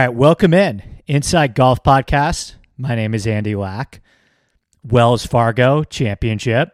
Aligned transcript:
All 0.00 0.06
right, 0.06 0.14
welcome 0.14 0.54
in 0.54 0.80
Inside 1.08 1.56
Golf 1.56 1.82
Podcast. 1.82 2.54
My 2.76 2.94
name 2.94 3.14
is 3.14 3.26
Andy 3.26 3.56
Lack. 3.56 4.00
Wells 4.84 5.26
Fargo 5.26 5.82
Championship 5.82 6.70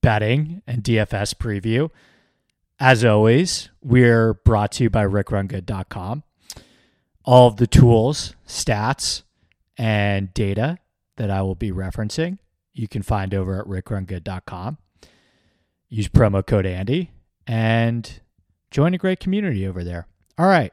betting 0.00 0.62
and 0.66 0.82
DFS 0.82 1.34
preview. 1.34 1.90
As 2.80 3.04
always, 3.04 3.68
we're 3.82 4.32
brought 4.32 4.72
to 4.72 4.84
you 4.84 4.88
by 4.88 5.04
rickrungood.com. 5.04 6.22
All 7.26 7.46
of 7.46 7.56
the 7.56 7.66
tools, 7.66 8.34
stats, 8.48 9.24
and 9.76 10.32
data 10.32 10.78
that 11.18 11.30
I 11.30 11.42
will 11.42 11.54
be 11.54 11.72
referencing, 11.72 12.38
you 12.72 12.88
can 12.88 13.02
find 13.02 13.34
over 13.34 13.60
at 13.60 13.66
rickrungood.com. 13.66 14.78
Use 15.90 16.08
promo 16.08 16.46
code 16.46 16.64
Andy 16.64 17.10
and 17.46 18.20
join 18.70 18.94
a 18.94 18.98
great 18.98 19.20
community 19.20 19.66
over 19.66 19.84
there. 19.84 20.06
All 20.38 20.46
right. 20.46 20.72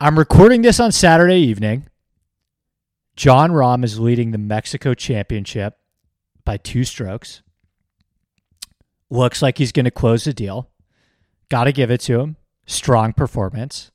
I'm 0.00 0.16
recording 0.16 0.62
this 0.62 0.78
on 0.78 0.92
Saturday 0.92 1.40
evening. 1.40 1.88
Jon 3.16 3.50
Rahm 3.50 3.82
is 3.82 3.98
leading 3.98 4.30
the 4.30 4.38
Mexico 4.38 4.94
Championship 4.94 5.76
by 6.44 6.56
two 6.56 6.84
strokes. 6.84 7.42
Looks 9.10 9.42
like 9.42 9.58
he's 9.58 9.72
going 9.72 9.86
to 9.86 9.90
close 9.90 10.22
the 10.22 10.32
deal. 10.32 10.70
Got 11.48 11.64
to 11.64 11.72
give 11.72 11.90
it 11.90 12.00
to 12.02 12.20
him. 12.20 12.36
Strong 12.64 13.14
performance. 13.14 13.90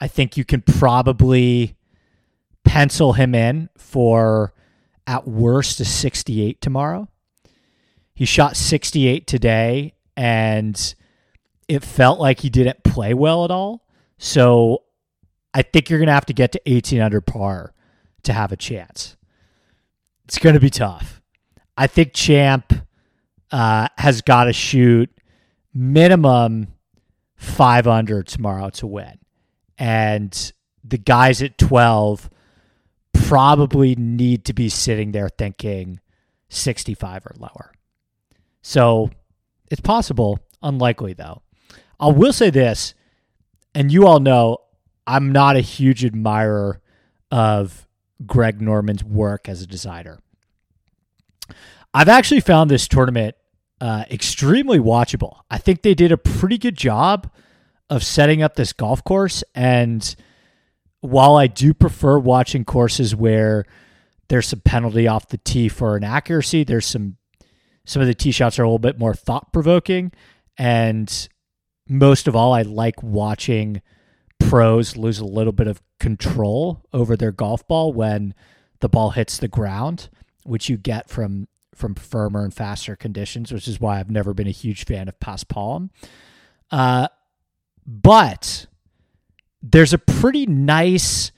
I 0.00 0.08
think 0.08 0.38
you 0.38 0.46
can 0.46 0.62
probably 0.62 1.76
pencil 2.64 3.12
him 3.12 3.34
in 3.34 3.68
for 3.76 4.54
at 5.06 5.28
worst 5.28 5.78
a 5.78 5.84
68 5.84 6.62
tomorrow. 6.62 7.06
He 8.14 8.24
shot 8.24 8.56
68 8.56 9.26
today 9.26 9.92
and 10.16 10.94
it 11.68 11.84
felt 11.84 12.18
like 12.18 12.40
he 12.40 12.48
didn't 12.48 12.82
play 12.82 13.12
well 13.12 13.44
at 13.44 13.50
all. 13.50 13.84
So 14.16 14.83
I 15.54 15.62
think 15.62 15.88
you're 15.88 16.00
going 16.00 16.08
to 16.08 16.14
have 16.14 16.26
to 16.26 16.32
get 16.32 16.52
to 16.52 16.60
18 16.66 17.00
under 17.00 17.20
par 17.20 17.72
to 18.24 18.32
have 18.32 18.50
a 18.50 18.56
chance. 18.56 19.16
It's 20.24 20.38
going 20.38 20.54
to 20.54 20.60
be 20.60 20.70
tough. 20.70 21.22
I 21.76 21.86
think 21.86 22.12
Champ 22.12 22.72
uh, 23.52 23.88
has 23.98 24.20
got 24.20 24.44
to 24.44 24.52
shoot 24.52 25.10
minimum 25.72 26.68
five 27.36 27.86
under 27.86 28.22
tomorrow 28.22 28.70
to 28.70 28.86
win. 28.86 29.18
And 29.78 30.52
the 30.82 30.98
guys 30.98 31.40
at 31.40 31.58
12 31.58 32.30
probably 33.12 33.94
need 33.94 34.44
to 34.46 34.52
be 34.52 34.68
sitting 34.68 35.12
there 35.12 35.28
thinking 35.28 36.00
65 36.48 37.26
or 37.26 37.34
lower. 37.38 37.72
So 38.62 39.10
it's 39.70 39.80
possible, 39.80 40.40
unlikely 40.62 41.12
though. 41.12 41.42
I 42.00 42.08
will 42.08 42.32
say 42.32 42.50
this, 42.50 42.94
and 43.74 43.92
you 43.92 44.06
all 44.06 44.20
know 44.20 44.58
I'm 45.06 45.32
not 45.32 45.56
a 45.56 45.60
huge 45.60 46.04
admirer 46.04 46.80
of 47.30 47.86
Greg 48.26 48.60
Norman's 48.60 49.04
work 49.04 49.48
as 49.48 49.62
a 49.62 49.66
designer. 49.66 50.20
I've 51.92 52.08
actually 52.08 52.40
found 52.40 52.70
this 52.70 52.88
tournament 52.88 53.36
uh, 53.80 54.04
extremely 54.10 54.78
watchable. 54.78 55.40
I 55.50 55.58
think 55.58 55.82
they 55.82 55.94
did 55.94 56.12
a 56.12 56.16
pretty 56.16 56.58
good 56.58 56.76
job 56.76 57.30
of 57.90 58.02
setting 58.02 58.42
up 58.42 58.56
this 58.56 58.72
golf 58.72 59.04
course. 59.04 59.44
And 59.54 60.14
while 61.00 61.36
I 61.36 61.46
do 61.46 61.74
prefer 61.74 62.18
watching 62.18 62.64
courses 62.64 63.14
where 63.14 63.64
there's 64.28 64.48
some 64.48 64.60
penalty 64.60 65.06
off 65.06 65.28
the 65.28 65.38
tee 65.38 65.68
for 65.68 65.96
inaccuracy, 65.96 66.64
there's 66.64 66.86
some 66.86 67.16
some 67.86 68.00
of 68.00 68.08
the 68.08 68.14
tee 68.14 68.32
shots 68.32 68.58
are 68.58 68.62
a 68.62 68.66
little 68.66 68.78
bit 68.78 68.98
more 68.98 69.12
thought 69.12 69.52
provoking. 69.52 70.10
And 70.56 71.28
most 71.86 72.26
of 72.26 72.34
all, 72.34 72.54
I 72.54 72.62
like 72.62 73.02
watching 73.02 73.82
pros 74.48 74.96
lose 74.96 75.18
a 75.18 75.24
little 75.24 75.52
bit 75.52 75.66
of 75.66 75.82
control 76.00 76.84
over 76.92 77.16
their 77.16 77.32
golf 77.32 77.66
ball 77.66 77.92
when 77.92 78.34
the 78.80 78.88
ball 78.88 79.10
hits 79.10 79.38
the 79.38 79.48
ground, 79.48 80.08
which 80.44 80.68
you 80.68 80.76
get 80.76 81.08
from 81.08 81.48
from 81.74 81.94
firmer 81.94 82.44
and 82.44 82.54
faster 82.54 82.94
conditions, 82.94 83.52
which 83.52 83.66
is 83.66 83.80
why 83.80 83.98
I've 83.98 84.10
never 84.10 84.32
been 84.32 84.46
a 84.46 84.52
huge 84.52 84.84
fan 84.84 85.08
of 85.08 85.18
paspalum. 85.18 85.90
Uh, 86.70 87.08
but 87.86 88.66
there's 89.62 89.92
a 89.92 89.98
pretty 89.98 90.46
nice 90.46 91.32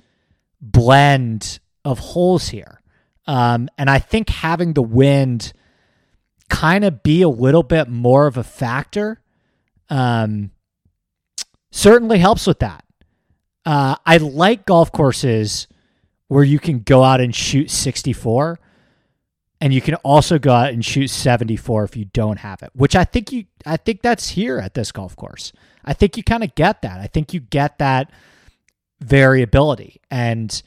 blend 0.60 1.58
of 1.84 1.98
holes 1.98 2.48
here. 2.48 2.82
Um, 3.26 3.68
and 3.78 3.88
I 3.88 3.98
think 3.98 4.28
having 4.28 4.74
the 4.74 4.82
wind 4.82 5.52
kind 6.48 6.84
of 6.84 7.02
be 7.02 7.22
a 7.22 7.28
little 7.28 7.62
bit 7.62 7.88
more 7.88 8.26
of 8.26 8.36
a 8.36 8.44
factor 8.44 9.20
um, 9.88 10.50
certainly 11.70 12.18
helps 12.18 12.46
with 12.46 12.60
that. 12.60 12.84
Uh, 13.66 13.96
I 14.06 14.16
like 14.16 14.64
golf 14.64 14.90
courses 14.92 15.66
where 16.28 16.44
you 16.44 16.58
can 16.58 16.80
go 16.80 17.02
out 17.04 17.20
and 17.20 17.34
shoot 17.34 17.70
64 17.70 18.58
and 19.60 19.74
you 19.74 19.80
can 19.80 19.96
also 19.96 20.38
go 20.38 20.52
out 20.52 20.72
and 20.72 20.84
shoot 20.84 21.08
74 21.08 21.84
if 21.84 21.96
you 21.96 22.04
don't 22.06 22.38
have 22.38 22.62
it 22.62 22.70
which 22.74 22.94
i 22.96 23.04
think 23.04 23.32
you 23.32 23.44
i 23.64 23.76
think 23.76 24.02
that's 24.02 24.30
here 24.30 24.58
at 24.58 24.74
this 24.74 24.92
golf 24.92 25.16
course. 25.16 25.52
I 25.86 25.92
think 25.92 26.16
you 26.16 26.22
kind 26.24 26.42
of 26.42 26.54
get 26.54 26.82
that. 26.82 27.00
I 27.00 27.06
think 27.06 27.32
you 27.32 27.40
get 27.40 27.78
that 27.78 28.10
variability. 29.00 30.00
And 30.10 30.60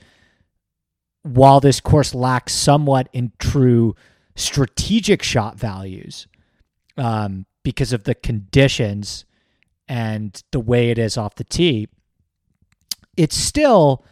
while 1.24 1.60
this 1.60 1.82
course 1.82 2.16
lacks 2.16 2.54
somewhat 2.54 3.10
in 3.12 3.34
true 3.38 3.96
strategic 4.36 5.22
shot 5.22 5.60
values 5.60 6.28
um, 6.98 7.46
because 7.64 7.92
of 7.92 8.06
the 8.06 8.16
conditions 8.16 9.26
and 9.90 10.42
the 10.52 10.60
way 10.60 10.90
it 10.90 10.98
is 10.98 11.18
off 11.18 11.36
the 11.36 11.44
tee 11.44 11.90
it's 13.20 13.36
still 13.36 14.06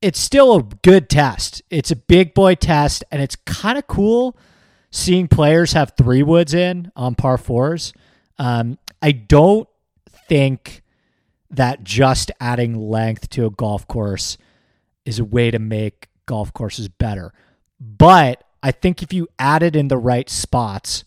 it's 0.00 0.20
still 0.20 0.54
a 0.54 0.62
good 0.62 1.10
test. 1.10 1.60
It's 1.68 1.90
a 1.90 1.96
big 1.96 2.32
boy 2.32 2.54
test, 2.54 3.02
and 3.10 3.20
it's 3.20 3.34
kind 3.34 3.76
of 3.76 3.88
cool 3.88 4.36
seeing 4.92 5.26
players 5.26 5.72
have 5.72 5.94
three 5.98 6.22
woods 6.22 6.54
in 6.54 6.92
on 6.94 7.16
par 7.16 7.36
fours. 7.36 7.92
Um, 8.38 8.78
I 9.02 9.10
don't 9.10 9.68
think 10.28 10.82
that 11.50 11.82
just 11.82 12.30
adding 12.40 12.78
length 12.78 13.30
to 13.30 13.46
a 13.46 13.50
golf 13.50 13.88
course 13.88 14.38
is 15.04 15.18
a 15.18 15.24
way 15.24 15.50
to 15.50 15.58
make 15.58 16.06
golf 16.26 16.52
courses 16.52 16.88
better. 16.88 17.32
But 17.80 18.44
I 18.62 18.70
think 18.70 19.02
if 19.02 19.12
you 19.12 19.26
add 19.40 19.64
it 19.64 19.74
in 19.74 19.88
the 19.88 19.98
right 19.98 20.30
spots, 20.30 21.02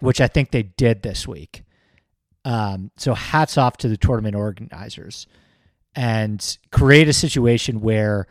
which 0.00 0.20
I 0.20 0.26
think 0.26 0.50
they 0.50 0.64
did 0.64 1.02
this 1.02 1.28
week, 1.28 1.62
um, 2.44 2.90
so 2.96 3.14
hats 3.14 3.56
off 3.56 3.76
to 3.78 3.88
the 3.88 3.96
tournament 3.96 4.34
organizers 4.34 5.28
and 5.94 6.58
create 6.70 7.08
a 7.08 7.12
situation 7.12 7.80
where 7.80 8.26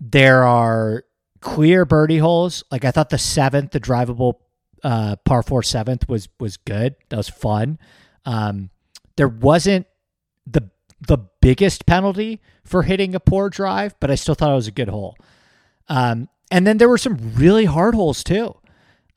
there 0.00 0.44
are 0.44 1.04
clear 1.40 1.84
birdie 1.84 2.18
holes. 2.18 2.64
Like 2.70 2.84
I 2.84 2.90
thought 2.90 3.10
the 3.10 3.18
seventh, 3.18 3.72
the 3.72 3.80
drivable 3.80 4.34
uh, 4.82 5.16
par 5.24 5.42
four 5.42 5.62
seventh 5.62 6.08
was 6.08 6.28
was 6.40 6.56
good. 6.56 6.96
That 7.08 7.16
was 7.16 7.28
fun. 7.28 7.78
Um, 8.24 8.70
there 9.16 9.28
wasn't 9.28 9.86
the 10.46 10.70
the 11.06 11.18
biggest 11.40 11.86
penalty 11.86 12.40
for 12.64 12.82
hitting 12.82 13.14
a 13.14 13.20
poor 13.20 13.50
drive, 13.50 13.94
but 14.00 14.10
I 14.10 14.14
still 14.14 14.34
thought 14.34 14.52
it 14.52 14.54
was 14.54 14.68
a 14.68 14.72
good 14.72 14.88
hole. 14.88 15.16
Um, 15.88 16.28
and 16.50 16.66
then 16.66 16.78
there 16.78 16.88
were 16.88 16.98
some 16.98 17.34
really 17.34 17.64
hard 17.64 17.94
holes 17.94 18.22
too, 18.22 18.54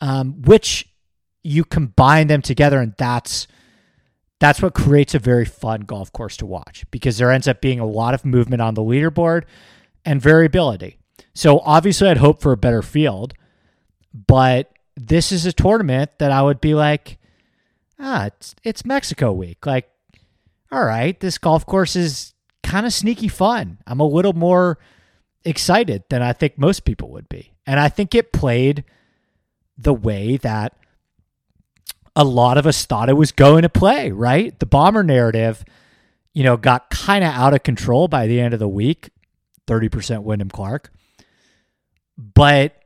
um, 0.01 0.41
which 0.41 0.87
you 1.43 1.63
combine 1.63 2.27
them 2.27 2.41
together, 2.41 2.79
and 2.79 2.95
that's 2.97 3.47
that's 4.39 4.61
what 4.61 4.73
creates 4.73 5.15
a 5.15 5.19
very 5.19 5.45
fun 5.45 5.81
golf 5.81 6.11
course 6.11 6.37
to 6.37 6.45
watch 6.45 6.85
because 6.91 7.17
there 7.17 7.31
ends 7.31 7.47
up 7.47 7.61
being 7.61 7.79
a 7.79 7.85
lot 7.85 8.13
of 8.13 8.25
movement 8.25 8.61
on 8.61 8.73
the 8.73 8.81
leaderboard 8.81 9.43
and 10.03 10.21
variability. 10.21 10.97
So 11.33 11.59
obviously, 11.59 12.09
I'd 12.09 12.17
hope 12.17 12.41
for 12.41 12.51
a 12.51 12.57
better 12.57 12.81
field, 12.81 13.33
but 14.13 14.71
this 14.95 15.31
is 15.31 15.45
a 15.45 15.53
tournament 15.53 16.11
that 16.19 16.31
I 16.31 16.41
would 16.41 16.61
be 16.61 16.73
like, 16.73 17.17
ah, 17.99 18.25
it's, 18.25 18.55
it's 18.63 18.85
Mexico 18.85 19.31
week. 19.31 19.65
Like, 19.65 19.89
all 20.71 20.83
right, 20.83 21.19
this 21.19 21.37
golf 21.37 21.65
course 21.65 21.95
is 21.95 22.33
kind 22.63 22.85
of 22.85 22.93
sneaky 22.93 23.27
fun. 23.27 23.79
I'm 23.85 23.99
a 23.99 24.07
little 24.07 24.33
more 24.33 24.79
excited 25.43 26.03
than 26.09 26.21
I 26.21 26.33
think 26.33 26.57
most 26.57 26.85
people 26.85 27.09
would 27.11 27.29
be. 27.29 27.53
And 27.65 27.79
I 27.79 27.89
think 27.89 28.15
it 28.15 28.33
played 28.33 28.83
the 29.77 29.93
way 29.93 30.37
that 30.37 30.77
a 32.15 32.23
lot 32.23 32.57
of 32.57 32.65
us 32.65 32.85
thought 32.85 33.09
it 33.09 33.13
was 33.13 33.31
going 33.31 33.63
to 33.63 33.69
play, 33.69 34.11
right? 34.11 34.57
The 34.59 34.65
bomber 34.65 35.03
narrative, 35.03 35.65
you 36.33 36.43
know, 36.43 36.57
got 36.57 36.89
kind 36.89 37.23
of 37.23 37.33
out 37.33 37.53
of 37.53 37.63
control 37.63 38.07
by 38.07 38.27
the 38.27 38.39
end 38.39 38.53
of 38.53 38.59
the 38.59 38.67
week 38.67 39.09
30% 39.67 40.23
Wyndham 40.23 40.49
Clark. 40.49 40.91
But 42.17 42.81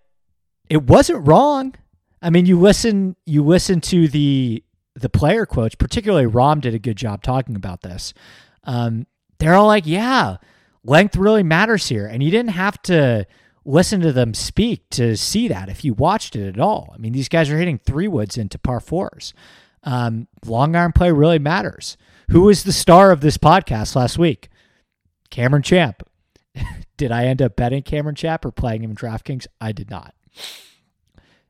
it 0.69 0.83
wasn't 0.83 1.27
wrong. 1.27 1.75
I 2.21 2.29
mean, 2.29 2.45
you 2.45 2.59
listen 2.59 3.15
you 3.25 3.43
listen 3.43 3.79
to 3.81 4.07
the 4.07 4.63
the 4.95 5.09
player 5.09 5.45
quotes, 5.45 5.75
particularly 5.75 6.25
Rahm 6.25 6.61
did 6.61 6.73
a 6.73 6.79
good 6.79 6.97
job 6.97 7.23
talking 7.23 7.55
about 7.55 7.81
this. 7.81 8.13
Um, 8.63 9.07
they're 9.37 9.55
all 9.55 9.67
like, 9.67 9.85
yeah, 9.85 10.37
length 10.83 11.15
really 11.15 11.43
matters 11.43 11.87
here. 11.87 12.05
And 12.05 12.21
you 12.21 12.31
didn't 12.31 12.51
have 12.51 12.81
to 12.83 13.25
listen 13.65 14.01
to 14.01 14.11
them 14.11 14.33
speak 14.33 14.89
to 14.91 15.15
see 15.15 15.47
that 15.47 15.69
if 15.69 15.83
you 15.83 15.93
watched 15.93 16.35
it 16.35 16.47
at 16.47 16.59
all. 16.59 16.91
I 16.93 16.97
mean, 16.97 17.13
these 17.13 17.29
guys 17.29 17.49
are 17.49 17.57
hitting 17.57 17.77
three 17.77 18.07
woods 18.07 18.37
into 18.37 18.57
par 18.57 18.79
fours. 18.79 19.33
Um, 19.83 20.27
long 20.45 20.75
arm 20.75 20.91
play 20.91 21.11
really 21.11 21.39
matters. 21.39 21.97
Who 22.31 22.41
was 22.41 22.63
the 22.63 22.73
star 22.73 23.11
of 23.11 23.21
this 23.21 23.37
podcast 23.37 23.95
last 23.95 24.17
week? 24.17 24.49
Cameron 25.29 25.63
Champ. 25.63 26.03
did 26.97 27.11
I 27.11 27.25
end 27.25 27.41
up 27.41 27.55
betting 27.55 27.83
Cameron 27.83 28.15
Champ 28.15 28.45
or 28.45 28.51
playing 28.51 28.83
him 28.83 28.91
in 28.91 28.97
DraftKings? 28.97 29.47
I 29.59 29.71
did 29.71 29.89
not. 29.89 30.13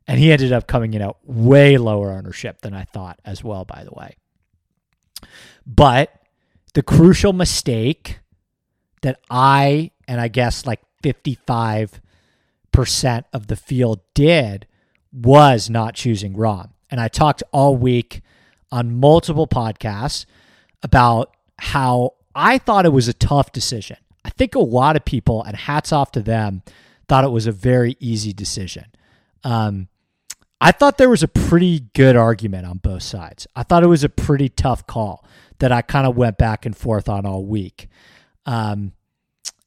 And 0.07 0.19
he 0.19 0.31
ended 0.31 0.53
up 0.53 0.67
coming 0.67 0.93
in 0.93 1.01
at 1.01 1.15
way 1.23 1.77
lower 1.77 2.11
ownership 2.11 2.61
than 2.61 2.73
I 2.73 2.85
thought 2.85 3.19
as 3.25 3.43
well, 3.43 3.65
by 3.65 3.83
the 3.83 3.91
way. 3.91 4.15
But 5.65 6.11
the 6.73 6.81
crucial 6.81 7.33
mistake 7.33 8.19
that 9.01 9.19
I, 9.29 9.91
and 10.07 10.19
I 10.19 10.27
guess 10.27 10.65
like 10.65 10.81
55% 11.03 13.23
of 13.33 13.47
the 13.47 13.55
field 13.55 14.01
did 14.13 14.67
was 15.11 15.69
not 15.69 15.95
choosing 15.95 16.35
Rahm. 16.35 16.71
And 16.89 16.99
I 16.99 17.07
talked 17.07 17.43
all 17.51 17.75
week 17.75 18.21
on 18.71 18.99
multiple 18.99 19.47
podcasts 19.47 20.25
about 20.83 21.35
how 21.57 22.13
I 22.35 22.57
thought 22.57 22.85
it 22.85 22.93
was 22.93 23.07
a 23.07 23.13
tough 23.13 23.51
decision. 23.51 23.97
I 24.23 24.29
think 24.29 24.55
a 24.55 24.59
lot 24.59 24.95
of 24.95 25.05
people, 25.05 25.43
and 25.43 25.55
hats 25.55 25.91
off 25.91 26.11
to 26.13 26.21
them, 26.21 26.63
thought 27.07 27.23
it 27.23 27.31
was 27.31 27.47
a 27.47 27.51
very 27.51 27.95
easy 27.99 28.33
decision. 28.33 28.85
Um, 29.43 29.87
I 30.61 30.71
thought 30.71 30.97
there 30.97 31.09
was 31.09 31.23
a 31.23 31.27
pretty 31.27 31.81
good 31.93 32.15
argument 32.15 32.65
on 32.65 32.77
both 32.77 33.03
sides. 33.03 33.47
I 33.55 33.63
thought 33.63 33.83
it 33.83 33.87
was 33.87 34.03
a 34.03 34.09
pretty 34.09 34.49
tough 34.49 34.85
call 34.85 35.25
that 35.59 35.71
I 35.71 35.81
kind 35.81 36.05
of 36.05 36.17
went 36.17 36.37
back 36.37 36.65
and 36.65 36.75
forth 36.75 37.07
on 37.07 37.25
all 37.25 37.45
week. 37.45 37.87
Um, 38.45 38.91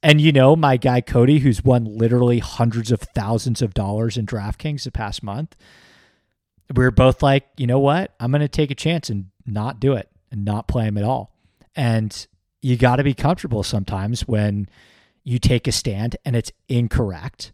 and 0.03 0.19
you 0.19 0.33
know, 0.33 0.55
my 0.55 0.75
guy 0.75 0.99
Cody, 0.99 1.39
who's 1.39 1.63
won 1.63 1.85
literally 1.85 2.39
hundreds 2.39 2.91
of 2.91 2.99
thousands 2.99 3.61
of 3.61 3.73
dollars 3.73 4.17
in 4.17 4.25
DraftKings 4.25 4.83
the 4.83 4.91
past 4.91 5.23
month, 5.23 5.55
we 6.75 6.83
are 6.83 6.91
both 6.91 7.23
like, 7.23 7.47
you 7.57 7.65
know 7.65 7.79
what? 7.79 8.13
I'm 8.19 8.31
going 8.31 8.41
to 8.41 8.49
take 8.49 8.69
a 8.69 8.75
chance 8.75 9.09
and 9.09 9.27
not 9.45 9.79
do 9.79 9.93
it 9.93 10.09
and 10.29 10.43
not 10.43 10.67
play 10.67 10.85
him 10.85 10.97
at 10.97 11.05
all. 11.05 11.33
And 11.75 12.27
you 12.61 12.75
got 12.75 12.97
to 12.97 13.03
be 13.03 13.13
comfortable 13.13 13.63
sometimes 13.63 14.27
when 14.27 14.67
you 15.23 15.39
take 15.39 15.67
a 15.67 15.71
stand 15.71 16.17
and 16.25 16.35
it's 16.35 16.51
incorrect. 16.67 17.53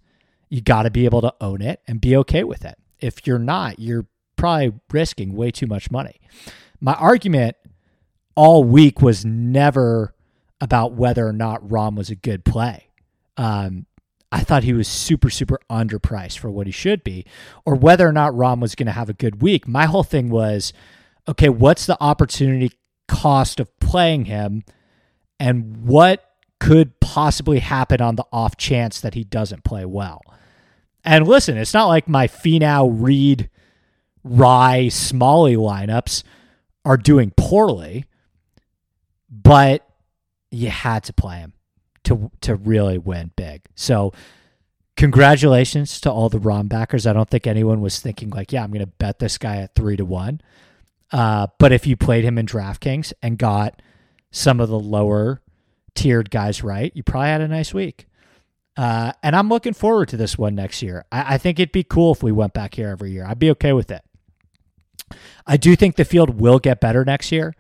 You 0.50 0.62
got 0.62 0.84
to 0.84 0.92
be 0.92 1.06
able 1.06 1.22
to 1.22 1.34
own 1.40 1.62
it 1.62 1.82
and 1.88 2.02
be 2.02 2.18
okay 2.18 2.44
with 2.44 2.66
it. 2.66 2.78
If 3.00 3.28
you're 3.28 3.38
not, 3.38 3.80
you're 3.80 4.08
probably 4.36 4.74
risking 4.92 5.34
way 5.34 5.52
too 5.52 5.68
much 5.68 5.92
money. 5.92 6.20
My 6.82 6.94
argument 6.94 7.58
all 8.36 8.64
week 8.64 9.02
was 9.02 9.24
never 9.24 10.16
about 10.62 10.94
whether 10.94 11.28
or 11.28 11.34
not 11.34 11.68
Rahm 11.68 11.96
was 11.96 12.10
a 12.10 12.16
good 12.16 12.44
play. 12.44 12.90
Um, 13.38 13.86
I 14.32 14.42
thought 14.42 14.64
he 14.64 14.74
was 14.74 14.88
super, 14.88 15.30
super 15.30 15.60
underpriced 15.70 16.38
for 16.38 16.52
what 16.52 16.68
he 16.68 16.72
should 16.72 17.04
be, 17.04 17.26
or 17.66 17.76
whether 17.76 18.08
or 18.08 18.12
not 18.12 18.34
Rahm 18.34 18.60
was 18.60 18.76
going 18.76 18.88
to 18.88 18.92
have 18.92 19.10
a 19.10 19.14
good 19.14 19.42
week. 19.42 19.68
My 19.68 19.86
whole 19.86 20.04
thing 20.04 20.30
was 20.30 20.74
okay, 21.28 21.50
what's 21.50 21.86
the 21.86 21.98
opportunity 22.02 22.72
cost 23.08 23.60
of 23.60 23.80
playing 23.80 24.26
him, 24.26 24.64
and 25.40 25.78
what 25.86 26.26
could 26.60 27.00
possibly 27.00 27.60
happen 27.60 28.02
on 28.02 28.16
the 28.16 28.26
off 28.32 28.58
chance 28.58 29.00
that 29.02 29.14
he 29.14 29.24
doesn't 29.24 29.64
play 29.64 29.86
well? 29.86 30.22
And 31.04 31.28
listen, 31.28 31.58
it's 31.58 31.74
not 31.74 31.88
like 31.88 32.08
my 32.08 32.28
Finau, 32.28 32.90
Reed, 32.92 33.50
Rai, 34.24 34.90
Smalley 34.90 35.56
lineups 35.56 36.24
are 36.86 36.98
doing 36.98 37.32
poorly, 37.38 38.06
but 39.30 39.89
you 40.52 40.70
had 40.70 41.04
to 41.06 41.14
play 41.14 41.40
him 41.40 41.54
to 42.04 42.32
to 42.42 42.56
really 42.56 42.98
win 42.98 43.32
big. 43.36 43.62
So 43.76 44.14
congratulations 44.98 46.02
to 46.02 46.12
all 46.12 46.30
the 46.30 46.40
Rahm 46.40 46.68
backers. 46.68 47.08
I 47.08 47.14
don't 47.14 47.30
think 47.30 47.48
anyone 47.48 47.82
was 47.82 48.00
thinking 48.00 48.30
like, 48.30 48.52
yeah, 48.52 48.64
I'm 48.64 48.72
going 48.72 48.82
to 48.82 48.88
bet 48.88 49.20
this 49.20 49.38
guy 49.38 49.58
at 49.58 49.76
three 49.76 49.96
to 49.96 50.06
one. 50.06 50.42
Uh, 51.12 51.48
but 51.58 51.72
if 51.72 51.88
you 51.88 51.96
played 51.96 52.24
him 52.24 52.38
in 52.38 52.46
DraftKings 52.46 53.14
and 53.24 53.38
got 53.38 53.82
some 54.32 54.60
of 54.60 54.70
the 54.70 54.80
lower 54.80 55.42
tiered 55.96 56.30
guys 56.30 56.64
right, 56.64 56.92
you 56.96 57.04
probably 57.04 57.30
had 57.30 57.42
a 57.42 57.48
nice 57.48 57.74
week. 57.74 58.08
Uh, 58.78 59.12
and 59.24 59.36
I'm 59.36 59.50
looking 59.50 59.74
forward 59.74 60.10
to 60.10 60.18
this 60.18 60.38
one 60.38 60.56
next 60.56 60.82
year. 60.82 61.06
I, 61.12 61.36
I 61.36 61.38
think 61.38 61.60
it'd 61.60 61.72
be 61.72 61.84
cool 61.84 62.14
if 62.14 62.22
we 62.22 62.32
went 62.32 62.54
back 62.54 62.76
here 62.76 62.90
every 62.90 63.12
year. 63.12 63.26
I'd 63.26 63.40
be 63.40 63.52
okay 63.52 63.74
with 63.74 63.92
it. 63.92 64.04
I 65.48 65.58
do 65.58 65.76
think 65.76 65.96
the 65.96 66.06
field 66.06 66.40
will 66.40 66.60
get 66.60 66.80
better 66.80 67.04
next 67.04 67.32
year 67.32 67.56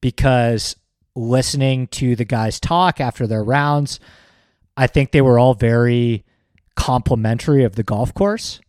because 0.00 0.76
listening 1.14 1.86
to 1.88 2.16
the 2.16 2.24
guys 2.24 2.60
talk 2.60 3.00
after 3.00 3.26
their 3.26 3.44
rounds, 3.44 4.00
I 4.76 4.86
think 4.86 5.12
they 5.12 5.20
were 5.20 5.38
all 5.38 5.54
very 5.54 6.24
complimentary 6.74 7.64
of 7.64 7.74
the 7.74 7.82
golf 7.82 8.14
course, 8.14 8.60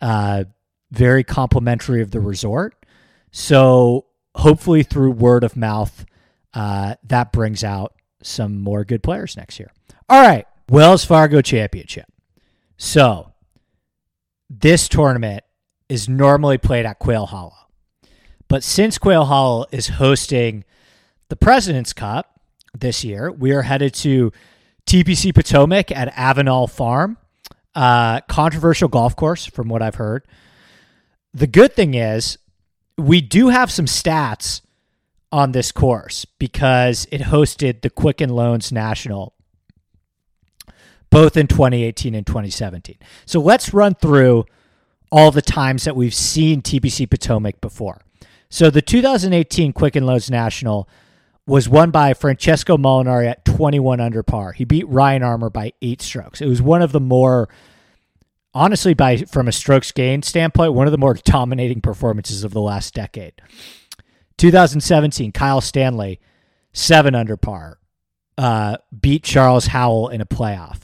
uh, 0.00 0.44
very 0.90 1.24
complimentary 1.24 2.02
of 2.02 2.10
the 2.10 2.20
resort. 2.20 2.74
So 3.30 4.06
hopefully, 4.34 4.82
through 4.82 5.12
word 5.12 5.44
of 5.44 5.56
mouth, 5.56 6.04
uh, 6.54 6.96
that 7.04 7.32
brings 7.32 7.64
out 7.64 7.94
some 8.22 8.60
more 8.60 8.84
good 8.84 9.02
players 9.02 9.36
next 9.36 9.58
year. 9.58 9.72
All 10.08 10.22
right, 10.22 10.46
Wells 10.68 11.04
Fargo 11.04 11.40
Championship. 11.40 12.06
So 12.76 13.32
this 14.50 14.88
tournament 14.88 15.44
is 15.88 16.08
normally 16.08 16.58
played 16.58 16.84
at 16.84 16.98
Quail 16.98 17.26
Hollow. 17.26 17.52
But 18.48 18.62
since 18.62 18.98
Quail 18.98 19.24
Hollow 19.24 19.66
is 19.72 19.88
hosting 19.88 20.64
the 21.32 21.36
President's 21.36 21.94
Cup 21.94 22.38
this 22.78 23.04
year, 23.04 23.32
we 23.32 23.52
are 23.52 23.62
headed 23.62 23.94
to 23.94 24.32
TPC 24.84 25.34
Potomac 25.34 25.90
at 25.90 26.12
Avenel 26.12 26.70
Farm. 26.70 27.16
Uh, 27.74 28.20
controversial 28.28 28.86
golf 28.86 29.16
course, 29.16 29.46
from 29.46 29.70
what 29.70 29.80
I've 29.80 29.94
heard. 29.94 30.26
The 31.32 31.46
good 31.46 31.72
thing 31.72 31.94
is, 31.94 32.36
we 32.98 33.22
do 33.22 33.48
have 33.48 33.70
some 33.70 33.86
stats 33.86 34.60
on 35.32 35.52
this 35.52 35.72
course 35.72 36.26
because 36.26 37.06
it 37.10 37.22
hosted 37.22 37.80
the 37.80 37.88
Quicken 37.88 38.28
Loans 38.28 38.70
National 38.70 39.32
both 41.08 41.38
in 41.38 41.46
2018 41.46 42.14
and 42.14 42.26
2017. 42.26 42.98
So 43.24 43.40
let's 43.40 43.72
run 43.72 43.94
through 43.94 44.44
all 45.10 45.30
the 45.30 45.40
times 45.40 45.84
that 45.84 45.96
we've 45.96 46.12
seen 46.12 46.60
TPC 46.60 47.08
Potomac 47.08 47.62
before. 47.62 48.02
So 48.50 48.68
the 48.68 48.82
2018 48.82 49.72
Quicken 49.72 50.04
Loans 50.04 50.30
National 50.30 50.86
was 51.46 51.68
won 51.68 51.90
by 51.90 52.14
Francesco 52.14 52.76
Molinari 52.76 53.28
at 53.28 53.44
21 53.44 54.00
under 54.00 54.22
par. 54.22 54.52
He 54.52 54.64
beat 54.64 54.88
Ryan 54.88 55.22
Armour 55.22 55.50
by 55.50 55.72
eight 55.82 56.00
strokes. 56.00 56.40
It 56.40 56.46
was 56.46 56.62
one 56.62 56.82
of 56.82 56.92
the 56.92 57.00
more, 57.00 57.48
honestly, 58.54 58.94
by 58.94 59.18
from 59.18 59.48
a 59.48 59.52
strokes 59.52 59.90
gain 59.90 60.22
standpoint, 60.22 60.74
one 60.74 60.86
of 60.86 60.92
the 60.92 60.98
more 60.98 61.14
dominating 61.14 61.80
performances 61.80 62.44
of 62.44 62.52
the 62.52 62.60
last 62.60 62.94
decade. 62.94 63.34
2017, 64.38 65.32
Kyle 65.32 65.60
Stanley, 65.60 66.20
seven 66.72 67.14
under 67.14 67.36
par, 67.36 67.78
uh, 68.38 68.76
beat 68.98 69.24
Charles 69.24 69.66
Howell 69.66 70.08
in 70.08 70.20
a 70.20 70.26
playoff. 70.26 70.82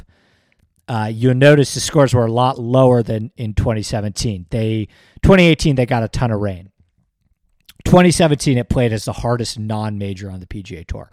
Uh, 0.88 1.11
you'll 1.12 1.35
notice 1.35 1.75
the 1.75 1.80
scores 1.80 2.14
were 2.14 2.25
a 2.25 2.33
lot 2.33 2.59
lower 2.59 3.02
than 3.02 3.30
in 3.37 3.52
2017. 3.52 4.47
They 4.50 4.88
2018 5.23 5.76
they 5.76 5.87
got 5.87 6.02
a 6.02 6.09
ton 6.09 6.30
of 6.30 6.40
rain. 6.40 6.67
2017, 7.88 8.59
it 8.59 8.68
played 8.68 8.92
as 8.92 9.07
the 9.07 9.14
hardest 9.14 9.59
non-major 9.59 10.30
on 10.30 10.40
the 10.40 10.47
PGA 10.47 10.87
Tour, 10.87 11.11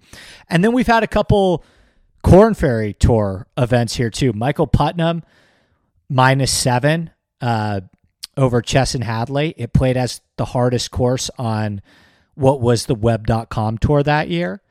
and 0.50 0.64
then 0.64 0.74
we've 0.74 0.88
had 0.88 1.04
a 1.04 1.08
couple 1.08 1.64
Corn 2.22 2.54
Ferry 2.54 2.94
Tour 2.94 3.48
events 3.58 3.96
here 3.96 4.10
too. 4.10 4.34
Michael 4.34 4.68
Putnam 4.68 5.24
minus 6.10 6.52
seven 6.52 7.12
uh, 7.40 7.82
over 8.36 8.62
Chesson 8.62 9.02
Hadley. 9.02 9.54
It 9.58 9.74
played 9.74 9.96
as 9.96 10.22
the 10.38 10.46
hardest 10.46 10.92
course 10.92 11.30
on 11.38 11.82
what 12.34 12.60
was 12.60 12.88
the 12.88 12.96
Web.com 12.96 13.78
tour 13.78 14.04
that 14.04 14.28
year. 14.28 14.62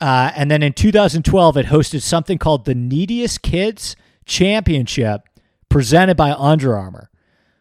Uh, 0.00 0.32
and 0.36 0.50
then 0.50 0.62
in 0.62 0.72
2012, 0.72 1.56
it 1.56 1.66
hosted 1.66 2.02
something 2.02 2.36
called 2.36 2.64
the 2.64 2.74
Neediest 2.74 3.40
Kids 3.40 3.96
Championship, 4.26 5.22
presented 5.68 6.16
by 6.16 6.32
Under 6.32 6.76
Armour, 6.76 7.10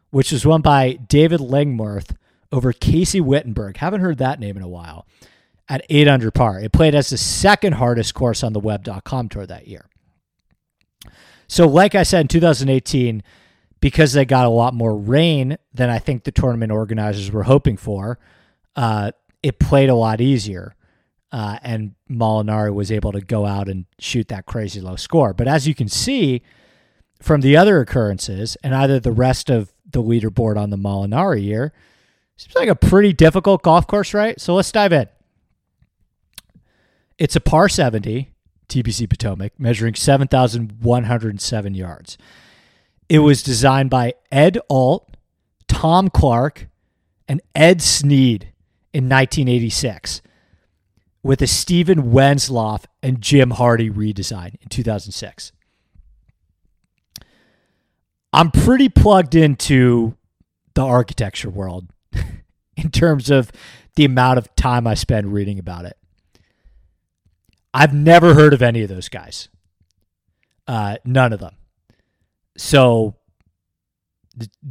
which 0.09 0.31
was 0.31 0.45
won 0.45 0.61
by 0.61 0.93
David 0.93 1.39
Lingmerth 1.39 2.15
over 2.51 2.73
Casey 2.73 3.21
Wittenberg. 3.21 3.77
Haven't 3.77 4.01
heard 4.01 4.17
that 4.17 4.39
name 4.39 4.57
in 4.57 4.63
a 4.63 4.67
while. 4.67 5.05
At 5.69 5.85
eight 5.89 6.07
under 6.07 6.31
par. 6.31 6.59
It 6.59 6.73
played 6.73 6.93
as 6.93 7.09
the 7.09 7.17
second 7.17 7.73
hardest 7.73 8.13
course 8.13 8.43
on 8.43 8.51
the 8.51 8.59
web.com 8.59 9.29
tour 9.29 9.45
that 9.45 9.67
year. 9.67 9.85
So, 11.47 11.67
like 11.67 11.95
I 11.95 12.03
said 12.03 12.21
in 12.21 12.27
2018, 12.27 13.23
because 13.79 14.13
they 14.13 14.25
got 14.25 14.45
a 14.45 14.49
lot 14.49 14.73
more 14.73 14.95
rain 14.95 15.57
than 15.73 15.89
I 15.89 15.99
think 15.99 16.23
the 16.23 16.31
tournament 16.31 16.71
organizers 16.71 17.31
were 17.31 17.43
hoping 17.43 17.77
for, 17.77 18.19
uh, 18.75 19.11
it 19.41 19.59
played 19.59 19.89
a 19.89 19.95
lot 19.95 20.21
easier. 20.21 20.75
Uh, 21.31 21.57
and 21.63 21.95
Molinari 22.09 22.73
was 22.73 22.91
able 22.91 23.13
to 23.13 23.21
go 23.21 23.45
out 23.45 23.69
and 23.69 23.85
shoot 23.97 24.27
that 24.27 24.45
crazy 24.45 24.81
low 24.81 24.97
score. 24.97 25.33
But 25.33 25.47
as 25.47 25.67
you 25.67 25.73
can 25.73 25.87
see 25.87 26.41
from 27.21 27.41
the 27.41 27.55
other 27.55 27.79
occurrences 27.79 28.57
and 28.63 28.75
either 28.75 28.99
the 28.99 29.13
rest 29.13 29.49
of 29.49 29.73
the 29.89 30.03
leaderboard 30.03 30.57
on 30.57 30.69
the 30.69 30.77
Molinari 30.77 31.43
year, 31.43 31.73
Seems 32.37 32.55
like 32.55 32.69
a 32.69 32.75
pretty 32.75 33.13
difficult 33.13 33.61
golf 33.61 33.85
course, 33.87 34.13
right? 34.13 34.39
So 34.39 34.55
let's 34.55 34.71
dive 34.71 34.93
in. 34.93 35.07
It's 37.17 37.35
a 37.35 37.39
par 37.39 37.69
70, 37.69 38.31
TPC 38.67 39.07
Potomac, 39.07 39.53
measuring 39.59 39.93
7,107 39.95 41.75
yards. 41.75 42.17
It 43.09 43.19
was 43.19 43.43
designed 43.43 43.89
by 43.91 44.15
Ed 44.31 44.57
Ault, 44.69 45.15
Tom 45.67 46.09
Clark, 46.09 46.67
and 47.27 47.41
Ed 47.53 47.81
Sneed 47.81 48.51
in 48.93 49.07
1986. 49.07 50.21
with 51.23 51.41
a 51.41 51.47
Steven 51.47 52.11
Wenzloff 52.11 52.85
and 53.03 53.21
Jim 53.21 53.51
Hardy 53.51 53.89
redesign 53.89 54.55
in 54.61 54.69
2006. 54.69 55.51
I'm 58.33 58.51
pretty 58.51 58.89
plugged 58.89 59.35
into 59.35 60.15
the 60.73 60.83
architecture 60.83 61.49
world 61.49 61.87
in 62.77 62.91
terms 62.91 63.29
of 63.29 63.51
the 63.95 64.05
amount 64.05 64.37
of 64.37 64.53
time 64.55 64.87
I 64.87 64.93
spend 64.93 65.33
reading 65.33 65.59
about 65.59 65.85
it. 65.85 65.97
I've 67.73 67.93
never 67.93 68.33
heard 68.33 68.53
of 68.53 68.61
any 68.61 68.83
of 68.83 68.89
those 68.89 69.09
guys. 69.09 69.49
Uh, 70.67 70.97
none 71.05 71.33
of 71.33 71.39
them. 71.39 71.55
So 72.57 73.15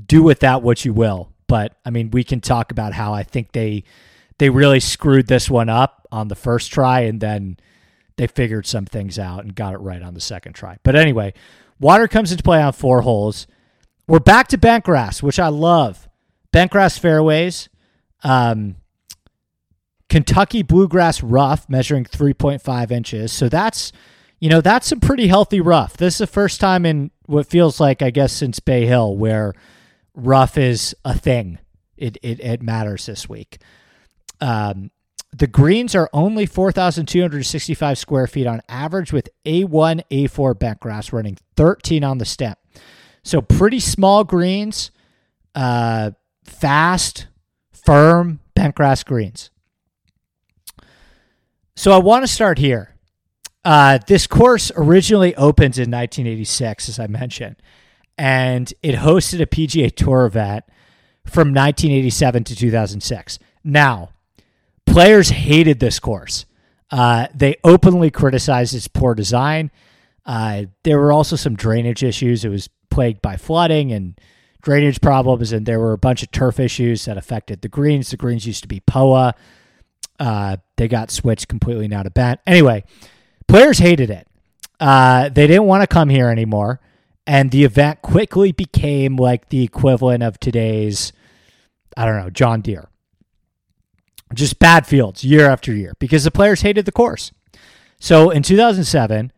do 0.07 0.23
with 0.23 0.41
that 0.41 0.63
what 0.63 0.85
you 0.85 0.93
will. 0.93 1.33
But 1.47 1.77
I 1.85 1.91
mean, 1.91 2.11
we 2.11 2.25
can 2.25 2.41
talk 2.41 2.71
about 2.71 2.93
how 2.93 3.13
I 3.13 3.23
think 3.23 3.53
they 3.53 3.85
they 4.39 4.51
really 4.51 4.81
screwed 4.81 5.27
this 5.27 5.51
one 5.51 5.69
up 5.69 6.07
on 6.13 6.29
the 6.29 6.35
first 6.35 6.73
try, 6.73 7.01
and 7.01 7.21
then 7.21 7.57
they 8.17 8.27
figured 8.27 8.67
some 8.67 8.87
things 8.87 9.19
out 9.19 9.45
and 9.45 9.55
got 9.55 9.75
it 9.75 9.79
right 9.79 10.03
on 10.03 10.15
the 10.15 10.21
second 10.21 10.53
try. 10.53 10.79
But 10.83 10.97
anyway, 10.97 11.35
water 11.79 12.07
comes 12.09 12.31
into 12.31 12.45
play 12.45 12.63
on 12.63 12.73
four 12.73 13.03
holes. 13.03 13.47
We're 14.07 14.21
back 14.21 14.49
to 14.49 14.59
bent 14.59 14.85
grass, 14.85 15.23
which 15.23 15.39
I 15.39 15.49
love. 15.49 16.09
Bent 16.53 16.71
grass 16.71 16.99
fairways. 16.99 17.69
Um, 18.23 18.77
Kentucky 20.09 20.63
bluegrass 20.63 21.23
rough 21.23 21.69
measuring 21.69 22.05
3.5 22.05 22.91
inches. 22.91 23.33
So 23.33 23.49
that's, 23.49 23.93
you 24.41 24.51
know, 24.51 24.61
that's 24.61 24.89
some 24.89 25.01
pretty 25.01 25.29
healthy 25.29 25.61
rough. 25.61 25.97
This 25.97 26.15
is 26.15 26.19
the 26.19 26.27
first 26.27 26.61
time 26.61 26.85
in 26.85 27.13
what 27.27 27.47
feels 27.47 27.79
like, 27.79 28.03
I 28.03 28.11
guess, 28.11 28.33
since 28.33 28.59
Bay 28.59 28.87
Hill 28.87 29.17
where 29.17 29.55
rough 30.15 30.59
is 30.59 30.95
a 31.05 31.17
thing. 31.17 31.59
It, 31.97 32.17
it, 32.23 32.41
it 32.41 32.63
matters 32.63 33.07
this 33.07 33.29
week. 33.29 33.59
Um, 34.41 34.91
the 35.33 35.47
greens 35.47 35.95
are 35.95 36.11
only 36.13 36.47
4,265 36.47 37.99
square 37.99 38.27
feet 38.27 38.47
on 38.47 38.63
average, 38.69 39.13
with 39.13 39.29
A1, 39.45 40.03
A4 40.11 40.59
bent 40.59 40.81
grass 40.81 41.13
running 41.13 41.39
13 41.57 42.03
on 42.03 42.19
the 42.19 42.25
stimp. 42.25 42.59
So 43.23 43.41
pretty 43.41 43.81
small 43.81 44.25
greens, 44.25 44.91
uh, 45.55 46.13
fast, 46.45 47.27
firm 47.73 48.41
bent 48.55 48.75
grass 48.75 49.03
greens. 49.03 49.51
So 51.77 51.93
I 51.93 51.99
want 51.99 52.23
to 52.25 52.29
start 52.29 52.59
here. 52.59 52.95
Uh, 53.65 53.99
this 54.07 54.27
course 54.27 54.73
originally 54.77 55.35
opened 55.37 55.77
in 55.77 55.91
1986, 55.91 56.89
as 56.89 56.99
I 56.99 57.07
mentioned, 57.07 57.57
and 58.17 58.73
it 58.83 58.97
hosted 58.97 59.41
a 59.41 59.47
PGA 59.47 59.95
Tour 59.95 60.27
event 60.27 60.65
from 61.27 61.49
1987 61.49 62.45
to 62.45 62.57
2006. 62.57 63.39
Now, 63.63 64.11
players 64.87 65.31
hated 65.31 65.81
this 65.81 65.99
course. 65.99 66.47
Uh, 66.91 67.29
they 67.35 67.57
openly 67.63 68.11
criticized 68.11 68.75
its 68.75 68.89
poor 68.89 69.15
design. 69.15 69.71
Uh, 70.27 70.65
there 70.83 70.99
were 70.99 71.13
also 71.13 71.37
some 71.37 71.55
drainage 71.55 72.03
issues. 72.03 72.45
It 72.45 72.49
was 72.49 72.69
plagued 72.91 73.23
by 73.23 73.37
flooding 73.37 73.93
and 73.93 74.19
drainage 74.61 75.01
problems, 75.01 75.53
and 75.53 75.67
there 75.67 75.81
were 75.81 75.93
a 75.93 75.99
bunch 75.99 76.23
of 76.23 76.31
turf 76.31 76.61
issues 76.61 77.05
that 77.05 77.17
affected 77.17 77.63
the 77.63 77.69
greens. 77.69 78.11
The 78.11 78.17
greens 78.17 78.47
used 78.47 78.63
to 78.63 78.69
be 78.69 78.81
POA. 78.81 79.35
Uh, 80.19 80.57
they 80.77 80.89
got 80.89 81.11
switched 81.11 81.49
completely 81.49 81.89
now 81.89 82.03
to 82.03 82.11
bent. 82.11 82.41
Anyway, 82.47 82.85
players 83.49 83.79
hated 83.79 84.11
it. 84.11 84.27
Uh, 84.79 85.29
they 85.29 85.47
didn't 85.47 85.65
want 85.65 85.83
to 85.83 85.87
come 85.87 86.09
here 86.09 86.29
anymore, 86.29 86.81
and 87.27 87.51
the 87.51 87.65
event 87.65 88.03
quickly 88.03 88.53
became 88.53 89.17
like 89.17 89.49
the 89.49 89.63
equivalent 89.63 90.23
of 90.23 90.39
today's, 90.41 91.13
I 91.97 92.05
don't 92.05 92.19
know, 92.19 92.31
John 92.31 92.61
Deere 92.61 92.91
just 94.35 94.59
bad 94.59 94.87
fields 94.87 95.25
year 95.25 95.49
after 95.49 95.73
year 95.73 95.93
because 95.99 96.25
the 96.25 96.31
players 96.31 96.63
hated 96.63 96.87
the 96.87 96.93
course. 96.93 97.33
So 97.99 98.31
in 98.31 98.43
2007, 98.43 99.33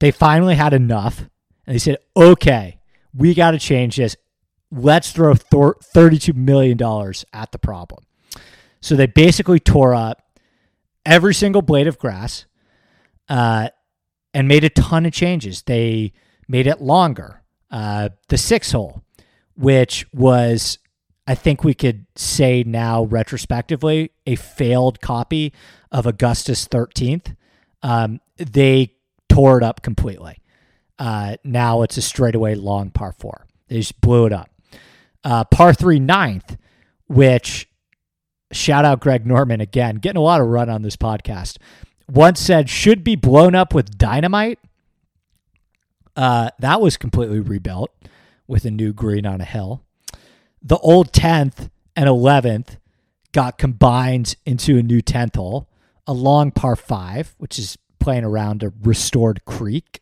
they 0.00 0.10
finally 0.10 0.54
had 0.54 0.72
enough 0.72 1.20
and 1.66 1.74
they 1.74 1.78
said, 1.78 1.98
okay, 2.16 2.78
we 3.14 3.34
got 3.34 3.52
to 3.52 3.58
change 3.58 3.96
this. 3.96 4.16
Let's 4.76 5.12
throw 5.12 5.34
$32 5.34 6.34
million 6.34 6.78
at 7.32 7.52
the 7.52 7.58
problem. 7.58 8.04
So 8.80 8.96
they 8.96 9.06
basically 9.06 9.60
tore 9.60 9.94
up 9.94 10.22
every 11.06 11.32
single 11.34 11.62
blade 11.62 11.86
of 11.86 11.98
grass 11.98 12.46
uh, 13.28 13.68
and 14.32 14.48
made 14.48 14.64
a 14.64 14.70
ton 14.70 15.06
of 15.06 15.12
changes. 15.12 15.62
They 15.62 16.12
made 16.48 16.66
it 16.66 16.80
longer. 16.80 17.42
Uh, 17.70 18.10
the 18.28 18.38
six 18.38 18.72
hole, 18.72 19.02
which 19.56 20.06
was 20.12 20.78
I 21.26 21.34
think 21.34 21.64
we 21.64 21.74
could 21.74 22.06
say 22.16 22.62
now 22.64 23.04
retrospectively 23.04 24.10
a 24.26 24.36
failed 24.36 25.00
copy 25.00 25.52
of 25.90 26.06
Augusta's 26.06 26.68
13th. 26.68 27.34
Um, 27.82 28.20
they 28.36 28.94
tore 29.28 29.56
it 29.58 29.64
up 29.64 29.82
completely. 29.82 30.38
Uh, 30.98 31.36
now 31.42 31.82
it's 31.82 31.96
a 31.96 32.02
straightaway 32.02 32.54
long 32.54 32.90
par 32.90 33.12
four. 33.12 33.46
They 33.68 33.76
just 33.76 34.00
blew 34.00 34.26
it 34.26 34.32
up. 34.32 34.50
Uh, 35.24 35.44
par 35.44 35.72
three 35.72 35.98
ninth, 35.98 36.56
which 37.06 37.68
shout 38.52 38.84
out 38.84 39.00
Greg 39.00 39.26
Norman 39.26 39.60
again, 39.60 39.96
getting 39.96 40.18
a 40.18 40.22
lot 40.22 40.40
of 40.40 40.46
run 40.48 40.68
on 40.68 40.82
this 40.82 40.96
podcast. 40.96 41.56
Once 42.08 42.38
said 42.38 42.68
should 42.68 43.02
be 43.02 43.16
blown 43.16 43.54
up 43.54 43.74
with 43.74 43.96
dynamite. 43.96 44.58
Uh, 46.14 46.50
that 46.58 46.80
was 46.80 46.96
completely 46.96 47.40
rebuilt 47.40 47.90
with 48.46 48.64
a 48.64 48.70
new 48.70 48.92
green 48.92 49.24
on 49.26 49.40
a 49.40 49.44
hill 49.44 49.84
the 50.64 50.78
old 50.78 51.12
10th 51.12 51.68
and 51.94 52.08
11th 52.08 52.78
got 53.32 53.58
combined 53.58 54.34
into 54.46 54.78
a 54.78 54.82
new 54.82 55.02
10th 55.02 55.36
hole, 55.36 55.68
a 56.06 56.12
long 56.12 56.50
par 56.50 56.74
5, 56.74 57.34
which 57.38 57.58
is 57.58 57.76
playing 58.00 58.24
around 58.24 58.62
a 58.62 58.72
restored 58.82 59.44
creek. 59.44 60.00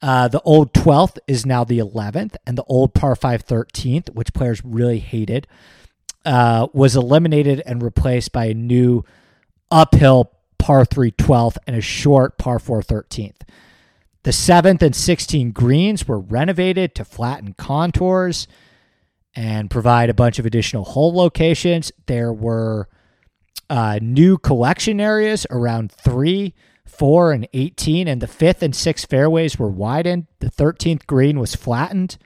Uh, 0.00 0.28
the 0.28 0.40
old 0.42 0.72
12th 0.72 1.18
is 1.26 1.44
now 1.44 1.64
the 1.64 1.78
11th, 1.78 2.36
and 2.46 2.56
the 2.56 2.64
old 2.64 2.94
par 2.94 3.16
5 3.16 3.44
13th, 3.44 4.10
which 4.10 4.32
players 4.32 4.64
really 4.64 5.00
hated, 5.00 5.46
uh, 6.24 6.68
was 6.72 6.94
eliminated 6.94 7.62
and 7.66 7.82
replaced 7.82 8.32
by 8.32 8.46
a 8.46 8.54
new 8.54 9.04
uphill 9.70 10.32
par 10.58 10.84
3 10.84 11.10
12th 11.12 11.56
and 11.66 11.76
a 11.76 11.80
short 11.80 12.38
par 12.38 12.58
4 12.58 12.82
13th. 12.82 13.40
The 14.24 14.30
7th 14.30 14.82
and 14.82 14.94
16 14.94 15.52
greens 15.52 16.06
were 16.06 16.18
renovated 16.18 16.94
to 16.96 17.04
flatten 17.04 17.54
contours 17.54 18.46
and 19.34 19.70
provide 19.70 20.10
a 20.10 20.14
bunch 20.14 20.38
of 20.38 20.46
additional 20.46 20.84
hole 20.84 21.14
locations. 21.14 21.92
There 22.06 22.32
were 22.32 22.88
uh, 23.70 23.98
new 24.02 24.36
collection 24.36 25.00
areas 25.00 25.46
around 25.50 25.92
three, 25.92 26.54
four, 26.88 27.32
and 27.32 27.48
18, 27.52 28.08
and 28.08 28.20
the 28.20 28.26
fifth 28.26 28.62
and 28.62 28.74
sixth 28.74 29.08
fairways 29.08 29.58
were 29.58 29.70
widened. 29.70 30.26
The 30.40 30.50
13th 30.50 31.06
green 31.06 31.38
was 31.38 31.54
flattened 31.54 32.18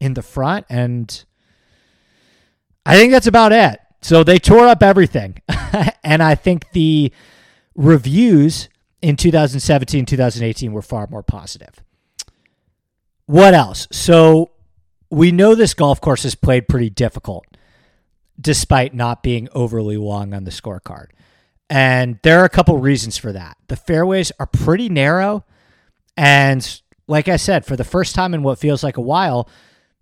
in 0.00 0.14
the 0.14 0.22
front, 0.22 0.66
and 0.68 1.24
I 2.84 2.96
think 2.96 3.12
that's 3.12 3.26
about 3.26 3.52
it. 3.52 3.80
So 4.02 4.22
they 4.22 4.38
tore 4.38 4.68
up 4.68 4.82
everything. 4.82 5.38
and 6.04 6.22
I 6.22 6.34
think 6.34 6.70
the 6.72 7.12
reviews 7.74 8.68
in 9.02 9.16
2017, 9.16 10.06
2018 10.06 10.72
were 10.72 10.82
far 10.82 11.06
more 11.08 11.22
positive. 11.22 11.82
What 13.26 13.54
else? 13.54 13.88
So 13.90 14.52
we 15.10 15.32
know 15.32 15.54
this 15.54 15.74
golf 15.74 16.00
course 16.00 16.24
is 16.24 16.34
played 16.34 16.68
pretty 16.68 16.90
difficult 16.90 17.46
despite 18.40 18.94
not 18.94 19.22
being 19.22 19.48
overly 19.52 19.96
long 19.96 20.34
on 20.34 20.44
the 20.44 20.50
scorecard. 20.50 21.06
And 21.68 22.18
there 22.22 22.40
are 22.40 22.44
a 22.44 22.50
couple 22.50 22.78
reasons 22.78 23.16
for 23.18 23.32
that. 23.32 23.56
The 23.68 23.76
fairways 23.76 24.30
are 24.38 24.46
pretty 24.46 24.88
narrow. 24.88 25.44
And 26.16 26.80
like 27.08 27.28
I 27.28 27.36
said, 27.36 27.64
for 27.64 27.76
the 27.76 27.84
first 27.84 28.14
time 28.14 28.34
in 28.34 28.42
what 28.42 28.58
feels 28.58 28.82
like 28.82 28.96
a 28.96 29.02
while, 29.02 29.48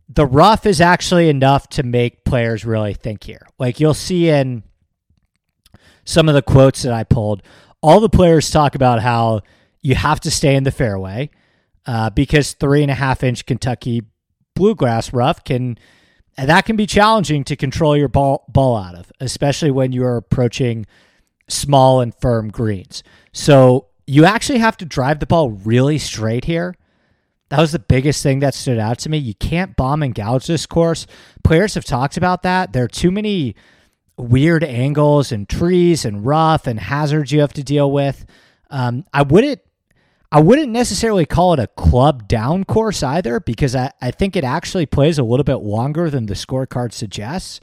the 0.09 0.27
rough 0.27 0.67
is 0.67 0.81
actually 0.81 1.29
enough 1.29 1.69
to 1.71 1.83
make 1.83 2.25
players 2.25 2.65
really 2.65 2.95
think 2.95 3.25
here. 3.25 3.47
Like 3.59 3.81
you'll 3.81 3.95
see 3.95 4.29
in 4.29 4.63
some 6.05 6.29
of 6.29 6.35
the 6.35 6.43
quotes 6.43 6.83
that 6.83 6.93
I 6.93 7.05
pulled, 7.05 7.43
all 7.81 8.01
the 8.01 8.11
players 8.11 8.51
talk 8.51 8.75
about 8.75 9.01
how 9.01 9.41
you 9.81 9.95
have 9.95 10.21
to 10.21 10.31
stay 10.31 10.55
in 10.55 10.65
the 10.65 10.71
fairway 10.71 11.31
uh, 11.87 12.11
because 12.11 12.53
three 12.53 12.83
and 12.83 12.91
a 12.91 12.95
half 12.95 13.23
inch 13.23 13.47
Kentucky 13.47 14.03
bluegrass 14.55 15.13
rough 15.13 15.43
can 15.45 15.79
that 16.37 16.65
can 16.65 16.77
be 16.77 16.87
challenging 16.87 17.45
to 17.45 17.57
control 17.57 17.97
your 17.97 18.09
ball 18.09 18.45
ball 18.49 18.77
out 18.77 18.95
of, 18.95 19.13
especially 19.21 19.71
when 19.71 19.93
you 19.93 20.05
are 20.05 20.17
approaching 20.17 20.87
small 21.49 22.01
and 22.01 22.15
firm 22.15 22.51
greens. 22.51 23.03
So 23.33 23.89
you 24.07 24.25
actually 24.25 24.59
have 24.59 24.77
to 24.79 24.85
drive 24.85 25.21
the 25.21 25.27
ball 25.27 25.51
really 25.51 25.99
straight 25.99 26.45
here. 26.45 26.75
That 27.51 27.61
was 27.61 27.73
the 27.73 27.79
biggest 27.79 28.23
thing 28.23 28.41
that 28.41 28.55
stood 28.55 28.79
out 28.79 28.99
to 29.01 29.09
me. 29.09 29.19
You 29.19 29.35
can't 29.35 29.77
bomb 29.77 30.03
and 30.03 30.15
gouge 30.15 30.47
this 30.47 30.67
course. 30.67 31.07
Players 31.43 31.75
have 31.75 31.85
talked 31.85 32.17
about 32.17 32.43
that. 32.43 32.73
There 32.73 32.85
are 32.85 32.89
too 32.89 33.11
many 33.11 33.55
weird 34.17 34.65
angles 34.65 35.33
and 35.33 35.49
trees 35.49 36.05
and 36.05 36.25
rough 36.25 36.67
and 36.67 36.79
hazards 36.81 37.33
you 37.33 37.41
have 37.41 37.53
to 37.55 37.63
deal 37.63 37.91
with. 37.91 38.25
Um, 38.71 39.05
I 39.13 39.23
wouldn't 39.23 39.61
I 40.33 40.41
wouldn't 40.41 40.73
necessarily 40.73 41.27
call 41.27 41.53
it 41.53 41.61
a 41.61 41.69
club 41.69 42.27
down 42.27 42.65
course 42.65 43.05
either 43.05 43.39
because 43.39 43.77
I, 43.77 43.93
I 44.03 44.11
think 44.11 44.35
it 44.35 44.43
actually 44.43 44.85
plays 44.85 45.17
a 45.17 45.23
little 45.23 45.45
bit 45.45 45.59
longer 45.59 46.11
than 46.11 46.27
the 46.27 46.35
scorecard 46.35 46.93
suggests. 46.93 47.61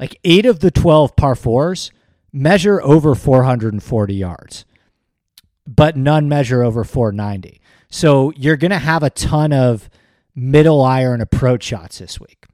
Like 0.00 0.18
eight 0.24 0.44
of 0.44 0.58
the 0.58 0.72
12 0.72 1.14
par 1.14 1.36
fours, 1.36 1.92
measure 2.32 2.80
over 2.82 3.14
440 3.14 4.14
yards, 4.14 4.64
but 5.66 5.96
none 5.96 6.28
measure 6.28 6.62
over 6.62 6.84
490. 6.84 7.60
So 7.88 8.32
you're 8.36 8.56
going 8.56 8.70
to 8.70 8.78
have 8.78 9.02
a 9.02 9.10
ton 9.10 9.52
of 9.52 9.90
middle 10.34 10.82
iron 10.82 11.20
approach 11.20 11.64
shots 11.64 11.98
this 11.98 12.18
week. 12.18 12.46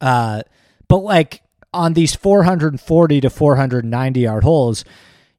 Uh, 0.00 0.42
but 0.88 0.98
like 0.98 1.42
on 1.72 1.94
these 1.94 2.14
440 2.14 3.20
to 3.20 3.30
490 3.30 4.20
yard 4.20 4.44
holes, 4.44 4.84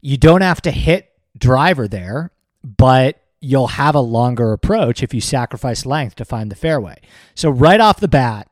you 0.02 0.18
don't 0.18 0.42
have 0.42 0.62
to 0.64 0.72
hit 0.72 1.12
driver 1.38 1.88
there, 1.88 2.32
but 2.64 3.22
you'll 3.40 3.68
have 3.68 3.96
a 3.96 4.00
longer 4.00 4.54
approach 4.54 5.02
if 5.02 5.14
you 5.14 5.22
sacrifice 5.22 5.86
length 5.86 6.16
to 6.16 6.26
find 6.26 6.52
the 6.52 6.56
fairway. 6.56 7.00
So 7.36 7.50
right 7.50 7.80
off 7.80 8.00
the 8.00 8.08
bat, 8.08 8.48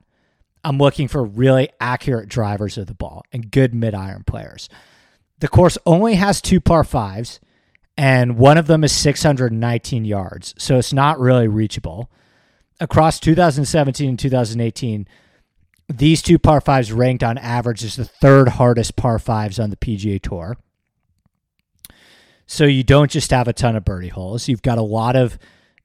I'm 0.64 0.78
looking 0.78 1.08
for 1.08 1.24
really 1.24 1.70
accurate 1.80 2.30
drivers 2.30 2.78
of 2.78 2.88
the 2.88 2.94
ball 2.94 3.24
and 3.32 3.52
good 3.52 3.74
mid 3.74 3.94
iron 3.94 4.24
players. 4.26 4.70
The 5.40 5.48
course 5.48 5.78
only 5.86 6.16
has 6.16 6.42
two 6.42 6.60
par 6.60 6.84
fives, 6.84 7.40
and 7.98 8.38
one 8.38 8.58
of 8.58 8.68
them 8.68 8.84
is 8.84 8.92
619 8.92 10.06
yards, 10.06 10.54
so 10.58 10.78
it's 10.78 10.94
not 10.94 11.20
really 11.20 11.48
reachable. 11.48 12.12
Across 12.80 13.22
2017 13.22 14.10
and 14.10 14.20
2018, 14.20 15.08
these 15.88 16.22
two 16.22 16.38
par 16.38 16.62
fives 16.62 16.92
ranked 16.92 17.24
on 17.24 17.38
average 17.38 17.84
as 17.84 17.96
the 17.96 18.06
third 18.06 18.50
hardest 18.50 18.96
par 18.96 19.18
fives 19.18 19.60
on 19.60 19.70
the 19.70 19.76
PGA 19.76 20.22
Tour. 20.22 20.58
So 22.46 22.66
you 22.66 22.84
don't 22.84 23.12
just 23.12 23.32
have 23.32 23.48
a 23.48 23.54
ton 23.54 23.76
of 23.76 23.86
birdie 23.86 24.10
holes, 24.10 24.48
you've 24.48 24.62
got 24.62 24.78
a 24.78 24.84
lot 24.84 25.16
of 25.16 25.38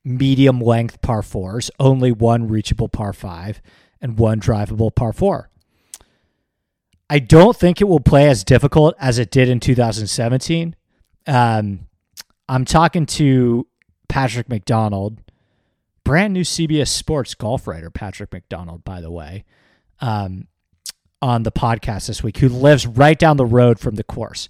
medium 0.04 0.60
length 0.60 1.00
par 1.00 1.22
fours, 1.22 1.70
only 1.80 2.12
one 2.12 2.48
reachable 2.48 2.88
par 2.88 3.12
five, 3.12 3.62
and 4.04 4.18
one 4.18 4.38
drivable 4.38 4.94
par 4.94 5.14
four. 5.14 5.48
I 7.08 7.18
don't 7.18 7.56
think 7.56 7.80
it 7.80 7.84
will 7.84 8.00
play 8.00 8.28
as 8.28 8.44
difficult 8.44 8.94
as 9.00 9.18
it 9.18 9.30
did 9.30 9.48
in 9.48 9.60
2017. 9.60 10.76
Um, 11.26 11.86
I'm 12.46 12.64
talking 12.66 13.06
to 13.06 13.66
Patrick 14.08 14.48
McDonald, 14.50 15.20
brand 16.04 16.34
new 16.34 16.42
CBS 16.42 16.88
Sports 16.88 17.34
golf 17.34 17.66
writer, 17.66 17.90
Patrick 17.90 18.30
McDonald, 18.30 18.84
by 18.84 19.00
the 19.00 19.10
way, 19.10 19.44
um, 20.00 20.48
on 21.22 21.42
the 21.42 21.52
podcast 21.52 22.06
this 22.06 22.22
week, 22.22 22.38
who 22.38 22.48
lives 22.50 22.86
right 22.86 23.18
down 23.18 23.38
the 23.38 23.46
road 23.46 23.78
from 23.78 23.94
the 23.94 24.04
course. 24.04 24.48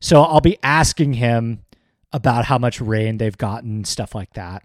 So 0.00 0.22
I'll 0.22 0.40
be 0.40 0.56
asking 0.62 1.14
him 1.14 1.62
about 2.10 2.46
how 2.46 2.56
much 2.56 2.80
rain 2.80 3.18
they've 3.18 3.36
gotten, 3.36 3.84
stuff 3.84 4.14
like 4.14 4.32
that. 4.32 4.62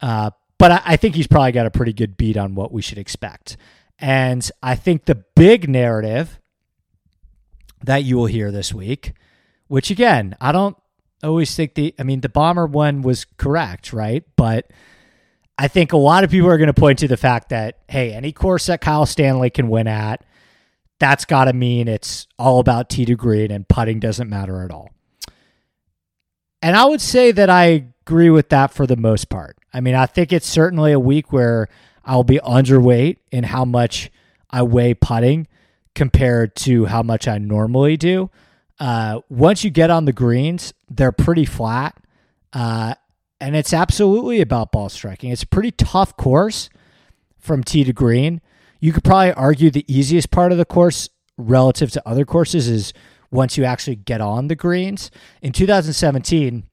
Uh, 0.00 0.30
but 0.62 0.70
I, 0.70 0.82
I 0.84 0.96
think 0.96 1.16
he's 1.16 1.26
probably 1.26 1.50
got 1.50 1.66
a 1.66 1.72
pretty 1.72 1.92
good 1.92 2.16
beat 2.16 2.36
on 2.36 2.54
what 2.54 2.70
we 2.70 2.82
should 2.82 2.96
expect. 2.96 3.56
And 3.98 4.48
I 4.62 4.76
think 4.76 5.06
the 5.06 5.16
big 5.34 5.68
narrative 5.68 6.38
that 7.82 8.04
you 8.04 8.16
will 8.16 8.26
hear 8.26 8.52
this 8.52 8.72
week, 8.72 9.14
which 9.66 9.90
again, 9.90 10.36
I 10.40 10.52
don't 10.52 10.76
always 11.20 11.52
think 11.56 11.74
the, 11.74 11.92
I 11.98 12.04
mean, 12.04 12.20
the 12.20 12.28
bomber 12.28 12.64
one 12.66 13.02
was 13.02 13.24
correct, 13.24 13.92
right? 13.92 14.22
But 14.36 14.70
I 15.58 15.66
think 15.66 15.92
a 15.92 15.96
lot 15.96 16.22
of 16.22 16.30
people 16.30 16.48
are 16.48 16.58
going 16.58 16.68
to 16.68 16.80
point 16.80 17.00
to 17.00 17.08
the 17.08 17.16
fact 17.16 17.48
that, 17.48 17.80
hey, 17.88 18.12
any 18.12 18.30
course 18.30 18.66
that 18.66 18.80
Kyle 18.80 19.04
Stanley 19.04 19.50
can 19.50 19.68
win 19.68 19.88
at, 19.88 20.24
that's 21.00 21.24
got 21.24 21.46
to 21.46 21.52
mean 21.52 21.88
it's 21.88 22.28
all 22.38 22.60
about 22.60 22.88
tee 22.88 23.04
to 23.06 23.16
green 23.16 23.50
and 23.50 23.68
putting 23.68 23.98
doesn't 23.98 24.30
matter 24.30 24.62
at 24.62 24.70
all. 24.70 24.90
And 26.62 26.76
I 26.76 26.84
would 26.84 27.00
say 27.00 27.32
that 27.32 27.50
I 27.50 27.91
agree 28.06 28.30
with 28.30 28.48
that 28.50 28.72
for 28.72 28.86
the 28.86 28.96
most 28.96 29.28
part. 29.28 29.56
I 29.72 29.80
mean, 29.80 29.94
I 29.94 30.06
think 30.06 30.32
it's 30.32 30.46
certainly 30.46 30.92
a 30.92 31.00
week 31.00 31.32
where 31.32 31.68
I'll 32.04 32.24
be 32.24 32.40
underweight 32.44 33.18
in 33.30 33.44
how 33.44 33.64
much 33.64 34.10
I 34.50 34.62
weigh 34.62 34.94
putting 34.94 35.46
compared 35.94 36.56
to 36.56 36.86
how 36.86 37.02
much 37.02 37.28
I 37.28 37.38
normally 37.38 37.96
do. 37.96 38.30
Uh, 38.80 39.20
once 39.28 39.62
you 39.62 39.70
get 39.70 39.90
on 39.90 40.04
the 40.04 40.12
greens, 40.12 40.72
they're 40.90 41.12
pretty 41.12 41.44
flat. 41.44 41.96
Uh, 42.52 42.94
and 43.40 43.54
it's 43.54 43.72
absolutely 43.72 44.40
about 44.40 44.72
ball 44.72 44.88
striking. 44.88 45.30
It's 45.30 45.42
a 45.42 45.46
pretty 45.46 45.70
tough 45.70 46.16
course 46.16 46.70
from 47.38 47.62
tee 47.62 47.84
to 47.84 47.92
green. 47.92 48.40
You 48.80 48.92
could 48.92 49.04
probably 49.04 49.32
argue 49.32 49.70
the 49.70 49.84
easiest 49.92 50.30
part 50.30 50.52
of 50.52 50.58
the 50.58 50.64
course 50.64 51.08
relative 51.36 51.90
to 51.92 52.08
other 52.08 52.24
courses 52.24 52.68
is 52.68 52.92
once 53.30 53.56
you 53.56 53.64
actually 53.64 53.96
get 53.96 54.20
on 54.20 54.48
the 54.48 54.54
greens. 54.54 55.10
In 55.40 55.52
2017, 55.52 56.64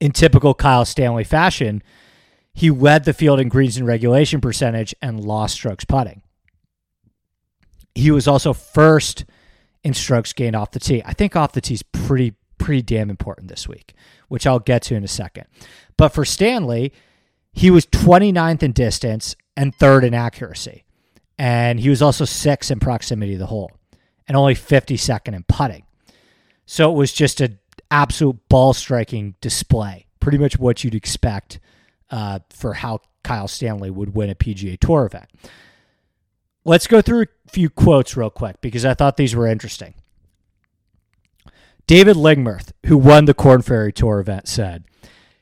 in 0.00 0.12
typical 0.12 0.54
Kyle 0.54 0.84
Stanley 0.84 1.24
fashion, 1.24 1.82
he 2.54 2.70
led 2.70 3.04
the 3.04 3.12
field 3.12 3.40
in 3.40 3.48
greens 3.48 3.76
and 3.76 3.86
regulation 3.86 4.40
percentage 4.40 4.94
and 5.02 5.24
lost 5.24 5.54
strokes 5.54 5.84
putting. 5.84 6.22
He 7.94 8.10
was 8.10 8.28
also 8.28 8.52
first 8.52 9.24
in 9.84 9.94
strokes 9.94 10.32
gained 10.32 10.56
off 10.56 10.72
the 10.72 10.80
tee. 10.80 11.02
I 11.04 11.12
think 11.12 11.36
off 11.36 11.52
the 11.52 11.60
tee 11.60 11.74
is 11.74 11.82
pretty 11.82 12.34
pretty 12.58 12.82
damn 12.82 13.10
important 13.10 13.48
this 13.48 13.68
week, 13.68 13.94
which 14.28 14.46
I'll 14.46 14.58
get 14.58 14.82
to 14.82 14.94
in 14.94 15.04
a 15.04 15.08
second. 15.08 15.44
But 15.96 16.08
for 16.08 16.24
Stanley, 16.24 16.92
he 17.52 17.70
was 17.70 17.86
29th 17.86 18.62
in 18.62 18.72
distance 18.72 19.36
and 19.56 19.74
third 19.74 20.04
in 20.04 20.14
accuracy. 20.14 20.84
And 21.38 21.78
he 21.78 21.90
was 21.90 22.02
also 22.02 22.24
sixth 22.24 22.70
in 22.70 22.80
proximity 22.80 23.32
to 23.32 23.38
the 23.38 23.46
hole 23.46 23.70
and 24.26 24.36
only 24.36 24.54
52nd 24.54 25.34
in 25.34 25.44
putting. 25.44 25.84
So 26.64 26.90
it 26.90 26.96
was 26.96 27.12
just 27.12 27.40
an 27.40 27.58
absolute 27.90 28.48
ball 28.48 28.72
striking 28.72 29.34
display, 29.40 30.06
pretty 30.20 30.38
much 30.38 30.58
what 30.58 30.84
you'd 30.84 30.94
expect 30.94 31.60
uh, 32.10 32.40
for 32.50 32.74
how 32.74 33.00
Kyle 33.22 33.48
Stanley 33.48 33.90
would 33.90 34.14
win 34.14 34.30
a 34.30 34.34
PGA 34.34 34.78
Tour 34.78 35.06
event. 35.06 35.28
Let's 36.64 36.86
go 36.86 37.00
through 37.00 37.22
a 37.22 37.50
few 37.50 37.70
quotes 37.70 38.16
real 38.16 38.30
quick 38.30 38.60
because 38.60 38.84
I 38.84 38.94
thought 38.94 39.16
these 39.16 39.36
were 39.36 39.46
interesting. 39.46 39.94
David 41.86 42.16
Lingmerth, 42.16 42.72
who 42.86 42.98
won 42.98 43.26
the 43.26 43.34
Corn 43.34 43.62
Ferry 43.62 43.92
Tour 43.92 44.18
event, 44.18 44.48
said, 44.48 44.84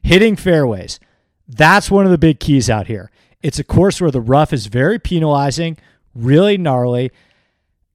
Hitting 0.03 0.37
fairways, 0.37 1.01
that's 1.49 1.91
one 1.91 2.05
of 2.05 2.11
the 2.11 2.19
big 2.19 2.41
keys 2.41 2.69
out 2.69 2.87
here. 2.87 3.11
It's 3.43 3.59
a 3.59 3.65
course 3.65 4.01
where 4.01 4.11
the 4.11 4.21
rough 4.21 4.53
is 4.53 4.67
very 4.67 4.99
penalizing, 4.99 5.79
really 6.15 6.59
gnarly. 6.59 7.11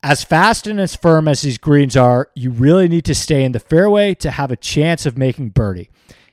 As 0.02 0.24
fast 0.24 0.66
and 0.66 0.80
as 0.80 0.96
firm 0.96 1.28
as 1.28 1.42
these 1.42 1.58
greens 1.58 1.98
are, 1.98 2.30
you 2.34 2.52
really 2.52 2.88
need 2.88 3.04
to 3.06 3.16
stay 3.16 3.44
in 3.44 3.52
the 3.52 3.60
fairway 3.60 4.14
to 4.16 4.32
have 4.32 4.50
a 4.50 4.56
chance 4.56 5.06
of 5.06 5.18
making 5.18 5.50
birdie. 5.50 5.90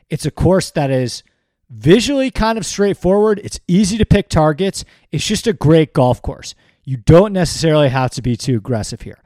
It's 0.08 0.24
a 0.24 0.30
course 0.30 0.70
that 0.70 0.88
is 0.88 1.24
visually 1.68 2.30
kind 2.30 2.58
of 2.58 2.64
straightforward. 2.64 3.40
It's 3.42 3.58
easy 3.66 3.98
to 3.98 4.06
pick 4.06 4.28
targets. 4.28 4.84
It's 5.10 5.26
just 5.26 5.48
a 5.48 5.52
great 5.52 5.92
golf 5.92 6.22
course. 6.22 6.54
You 6.84 6.96
don't 6.96 7.32
necessarily 7.32 7.88
have 7.88 8.12
to 8.12 8.22
be 8.22 8.36
too 8.36 8.56
aggressive 8.56 9.02
here. 9.02 9.18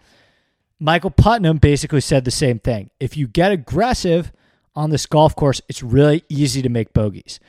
Michael 0.78 1.10
Putnam 1.10 1.58
basically 1.58 2.00
said 2.00 2.24
the 2.24 2.30
same 2.30 2.58
thing. 2.58 2.88
If 2.98 3.18
you 3.18 3.28
get 3.28 3.52
aggressive 3.52 4.32
on 4.74 4.88
this 4.88 5.04
golf 5.04 5.36
course, 5.36 5.60
it's 5.68 5.82
really 5.82 6.24
easy 6.30 6.62
to 6.62 6.70
make 6.70 6.94
bogeys. 6.94 7.40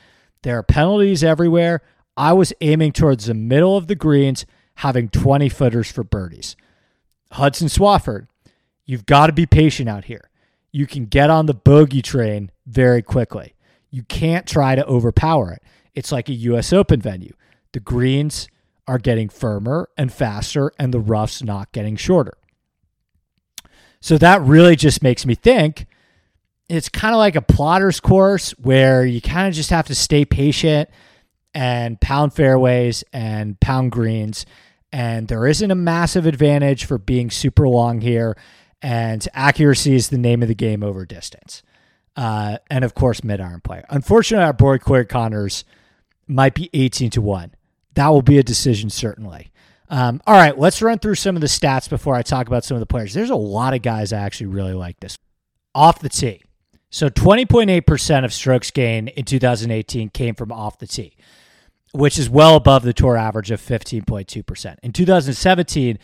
There 0.44 0.58
are 0.58 0.64
penalties 0.64 1.24
everywhere. 1.24 1.82
I 2.18 2.34
was 2.34 2.52
aiming 2.60 2.92
towards 2.92 3.28
the 3.28 3.34
middle 3.34 3.78
of 3.78 3.88
the 3.88 3.96
greens, 3.96 4.46
having 4.76 5.08
20 5.08 5.48
footers 5.48 5.90
for 5.90 6.04
birdies. 6.04 6.58
Hudson 7.32 7.68
Swafford, 7.68 8.28
you've 8.86 9.06
got 9.06 9.28
to 9.28 9.34
be 9.34 9.46
patient 9.46 9.90
out 9.90 10.06
here. 10.06 10.30
You 10.72 10.88
can 10.88 11.06
get 11.06 11.30
on 11.30 11.46
the 11.46 11.54
bogey 11.54 12.02
train 12.02 12.52
very 12.66 13.02
quickly. 13.02 13.56
You 13.90 14.04
can't 14.04 14.48
try 14.48 14.76
to 14.76 14.86
overpower 14.86 15.52
it. 15.54 15.64
It's 15.94 16.12
like 16.12 16.30
a 16.30 16.34
US 16.34 16.72
Open 16.72 17.02
venue. 17.02 17.34
The 17.74 17.80
greens 17.80 18.48
are 18.88 18.98
getting 18.98 19.30
firmer 19.30 19.90
and 19.98 20.12
faster, 20.12 20.72
and 20.80 20.94
the 20.94 21.00
rough's 21.00 21.44
not 21.44 21.72
getting 21.72 21.96
shorter. 21.96 22.38
So 24.00 24.18
that 24.18 24.42
really 24.42 24.76
just 24.76 25.04
makes 25.04 25.26
me 25.26 25.36
think 25.36 25.86
it's 26.68 26.90
kind 26.90 27.14
of 27.14 27.20
like 27.20 27.36
a 27.36 27.42
plotter's 27.42 28.00
course 28.00 28.52
where 28.52 29.06
you 29.06 29.22
kind 29.22 29.48
of 29.48 29.54
just 29.54 29.70
have 29.70 29.88
to 29.88 29.96
stay 29.96 30.26
patient 30.26 30.90
and 31.54 32.00
pound 32.00 32.34
fairways 32.34 33.04
and 33.12 33.60
pound 33.60 33.92
greens. 33.92 34.46
And 34.92 35.28
there 35.28 35.48
isn't 35.48 35.72
a 35.72 35.76
massive 35.76 36.26
advantage 36.26 36.86
for 36.86 36.98
being 36.98 37.30
super 37.30 37.68
long 37.68 38.02
here. 38.02 38.38
And 38.82 39.26
accuracy 39.34 39.96
is 39.96 40.10
the 40.10 40.18
name 40.18 40.42
of 40.42 40.48
the 40.48 40.56
game 40.56 40.84
over 40.84 41.06
distance. 41.06 41.64
Uh, 42.16 42.58
and 42.70 42.84
of 42.84 42.94
course, 42.94 43.24
mid 43.24 43.40
iron 43.40 43.62
play. 43.62 43.84
Unfortunately, 43.90 44.44
our 44.44 44.54
boy 44.54 44.78
Corey 44.78 45.06
Conners 45.06 45.64
might 46.28 46.54
be 46.54 46.70
18 46.74 47.10
to 47.12 47.22
1. 47.22 47.54
That 47.94 48.10
will 48.10 48.22
be 48.22 48.38
a 48.38 48.44
decision, 48.44 48.90
certainly. 48.90 49.52
Um, 49.90 50.22
all 50.26 50.36
right, 50.36 50.58
let's 50.58 50.82
run 50.82 51.00
through 51.00 51.16
some 51.16 51.36
of 51.36 51.42
the 51.42 51.48
stats 51.48 51.90
before 51.90 52.16
I 52.16 52.22
talk 52.22 52.48
about 52.48 52.64
some 52.64 52.76
of 52.76 52.80
the 52.80 52.86
players. 52.86 53.14
There's 53.14 53.30
a 53.30 53.36
lot 53.36 53.74
of 53.74 53.82
guys 53.82 54.14
I 54.14 54.20
actually 54.20 54.48
really 54.48 54.74
like 54.74 55.00
this. 55.02 55.18
Off 55.76 56.00
the 56.00 56.10
tee. 56.10 56.42
So 56.90 57.10
20.8% 57.10 58.26
of 58.26 58.34
strokes 58.34 58.72
gained 58.72 59.10
in 59.10 59.26
2018 59.26 60.10
came 60.10 60.36
from 60.36 60.52
off 60.52 60.80
the 60.80 60.88
tee, 60.88 61.16
which 61.94 62.18
is 62.18 62.30
well 62.30 62.56
above 62.56 62.84
the 62.84 62.94
tour 62.94 63.18
average 63.18 63.52
of 63.52 63.62
15.2%. 63.62 64.76
In 64.82 64.94
2017, 64.94 66.00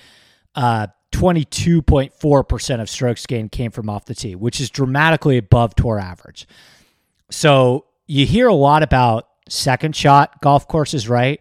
uh, 0.56 0.88
22.4% 1.12 2.82
of 2.82 2.90
strokes 2.90 3.26
gained 3.26 3.52
came 3.52 3.72
from 3.72 3.90
off 3.90 4.06
the 4.06 4.16
tee, 4.16 4.36
which 4.36 4.60
is 4.60 4.70
dramatically 4.70 5.38
above 5.38 5.76
tour 5.76 6.00
average. 6.00 6.48
So 7.30 7.86
you 8.08 8.26
hear 8.26 8.48
a 8.48 8.54
lot 8.54 8.84
about 8.84 9.28
second 9.50 9.96
shot 9.96 10.42
golf 10.42 10.68
courses, 10.68 11.08
right? 11.08 11.40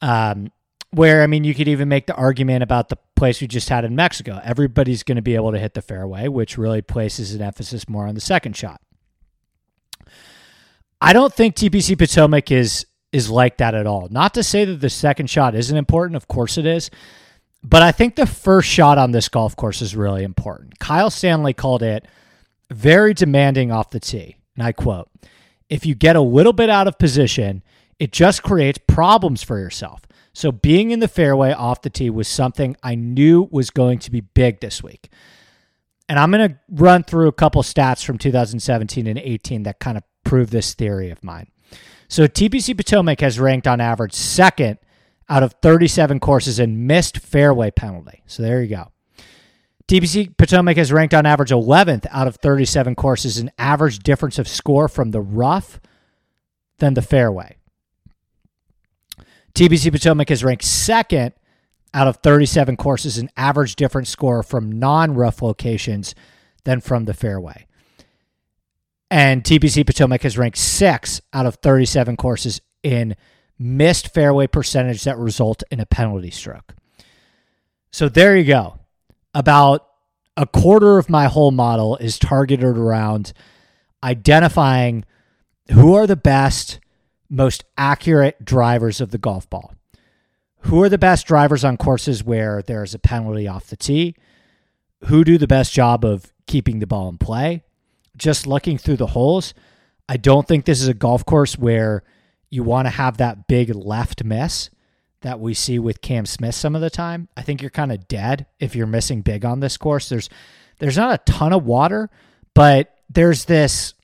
Um, 0.00 0.50
where 0.90 1.22
I 1.22 1.26
mean, 1.26 1.44
you 1.44 1.54
could 1.54 1.68
even 1.68 1.88
make 1.88 2.06
the 2.06 2.14
argument 2.14 2.62
about 2.62 2.88
the 2.88 2.96
place 3.14 3.40
we 3.40 3.46
just 3.46 3.68
had 3.68 3.84
in 3.84 3.94
Mexico. 3.94 4.40
Everybody's 4.42 5.02
going 5.02 5.16
to 5.16 5.22
be 5.22 5.34
able 5.34 5.52
to 5.52 5.58
hit 5.58 5.74
the 5.74 5.82
fairway, 5.82 6.28
which 6.28 6.56
really 6.56 6.80
places 6.80 7.34
an 7.34 7.42
emphasis 7.42 7.88
more 7.88 8.06
on 8.06 8.14
the 8.14 8.20
second 8.20 8.56
shot. 8.56 8.80
I 11.00 11.12
don't 11.12 11.32
think 11.32 11.54
TPC 11.54 11.96
Potomac 11.98 12.50
is 12.50 12.86
is 13.12 13.30
like 13.30 13.58
that 13.58 13.74
at 13.74 13.86
all. 13.86 14.08
Not 14.10 14.34
to 14.34 14.42
say 14.42 14.64
that 14.64 14.80
the 14.80 14.90
second 14.90 15.30
shot 15.30 15.54
isn't 15.54 15.76
important, 15.76 16.16
of 16.16 16.28
course 16.28 16.58
it 16.58 16.66
is, 16.66 16.90
but 17.62 17.82
I 17.82 17.92
think 17.92 18.16
the 18.16 18.26
first 18.26 18.68
shot 18.68 18.98
on 18.98 19.10
this 19.10 19.28
golf 19.28 19.56
course 19.56 19.82
is 19.82 19.96
really 19.96 20.22
important. 20.22 20.78
Kyle 20.78 21.10
Stanley 21.10 21.52
called 21.52 21.82
it 21.82 22.06
very 22.70 23.14
demanding 23.14 23.72
off 23.72 23.90
the 23.90 24.00
tee. 24.00 24.36
And 24.56 24.66
I 24.66 24.72
quote, 24.72 25.08
if 25.68 25.84
you 25.84 25.94
get 25.94 26.16
a 26.16 26.20
little 26.20 26.52
bit 26.52 26.70
out 26.70 26.88
of 26.88 26.98
position, 26.98 27.62
it 27.98 28.12
just 28.12 28.42
creates 28.42 28.78
problems 28.86 29.42
for 29.42 29.58
yourself. 29.58 30.02
So 30.32 30.52
being 30.52 30.92
in 30.92 31.00
the 31.00 31.08
fairway 31.08 31.52
off 31.52 31.82
the 31.82 31.90
tee 31.90 32.10
was 32.10 32.28
something 32.28 32.76
I 32.82 32.94
knew 32.94 33.48
was 33.50 33.70
going 33.70 33.98
to 34.00 34.10
be 34.10 34.20
big 34.20 34.60
this 34.60 34.82
week. 34.82 35.10
And 36.08 36.18
I'm 36.18 36.30
going 36.30 36.48
to 36.48 36.58
run 36.70 37.02
through 37.02 37.28
a 37.28 37.32
couple 37.32 37.62
stats 37.62 38.04
from 38.04 38.18
2017 38.18 39.06
and 39.06 39.18
18 39.18 39.64
that 39.64 39.80
kind 39.80 39.98
of 39.98 40.04
prove 40.24 40.50
this 40.50 40.74
theory 40.74 41.10
of 41.10 41.24
mine. 41.24 41.48
So 42.08 42.26
TPC 42.26 42.76
Potomac 42.76 43.20
has 43.20 43.38
ranked 43.38 43.66
on 43.66 43.80
average 43.80 44.14
second 44.14 44.78
out 45.28 45.42
of 45.42 45.54
37 45.62 46.20
courses 46.20 46.58
in 46.58 46.86
missed 46.86 47.18
fairway 47.18 47.70
penalty. 47.70 48.22
So 48.26 48.42
there 48.42 48.62
you 48.62 48.68
go. 48.68 48.92
TPC 49.86 50.36
Potomac 50.36 50.76
has 50.76 50.92
ranked 50.92 51.14
on 51.14 51.26
average 51.26 51.50
11th 51.50 52.06
out 52.10 52.26
of 52.26 52.36
37 52.36 52.94
courses 52.94 53.38
in 53.38 53.50
average 53.58 54.00
difference 54.00 54.38
of 54.38 54.48
score 54.48 54.88
from 54.88 55.10
the 55.10 55.20
rough 55.20 55.80
than 56.78 56.94
the 56.94 57.02
fairway. 57.02 57.56
TPC 59.54 59.90
Potomac 59.90 60.28
has 60.28 60.44
ranked 60.44 60.64
second 60.64 61.32
out 61.94 62.06
of 62.06 62.16
37 62.16 62.76
courses 62.76 63.18
in 63.18 63.30
average 63.36 63.76
difference 63.76 64.08
score 64.08 64.42
from 64.42 64.72
non 64.72 65.14
rough 65.14 65.42
locations 65.42 66.14
than 66.64 66.80
from 66.80 67.04
the 67.04 67.14
fairway. 67.14 67.66
And 69.10 69.42
TPC 69.42 69.86
Potomac 69.86 70.22
has 70.22 70.36
ranked 70.36 70.58
six 70.58 71.20
out 71.32 71.46
of 71.46 71.56
37 71.56 72.16
courses 72.16 72.60
in 72.82 73.16
missed 73.58 74.12
fairway 74.12 74.46
percentage 74.46 75.04
that 75.04 75.16
result 75.18 75.62
in 75.70 75.80
a 75.80 75.86
penalty 75.86 76.30
stroke. 76.30 76.74
So 77.90 78.08
there 78.08 78.36
you 78.36 78.44
go. 78.44 78.78
About 79.34 79.86
a 80.36 80.46
quarter 80.46 80.98
of 80.98 81.10
my 81.10 81.26
whole 81.26 81.50
model 81.50 81.96
is 81.96 82.18
targeted 82.18 82.64
around 82.64 83.32
identifying 84.02 85.04
who 85.72 85.94
are 85.94 86.06
the 86.06 86.16
best, 86.16 86.80
most 87.28 87.64
accurate 87.76 88.44
drivers 88.44 89.00
of 89.00 89.10
the 89.10 89.18
golf 89.18 89.48
ball. 89.50 89.74
Who 90.62 90.82
are 90.82 90.88
the 90.88 90.98
best 90.98 91.26
drivers 91.26 91.64
on 91.64 91.76
courses 91.76 92.24
where 92.24 92.62
there's 92.62 92.94
a 92.94 92.98
penalty 92.98 93.46
off 93.48 93.66
the 93.66 93.76
tee? 93.76 94.14
Who 95.06 95.24
do 95.24 95.38
the 95.38 95.46
best 95.46 95.72
job 95.72 96.04
of 96.04 96.32
keeping 96.46 96.78
the 96.78 96.86
ball 96.86 97.08
in 97.08 97.18
play? 97.18 97.62
Just 98.18 98.46
looking 98.46 98.76
through 98.76 98.96
the 98.96 99.06
holes, 99.06 99.54
I 100.08 100.16
don't 100.16 100.46
think 100.46 100.64
this 100.64 100.82
is 100.82 100.88
a 100.88 100.94
golf 100.94 101.24
course 101.24 101.56
where 101.56 102.02
you 102.50 102.62
want 102.62 102.86
to 102.86 102.90
have 102.90 103.18
that 103.18 103.46
big 103.46 103.74
left 103.74 104.24
miss 104.24 104.70
that 105.22 105.40
we 105.40 105.54
see 105.54 105.78
with 105.78 106.00
Cam 106.00 106.26
Smith 106.26 106.54
some 106.54 106.74
of 106.74 106.80
the 106.80 106.90
time. 106.90 107.28
I 107.36 107.42
think 107.42 107.60
you're 107.60 107.70
kind 107.70 107.92
of 107.92 108.08
dead 108.08 108.46
if 108.60 108.76
you're 108.76 108.86
missing 108.86 109.22
big 109.22 109.44
on 109.44 109.60
this 109.60 109.76
course. 109.76 110.08
There's 110.08 110.28
there's 110.78 110.96
not 110.96 111.14
a 111.14 111.32
ton 111.32 111.52
of 111.52 111.64
water, 111.64 112.08
but 112.54 112.94
there's 113.10 113.44
this 113.46 113.94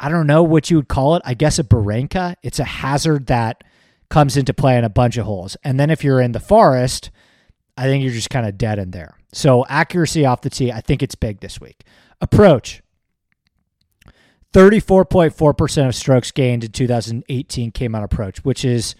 I 0.00 0.08
don't 0.08 0.26
know 0.26 0.42
what 0.42 0.70
you 0.70 0.76
would 0.76 0.88
call 0.88 1.16
it. 1.16 1.22
I 1.24 1.34
guess 1.34 1.58
a 1.58 1.64
barranca. 1.64 2.36
It's 2.42 2.58
a 2.58 2.64
hazard 2.64 3.26
that 3.26 3.64
comes 4.08 4.36
into 4.36 4.52
play 4.52 4.76
in 4.76 4.84
a 4.84 4.90
bunch 4.90 5.16
of 5.16 5.26
holes. 5.26 5.56
And 5.64 5.78
then 5.78 5.90
if 5.90 6.04
you're 6.04 6.20
in 6.20 6.32
the 6.32 6.40
forest, 6.40 7.10
I 7.76 7.84
think 7.84 8.02
you're 8.04 8.12
just 8.12 8.30
kind 8.30 8.46
of 8.46 8.58
dead 8.58 8.78
in 8.78 8.90
there. 8.90 9.16
So 9.32 9.64
accuracy 9.66 10.24
off 10.24 10.42
the 10.42 10.50
tee, 10.50 10.70
I 10.70 10.80
think 10.80 11.02
it's 11.02 11.14
big 11.14 11.40
this 11.40 11.60
week. 11.60 11.84
Approach. 12.20 12.82
34.4% 14.54 15.88
of 15.88 15.94
strokes 15.96 16.30
gained 16.30 16.62
in 16.62 16.70
2018 16.70 17.72
came 17.72 17.94
on 17.94 18.04
approach, 18.04 18.44
which 18.44 18.64
is 18.64 18.94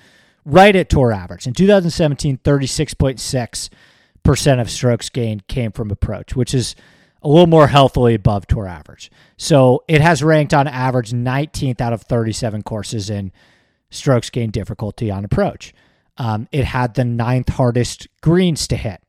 right 0.45 0.75
at 0.75 0.91
tour 0.91 1.13
average. 1.13 1.47
In 1.47 1.55
2017, 1.55 2.39
36.6% 2.39 4.61
of 4.61 4.71
strokes 4.71 5.09
gained 5.09 5.47
came 5.47 5.71
from 5.71 5.93
approach, 5.93 6.35
which 6.35 6.55
is 6.55 6.75
a 7.23 7.29
little 7.29 7.47
more 7.47 7.69
healthily 7.69 8.15
above 8.15 8.49
tour 8.49 8.67
average. 8.67 9.13
So 9.37 9.85
it 9.87 10.01
has 10.01 10.25
ranked 10.25 10.53
on 10.53 10.67
average 10.67 11.13
19th 11.13 11.81
out 11.81 11.93
of 11.93 12.03
37 12.03 12.63
courses 12.63 13.09
in 13.09 13.31
strokes 13.91 14.31
gained 14.31 14.53
difficulty 14.53 15.09
on 15.09 15.25
approach. 15.25 15.73
Um, 16.17 16.49
it 16.51 16.65
had 16.65 16.95
the 16.95 17.05
ninth 17.05 17.51
hardest 17.51 18.09
greens 18.21 18.67
to 18.69 18.77
hit 18.77 19.01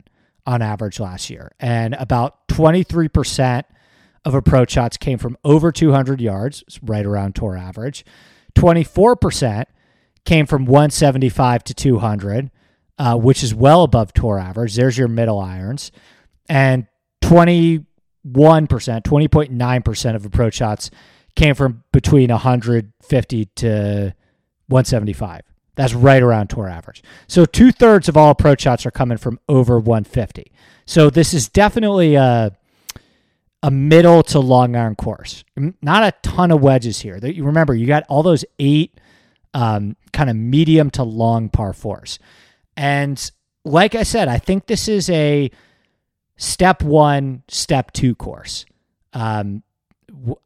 on 0.46 0.62
average 0.62 1.00
last 1.00 1.32
year, 1.32 1.54
and 1.60 1.96
about 1.96 2.48
23% 2.50 3.64
of 4.26 4.34
approach 4.34 4.72
shots 4.72 4.98
came 4.98 5.18
from 5.18 5.38
over 5.44 5.72
200 5.72 6.20
yards, 6.20 6.64
right 6.82 7.06
around 7.06 7.36
tour 7.36 7.56
average. 7.56 8.04
24% 8.56 9.66
came 10.26 10.46
from 10.48 10.66
175 10.66 11.64
to 11.66 11.74
200, 11.74 12.52
uh, 12.98 13.16
which 13.16 13.44
is 13.44 13.54
well 13.54 13.84
above 13.84 14.12
tour 14.14 14.40
average. 14.40 14.76
There's 14.76 14.98
your 14.98 15.08
middle 15.08 15.40
irons. 15.40 15.92
And 16.50 16.88
21%, 17.24 17.86
20.9% 18.26 20.16
of 20.16 20.26
approach 20.26 20.56
shots 20.56 20.90
came 21.36 21.54
from 21.54 21.84
between 21.92 22.32
150 22.32 23.46
to 23.46 24.16
175. 24.68 25.42
That's 25.76 25.94
right 25.94 26.24
around 26.24 26.48
tour 26.48 26.68
average. 26.70 27.04
So 27.28 27.46
two 27.46 27.72
thirds 27.72 28.08
of 28.08 28.16
all 28.16 28.32
approach 28.32 28.62
shots 28.62 28.86
are 28.86 28.92
coming 28.92 29.18
from 29.18 29.40
over 29.50 29.78
150. 29.78 30.52
So 30.86 31.10
this 31.10 31.34
is 31.34 31.50
definitely 31.50 32.16
a 32.16 32.56
a 33.64 33.72
middle 33.72 34.24
to 34.24 34.40
long 34.40 34.76
iron 34.76 34.96
course. 34.96 35.44
Not 35.82 36.04
a 36.04 36.14
ton 36.22 36.52
of 36.52 36.62
wedges 36.62 37.02
here. 37.02 37.20
That 37.20 37.36
You 37.36 37.46
remember, 37.46 37.74
you 37.74 37.88
got 37.88 38.04
all 38.10 38.24
those 38.24 38.46
eight 38.60 39.00
um, 39.54 39.96
kind 40.14 40.30
of 40.30 40.36
medium 40.36 40.92
to 40.92 41.04
long 41.04 41.50
par 41.50 41.74
fours. 41.74 42.20
And 42.78 43.32
like 43.64 43.96
I 43.96 44.04
said, 44.04 44.28
I 44.28 44.38
think 44.38 44.68
this 44.68 44.88
is 44.88 45.10
a 45.10 45.50
step 46.38 46.84
one, 46.84 47.44
step 47.48 47.92
two 47.92 48.16
course. 48.16 48.66
Um, 49.14 49.64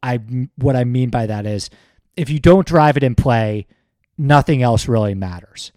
I 0.01 0.17
what 0.55 0.75
I 0.75 0.83
mean 0.83 1.09
by 1.09 1.25
that 1.25 1.45
is 1.45 1.69
if 2.15 2.29
you 2.29 2.39
don't 2.39 2.65
drive 2.65 2.97
it 2.97 3.03
in 3.03 3.15
play, 3.15 3.67
nothing 4.17 4.61
else 4.61 4.87
really 4.87 5.15
matters. 5.15 5.71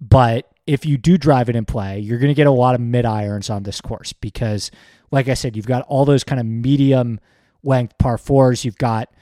But 0.00 0.50
if 0.66 0.86
you 0.86 0.96
do 0.96 1.18
drive 1.18 1.48
it 1.48 1.56
in 1.56 1.64
play, 1.64 2.00
you're 2.00 2.18
going 2.18 2.30
to 2.30 2.34
get 2.34 2.46
a 2.46 2.52
lot 2.52 2.74
of 2.74 2.80
mid 2.80 3.04
irons 3.04 3.50
on 3.50 3.62
this 3.62 3.80
course 3.80 4.12
because 4.12 4.70
like 5.14 5.28
I 5.28 5.34
said, 5.34 5.54
you've 5.54 5.66
got 5.66 5.82
all 5.82 6.04
those 6.04 6.24
kind 6.24 6.40
of 6.40 6.46
medium 6.46 7.20
length 7.62 7.96
par 7.98 8.18
fours. 8.18 8.64
You've 8.64 8.76
got 8.76 9.14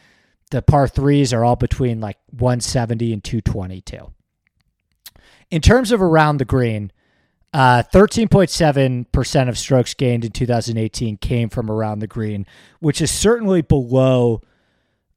the 0.50 0.62
par 0.62 0.88
threes 0.88 1.34
are 1.34 1.44
all 1.44 1.54
between 1.54 2.00
like 2.00 2.16
170 2.30 3.12
and 3.12 3.22
222. 3.22 4.10
In 5.50 5.60
terms 5.60 5.92
of 5.92 6.00
around 6.00 6.38
the 6.38 6.46
green, 6.46 6.92
uh, 7.52 7.82
13.7% 7.92 9.48
of 9.50 9.58
strokes 9.58 9.92
gained 9.92 10.24
in 10.24 10.32
2018 10.32 11.18
came 11.18 11.50
from 11.50 11.70
around 11.70 11.98
the 11.98 12.06
green, 12.06 12.46
which 12.80 13.02
is 13.02 13.10
certainly 13.10 13.60
below 13.60 14.40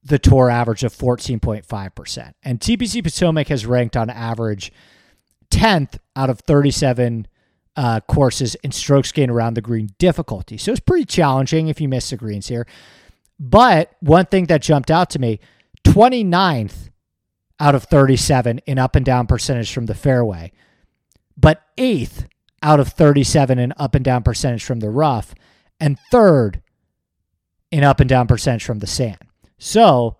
the 0.03 0.19
tour 0.19 0.49
average 0.49 0.83
of 0.83 0.93
14.5%. 0.93 2.33
And 2.43 2.59
TPC 2.59 3.01
Potomac 3.01 3.47
has 3.47 3.65
ranked 3.65 3.95
on 3.95 4.09
average 4.09 4.73
10th 5.51 5.99
out 6.17 6.29
of 6.29 6.41
37 6.41 7.27
uh, 7.75 7.99
courses 8.01 8.55
and 8.63 8.73
strokes 8.73 9.11
gained 9.11 9.31
around 9.31 9.55
the 9.55 9.61
green 9.61 9.89
difficulty. 9.97 10.57
So 10.57 10.71
it's 10.71 10.79
pretty 10.79 11.05
challenging 11.05 11.67
if 11.67 11.81
you 11.81 11.88
miss 11.88 12.09
the 12.09 12.17
greens 12.17 12.47
here. 12.47 12.65
But 13.39 13.91
one 13.99 14.25
thing 14.27 14.45
that 14.45 14.61
jumped 14.61 14.89
out 14.89 15.09
to 15.11 15.19
me 15.19 15.39
29th 15.83 16.89
out 17.59 17.75
of 17.75 17.83
37 17.83 18.59
in 18.65 18.77
up 18.77 18.95
and 18.95 19.05
down 19.05 19.27
percentage 19.27 19.73
from 19.73 19.85
the 19.85 19.93
fairway, 19.93 20.51
but 21.38 21.61
eighth 21.77 22.27
out 22.61 22.79
of 22.79 22.89
37 22.89 23.59
in 23.59 23.73
up 23.77 23.95
and 23.95 24.03
down 24.03 24.23
percentage 24.23 24.63
from 24.63 24.79
the 24.79 24.89
rough, 24.89 25.35
and 25.79 25.99
third 26.11 26.61
in 27.71 27.83
up 27.83 27.99
and 27.99 28.09
down 28.09 28.27
percentage 28.27 28.63
from 28.63 28.79
the 28.79 28.88
sand. 28.88 29.19
So 29.57 30.17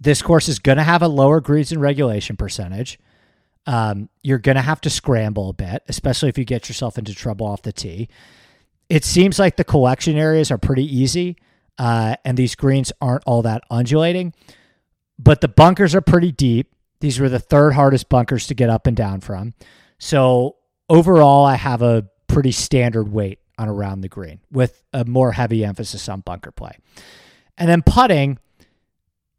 this 0.00 0.22
course 0.22 0.48
is 0.48 0.58
going 0.58 0.78
to 0.78 0.84
have 0.84 1.02
a 1.02 1.08
lower 1.08 1.40
greens 1.40 1.72
and 1.72 1.80
regulation 1.80 2.36
percentage. 2.36 2.98
Um, 3.68 4.08
you're 4.22 4.38
going 4.38 4.56
to 4.56 4.62
have 4.62 4.80
to 4.80 4.90
scramble 4.90 5.50
a 5.50 5.52
bit, 5.52 5.82
especially 5.88 6.30
if 6.30 6.38
you 6.38 6.46
get 6.46 6.70
yourself 6.70 6.96
into 6.96 7.14
trouble 7.14 7.46
off 7.46 7.60
the 7.60 7.70
tee. 7.70 8.08
It 8.88 9.04
seems 9.04 9.38
like 9.38 9.56
the 9.56 9.64
collection 9.64 10.16
areas 10.16 10.50
are 10.50 10.56
pretty 10.56 10.84
easy, 10.84 11.36
uh, 11.76 12.16
and 12.24 12.38
these 12.38 12.54
greens 12.54 12.92
aren't 13.02 13.24
all 13.26 13.42
that 13.42 13.62
undulating, 13.70 14.32
but 15.18 15.42
the 15.42 15.48
bunkers 15.48 15.94
are 15.94 16.00
pretty 16.00 16.32
deep. 16.32 16.74
These 17.00 17.20
were 17.20 17.28
the 17.28 17.38
third 17.38 17.74
hardest 17.74 18.08
bunkers 18.08 18.46
to 18.46 18.54
get 18.54 18.70
up 18.70 18.86
and 18.86 18.96
down 18.96 19.20
from. 19.20 19.52
So 19.98 20.56
overall, 20.88 21.44
I 21.44 21.56
have 21.56 21.82
a 21.82 22.08
pretty 22.26 22.52
standard 22.52 23.12
weight 23.12 23.38
on 23.58 23.68
around 23.68 24.00
the 24.00 24.08
green 24.08 24.40
with 24.50 24.82
a 24.94 25.04
more 25.04 25.32
heavy 25.32 25.62
emphasis 25.62 26.08
on 26.08 26.20
bunker 26.20 26.52
play. 26.52 26.78
And 27.58 27.68
then 27.68 27.82
putting, 27.82 28.38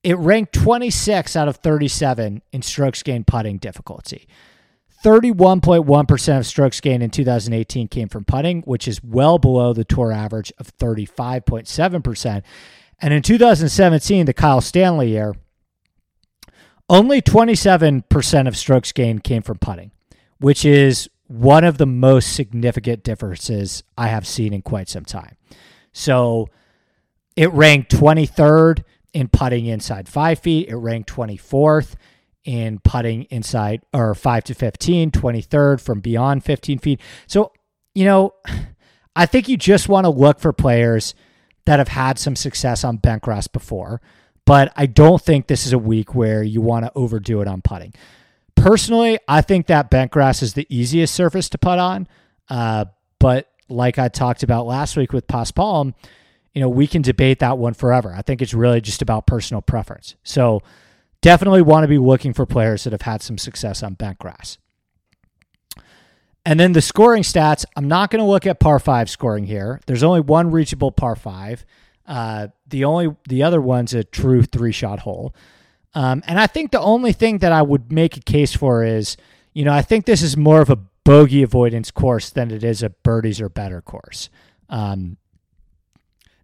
it 0.04 0.18
ranked 0.18 0.54
26 0.54 1.36
out 1.36 1.48
of 1.48 1.58
37 1.58 2.42
in 2.52 2.62
strokes 2.62 3.04
gained 3.04 3.28
putting 3.28 3.58
difficulty. 3.58 4.28
31.1% 5.04 6.38
of 6.38 6.46
strokes 6.46 6.82
gained 6.82 7.04
in 7.04 7.10
2018 7.10 7.88
came 7.88 8.10
from 8.10 8.26
putting, 8.26 8.62
which 8.64 8.88
is 8.88 9.02
well 9.04 9.38
below 9.38 9.72
the 9.72 9.86
tour 9.86 10.12
average 10.12 10.52
of 10.58 10.76
35.7%. 10.78 12.44
And 13.02 13.14
in 13.14 13.22
2017, 13.22 14.26
the 14.26 14.34
Kyle 14.34 14.60
Stanley 14.60 15.10
year, 15.10 15.36
only 16.90 17.22
27% 17.22 18.48
of 18.48 18.58
strokes 18.58 18.92
gained 18.92 19.24
came 19.24 19.42
from 19.42 19.58
putting, 19.58 19.92
which 20.40 20.66
is 20.66 21.10
one 21.28 21.64
of 21.64 21.78
the 21.78 21.86
most 21.86 22.34
significant 22.34 23.04
differences 23.04 23.84
I 23.98 24.08
have 24.08 24.28
seen 24.28 24.52
in 24.52 24.64
quite 24.64 24.90
some 24.90 25.06
time. 25.06 25.38
So 25.94 26.50
it 27.36 27.52
ranked 27.54 27.92
23rd 27.92 28.84
in 29.14 29.28
putting 29.28 29.66
inside 29.66 30.08
five 30.08 30.40
feet, 30.40 30.70
it 30.70 30.76
ranked 30.76 31.10
24th 31.10 31.96
in 32.46 32.80
putting 32.80 33.24
inside 33.26 33.82
or 33.94 34.16
5 34.16 34.44
to 34.46 34.54
15, 34.54 35.12
23rd 35.12 35.82
from 35.82 36.00
beyond 36.00 36.44
15 36.44 36.80
feet. 36.80 37.02
So, 37.28 37.52
you 37.94 38.06
know, 38.06 38.34
I 39.16 39.26
think 39.26 39.50
you 39.50 39.58
just 39.58 39.90
want 39.90 40.06
to 40.06 40.10
look 40.10 40.40
for 40.40 40.54
players 40.54 41.14
that 41.66 41.80
have 41.80 41.90
had 41.90 42.18
some 42.18 42.36
success 42.36 42.84
on 42.84 42.98
bentgrass 42.98 43.52
before, 43.52 44.02
but 44.46 44.72
I 44.76 44.86
don't 44.86 45.22
think 45.22 45.48
this 45.48 45.66
is 45.66 45.74
a 45.74 45.78
week 45.78 46.16
where 46.16 46.42
you 46.42 46.62
want 46.62 46.86
to 46.86 46.92
overdo 46.96 47.42
it 47.42 47.48
on 47.48 47.62
putting. 47.62 47.94
Personally, 48.56 49.20
I 49.28 49.42
think 49.42 49.68
that 49.68 49.92
bentgrass 49.92 50.42
is 50.42 50.54
the 50.54 50.66
easiest 50.70 51.14
surface 51.14 51.50
to 51.50 51.58
putt 51.58 51.80
on, 51.80 52.08
uh, 52.50 52.86
but 53.20 53.50
like 53.70 54.00
I 54.00 54.08
talked 54.08 54.44
about 54.44 54.66
last 54.66 54.98
week 54.98 55.14
with 55.14 55.28
Paspalum, 55.28 55.94
you 56.54 56.62
know, 56.62 56.70
we 56.70 56.88
can 56.88 57.02
debate 57.02 57.40
that 57.40 57.58
one 57.58 57.74
forever. 57.74 58.14
I 58.16 58.22
think 58.22 58.42
it's 58.42 58.54
really 58.54 58.82
just 58.82 59.02
about 59.02 59.28
personal 59.28 59.62
preference. 59.62 60.16
So, 60.24 60.62
definitely 61.22 61.62
want 61.62 61.84
to 61.84 61.88
be 61.88 61.98
looking 61.98 62.34
for 62.34 62.46
players 62.46 62.84
that 62.84 62.94
have 62.94 63.02
had 63.02 63.22
some 63.22 63.38
success 63.38 63.84
on 63.84 63.94
bent 63.94 64.20
grass. 64.20 64.58
And 66.46 66.60
then 66.60 66.72
the 66.72 66.82
scoring 66.82 67.24
stats, 67.24 67.66
I'm 67.76 67.88
not 67.88 68.10
going 68.10 68.24
to 68.24 68.30
look 68.30 68.48
at 68.48 68.60
par 68.60 68.80
five 68.80 69.10
scoring 69.10 69.46
here. 69.46 69.82
There's 69.86 70.04
only 70.04 70.22
one 70.22 70.52
reachable 70.52 70.92
par 70.92 71.16
five. 71.16 71.66
Uh, 72.08 72.48
the 72.68 72.86
only 72.86 73.16
the 73.28 73.44
other 73.44 73.62
one's 73.62 73.94
a 73.94 74.04
true 74.04 74.42
three 74.42 74.72
shot 74.72 75.00
hole. 75.00 75.36
Um, 75.94 76.24
and 76.26 76.40
I 76.40 76.48
think 76.48 76.72
the 76.72 76.80
only 76.80 77.14
thing 77.14 77.40
that 77.40 77.52
I 77.52 77.62
would 77.62 77.92
make 77.92 78.18
a 78.18 78.22
case 78.22 78.56
for 78.56 78.84
is, 78.84 79.18
you 79.54 79.66
know, 79.66 79.74
I 79.74 79.82
think 79.82 80.06
this 80.06 80.22
is 80.22 80.38
more 80.38 80.62
of 80.62 80.70
a 80.70 80.78
bogey 81.04 81.44
avoidance 81.44 81.92
course 81.92 82.30
than 82.30 82.52
it 82.52 82.64
is 82.64 82.84
a 82.84 82.90
birdies 82.90 83.42
or 83.42 83.50
better 83.50 83.82
course. 83.82 84.30
Um, 84.70 85.18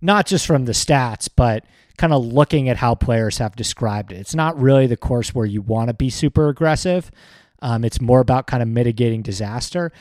not 0.06 0.26
just 0.26 0.46
from 0.46 0.66
the 0.66 0.72
stats, 0.72 1.28
but 1.34 1.66
kind 1.98 2.14
of 2.14 2.26
looking 2.26 2.70
at 2.70 2.78
how 2.78 2.96
players 2.96 3.38
have 3.40 3.56
described 3.56 4.12
it. 4.12 4.18
It's 4.18 4.36
not 4.36 4.60
really 4.60 4.88
the 4.88 4.98
course 4.98 5.34
where 5.34 5.46
you 5.46 5.62
want 5.62 5.88
to 5.90 5.94
be 5.94 6.10
super 6.10 6.50
aggressive. 6.50 7.10
Um, 7.62 7.84
it's 7.84 8.02
more 8.02 8.20
about 8.20 8.48
kind 8.48 8.62
of 8.62 8.70
mitigating 8.70 9.22
disaster. 9.22 9.92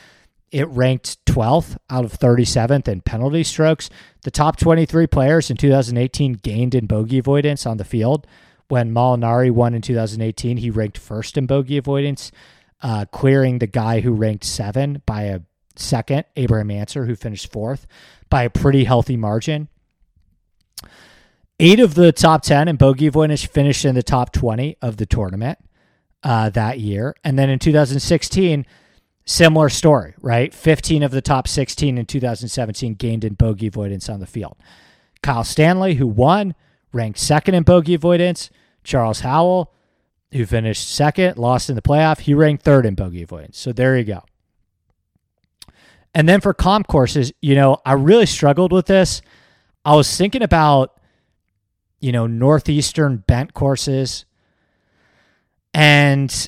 It 0.51 0.67
ranked 0.67 1.23
12th 1.25 1.77
out 1.89 2.05
of 2.05 2.13
37th 2.13 2.87
in 2.87 3.01
penalty 3.01 3.43
strokes. 3.43 3.89
The 4.23 4.31
top 4.31 4.57
23 4.57 5.07
players 5.07 5.49
in 5.49 5.57
2018 5.57 6.33
gained 6.33 6.75
in 6.75 6.85
bogey 6.85 7.19
avoidance 7.19 7.65
on 7.65 7.77
the 7.77 7.83
field. 7.83 8.27
When 8.67 8.93
Molinari 8.93 9.51
won 9.51 9.73
in 9.73 9.81
2018, 9.81 10.57
he 10.57 10.69
ranked 10.69 10.97
first 10.97 11.37
in 11.37 11.45
bogey 11.45 11.77
avoidance, 11.77 12.31
uh, 12.81 13.05
clearing 13.05 13.59
the 13.59 13.67
guy 13.67 14.01
who 14.01 14.11
ranked 14.11 14.43
seven 14.43 15.01
by 15.05 15.23
a 15.23 15.41
second, 15.75 16.25
Abraham 16.35 16.71
Ancer, 16.71 17.05
who 17.05 17.15
finished 17.15 17.51
fourth, 17.51 17.85
by 18.29 18.43
a 18.43 18.49
pretty 18.49 18.83
healthy 18.83 19.17
margin. 19.17 19.69
Eight 21.59 21.79
of 21.79 21.95
the 21.95 22.11
top 22.11 22.43
10 22.43 22.67
in 22.67 22.75
bogey 22.75 23.07
avoidance 23.07 23.43
finished 23.43 23.85
in 23.85 23.95
the 23.95 24.03
top 24.03 24.33
20 24.33 24.77
of 24.81 24.97
the 24.97 25.05
tournament 25.05 25.57
uh, 26.21 26.49
that 26.49 26.79
year. 26.79 27.15
And 27.23 27.39
then 27.39 27.49
in 27.49 27.59
2016, 27.59 28.65
similar 29.25 29.69
story, 29.69 30.15
right? 30.19 30.53
15 30.53 31.03
of 31.03 31.11
the 31.11 31.21
top 31.21 31.47
16 31.47 31.97
in 31.97 32.05
2017 32.05 32.95
gained 32.95 33.23
in 33.23 33.35
bogey 33.35 33.67
avoidance 33.67 34.09
on 34.09 34.19
the 34.19 34.25
field. 34.25 34.57
Kyle 35.21 35.43
Stanley, 35.43 35.95
who 35.95 36.07
won, 36.07 36.55
ranked 36.91 37.19
second 37.19 37.55
in 37.55 37.63
bogey 37.63 37.93
avoidance. 37.93 38.49
Charles 38.83 39.21
Howell, 39.21 39.73
who 40.33 40.45
finished 40.45 40.89
second, 40.93 41.37
lost 41.37 41.69
in 41.69 41.75
the 41.75 41.81
playoff, 41.81 42.19
he 42.19 42.33
ranked 42.33 42.63
third 42.63 42.85
in 42.85 42.95
bogey 42.95 43.23
avoidance. 43.23 43.57
So 43.57 43.71
there 43.71 43.97
you 43.97 44.03
go. 44.03 44.23
And 46.13 46.29
then 46.29 46.41
for 46.41 46.53
comp 46.53 46.87
courses, 46.87 47.33
you 47.41 47.55
know, 47.55 47.77
I 47.85 47.93
really 47.93 48.25
struggled 48.25 48.71
with 48.71 48.85
this. 48.85 49.21
I 49.85 49.95
was 49.95 50.17
thinking 50.17 50.41
about 50.41 50.95
you 52.05 52.11
know, 52.11 52.27
northeastern 52.27 53.17
bent 53.17 53.55
courses. 53.55 54.25
And 55.73 56.47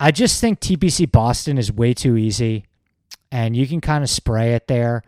I 0.00 0.10
just 0.10 0.40
think 0.40 0.58
TPC 0.58 1.10
Boston 1.10 1.56
is 1.56 1.70
way 1.70 1.94
too 1.94 2.16
easy 2.16 2.66
and 3.30 3.56
you 3.56 3.64
can 3.66 3.80
kind 3.80 4.02
of 4.02 4.10
spray 4.10 4.54
it 4.54 4.66
there. 4.66 5.04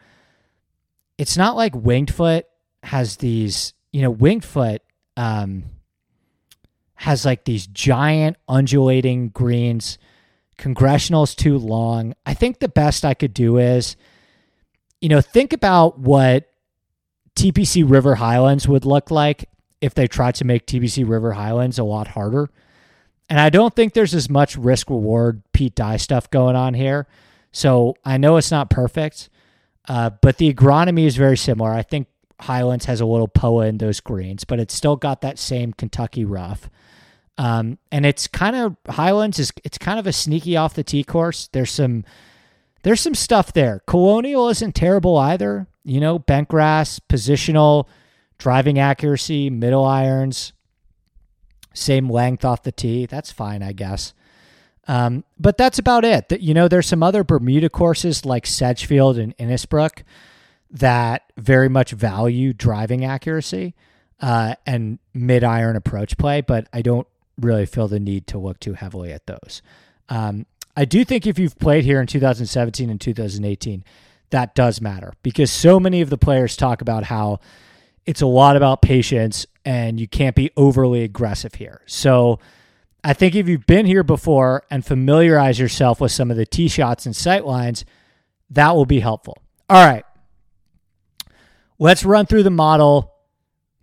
It's 1.18 1.36
not 1.36 1.56
like 1.56 1.74
Winged 1.74 2.14
Foot 2.14 2.46
has 2.84 3.16
these, 3.16 3.74
you 3.92 4.02
know, 4.02 4.12
Winged 4.12 4.44
Foot 4.44 4.80
um, 5.16 5.64
has 6.94 7.24
like 7.24 7.44
these 7.44 7.66
giant 7.66 8.36
undulating 8.48 9.30
greens. 9.30 9.98
Congressional's 10.56 11.34
too 11.34 11.58
long. 11.58 12.14
I 12.24 12.34
think 12.34 12.60
the 12.60 12.68
best 12.68 13.04
I 13.04 13.14
could 13.14 13.34
do 13.34 13.58
is, 13.58 13.96
you 15.00 15.08
know, 15.08 15.20
think 15.20 15.52
about 15.52 15.98
what 15.98 16.48
TPC 17.36 17.88
River 17.88 18.16
Highlands 18.16 18.68
would 18.68 18.84
look 18.84 19.10
like 19.10 19.48
if 19.80 19.94
they 19.94 20.06
tried 20.06 20.34
to 20.36 20.44
make 20.44 20.66
TPC 20.66 21.08
River 21.08 21.32
Highlands 21.32 21.78
a 21.78 21.84
lot 21.84 22.08
harder. 22.08 22.50
And 23.28 23.40
I 23.40 23.50
don't 23.50 23.74
think 23.74 23.94
there's 23.94 24.14
as 24.14 24.28
much 24.30 24.56
risk 24.56 24.90
reward 24.90 25.42
Pete 25.52 25.74
Dye 25.74 25.96
stuff 25.96 26.30
going 26.30 26.56
on 26.56 26.74
here. 26.74 27.06
So 27.52 27.94
I 28.04 28.16
know 28.16 28.36
it's 28.36 28.50
not 28.50 28.70
perfect, 28.70 29.28
uh, 29.88 30.10
but 30.20 30.38
the 30.38 30.52
agronomy 30.52 31.06
is 31.06 31.16
very 31.16 31.36
similar. 31.36 31.70
I 31.70 31.82
think 31.82 32.08
Highlands 32.40 32.84
has 32.86 33.00
a 33.00 33.06
little 33.06 33.28
POA 33.28 33.66
in 33.66 33.78
those 33.78 34.00
greens, 34.00 34.44
but 34.44 34.60
it's 34.60 34.74
still 34.74 34.96
got 34.96 35.20
that 35.22 35.38
same 35.38 35.72
Kentucky 35.72 36.24
rough. 36.24 36.68
Um, 37.38 37.78
and 37.90 38.06
it's 38.06 38.26
kind 38.26 38.54
of 38.56 38.76
Highlands 38.88 39.38
is 39.38 39.52
it's 39.64 39.78
kind 39.78 39.98
of 39.98 40.06
a 40.06 40.12
sneaky 40.12 40.56
off 40.56 40.74
the 40.74 40.84
tee 40.84 41.04
course. 41.04 41.48
There's 41.52 41.70
some 41.70 42.04
there's 42.82 43.00
some 43.00 43.14
stuff 43.14 43.52
there. 43.52 43.80
Colonial 43.86 44.48
isn't 44.50 44.74
terrible 44.74 45.16
either. 45.16 45.66
You 45.84 46.00
know, 46.00 46.18
bent 46.18 46.48
grass, 46.48 46.98
positional 46.98 47.86
driving 48.38 48.78
accuracy, 48.78 49.50
middle 49.50 49.84
irons, 49.84 50.52
same 51.72 52.08
length 52.08 52.44
off 52.44 52.62
the 52.62 52.72
tee. 52.72 53.06
That's 53.06 53.30
fine, 53.30 53.62
I 53.62 53.72
guess. 53.72 54.14
Um, 54.86 55.24
but 55.38 55.56
that's 55.56 55.78
about 55.78 56.04
it. 56.04 56.28
That 56.28 56.40
you 56.40 56.54
know, 56.54 56.68
there's 56.68 56.86
some 56.86 57.02
other 57.02 57.24
Bermuda 57.24 57.68
courses 57.68 58.24
like 58.24 58.46
Sedgefield 58.46 59.18
and 59.18 59.36
Innisbrook 59.38 60.02
that 60.70 61.22
very 61.36 61.68
much 61.68 61.92
value 61.92 62.52
driving 62.52 63.04
accuracy 63.04 63.74
uh, 64.20 64.54
and 64.66 64.98
mid 65.12 65.44
iron 65.44 65.76
approach 65.76 66.16
play, 66.16 66.40
but 66.40 66.68
I 66.72 66.82
don't 66.82 67.06
really 67.40 67.66
feel 67.66 67.88
the 67.88 68.00
need 68.00 68.26
to 68.28 68.38
look 68.38 68.60
too 68.60 68.74
heavily 68.74 69.12
at 69.12 69.26
those. 69.26 69.62
Um, 70.08 70.46
I 70.76 70.84
do 70.84 71.04
think 71.04 71.26
if 71.26 71.38
you've 71.38 71.58
played 71.58 71.84
here 71.84 72.00
in 72.00 72.06
2017 72.06 72.90
and 72.90 73.00
2018, 73.00 73.84
that 74.30 74.54
does 74.54 74.80
matter 74.80 75.12
because 75.22 75.50
so 75.50 75.78
many 75.78 76.00
of 76.00 76.10
the 76.10 76.18
players 76.18 76.56
talk 76.56 76.80
about 76.80 77.04
how 77.04 77.40
it's 78.06 78.22
a 78.22 78.26
lot 78.26 78.56
about 78.56 78.82
patience 78.82 79.46
and 79.64 79.98
you 79.98 80.08
can't 80.08 80.36
be 80.36 80.50
overly 80.56 81.02
aggressive 81.02 81.54
here. 81.54 81.80
So 81.86 82.38
I 83.02 83.12
think 83.12 83.34
if 83.34 83.48
you've 83.48 83.66
been 83.66 83.86
here 83.86 84.02
before 84.02 84.64
and 84.70 84.84
familiarize 84.84 85.58
yourself 85.58 86.00
with 86.00 86.12
some 86.12 86.30
of 86.30 86.36
the 86.36 86.46
tee 86.46 86.68
shots 86.68 87.06
and 87.06 87.14
sight 87.14 87.46
lines, 87.46 87.84
that 88.50 88.74
will 88.74 88.86
be 88.86 89.00
helpful. 89.00 89.38
All 89.68 89.84
right. 89.84 90.04
Let's 91.78 92.04
run 92.04 92.26
through 92.26 92.44
the 92.44 92.50
model, 92.50 93.12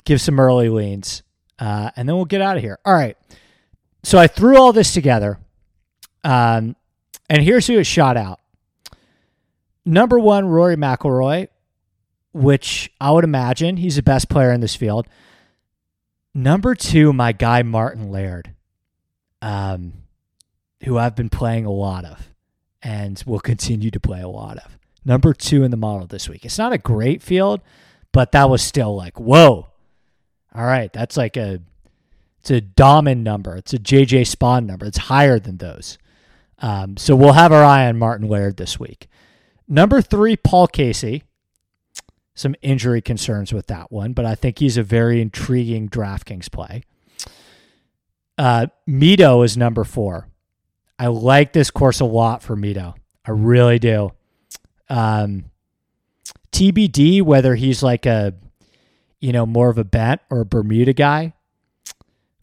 give 0.05 0.21
some 0.21 0.39
early 0.39 0.69
leans, 0.69 1.23
uh, 1.59 1.91
and 1.95 2.07
then 2.07 2.15
we'll 2.15 2.25
get 2.25 2.41
out 2.41 2.57
of 2.57 2.63
here. 2.63 2.79
All 2.83 2.93
right. 2.93 3.17
So 4.03 4.17
I 4.17 4.27
threw 4.27 4.57
all 4.57 4.73
this 4.73 4.93
together, 4.93 5.39
um, 6.23 6.75
and 7.29 7.43
here's 7.43 7.67
who 7.67 7.77
it 7.77 7.85
shot 7.85 8.17
out. 8.17 8.39
Number 9.85 10.19
one, 10.19 10.45
Rory 10.47 10.75
McIlroy, 10.75 11.47
which 12.33 12.91
I 12.99 13.11
would 13.11 13.23
imagine 13.23 13.77
he's 13.77 13.95
the 13.95 14.03
best 14.03 14.29
player 14.29 14.51
in 14.51 14.61
this 14.61 14.75
field. 14.75 15.07
Number 16.33 16.75
two, 16.75 17.11
my 17.11 17.31
guy 17.31 17.61
Martin 17.63 18.09
Laird, 18.09 18.53
um, 19.41 19.93
who 20.83 20.97
I've 20.97 21.15
been 21.15 21.29
playing 21.29 21.65
a 21.65 21.71
lot 21.71 22.05
of 22.05 22.29
and 22.81 23.21
will 23.25 23.39
continue 23.39 23.91
to 23.91 23.99
play 23.99 24.21
a 24.21 24.27
lot 24.27 24.57
of. 24.57 24.77
Number 25.03 25.33
two 25.33 25.63
in 25.63 25.71
the 25.71 25.77
model 25.77 26.07
this 26.07 26.29
week. 26.29 26.45
It's 26.45 26.57
not 26.57 26.73
a 26.73 26.77
great 26.77 27.21
field, 27.21 27.61
but 28.11 28.31
that 28.31 28.49
was 28.49 28.61
still 28.61 28.95
like, 28.95 29.19
whoa. 29.19 29.67
All 30.53 30.65
right, 30.65 30.91
that's 30.91 31.17
like 31.17 31.37
a 31.37 31.61
it's 32.41 32.51
a 32.51 32.61
Dahmen 32.61 33.19
number. 33.19 33.55
It's 33.55 33.73
a 33.73 33.77
JJ 33.77 34.21
Spaun 34.21 34.65
number. 34.65 34.85
It's 34.85 34.97
higher 34.97 35.39
than 35.39 35.57
those. 35.57 35.97
Um, 36.59 36.97
so 36.97 37.15
we'll 37.15 37.33
have 37.33 37.51
our 37.51 37.63
eye 37.63 37.87
on 37.87 37.99
Martin 37.99 38.27
Laird 38.27 38.57
this 38.57 38.79
week. 38.79 39.07
Number 39.71 40.01
three, 40.01 40.35
Paul 40.35 40.67
Casey 40.67 41.23
some 42.33 42.55
injury 42.61 43.01
concerns 43.01 43.53
with 43.53 43.67
that 43.67 43.91
one, 43.91 44.13
but 44.13 44.25
I 44.25 44.35
think 44.35 44.59
he's 44.59 44.77
a 44.77 44.83
very 44.83 45.21
intriguing 45.21 45.89
DraftKings 45.89 46.51
play. 46.51 46.83
Uh, 48.37 48.67
Mito 48.89 49.45
is 49.45 49.57
number 49.57 49.83
four. 49.83 50.27
I 50.97 51.07
like 51.07 51.53
this 51.53 51.69
course 51.71 51.99
a 51.99 52.05
lot 52.05 52.41
for 52.41 52.55
Mito. 52.55 52.95
I 53.25 53.31
really 53.31 53.79
do. 53.79 54.11
Um, 54.89 55.45
TBD 56.51 57.21
whether 57.21 57.55
he's 57.55 57.83
like 57.83 58.05
a, 58.05 58.33
you 59.19 59.31
know, 59.31 59.45
more 59.45 59.69
of 59.69 59.77
a 59.77 59.83
bent 59.83 60.21
or 60.29 60.41
a 60.41 60.45
Bermuda 60.45 60.93
guy. 60.93 61.33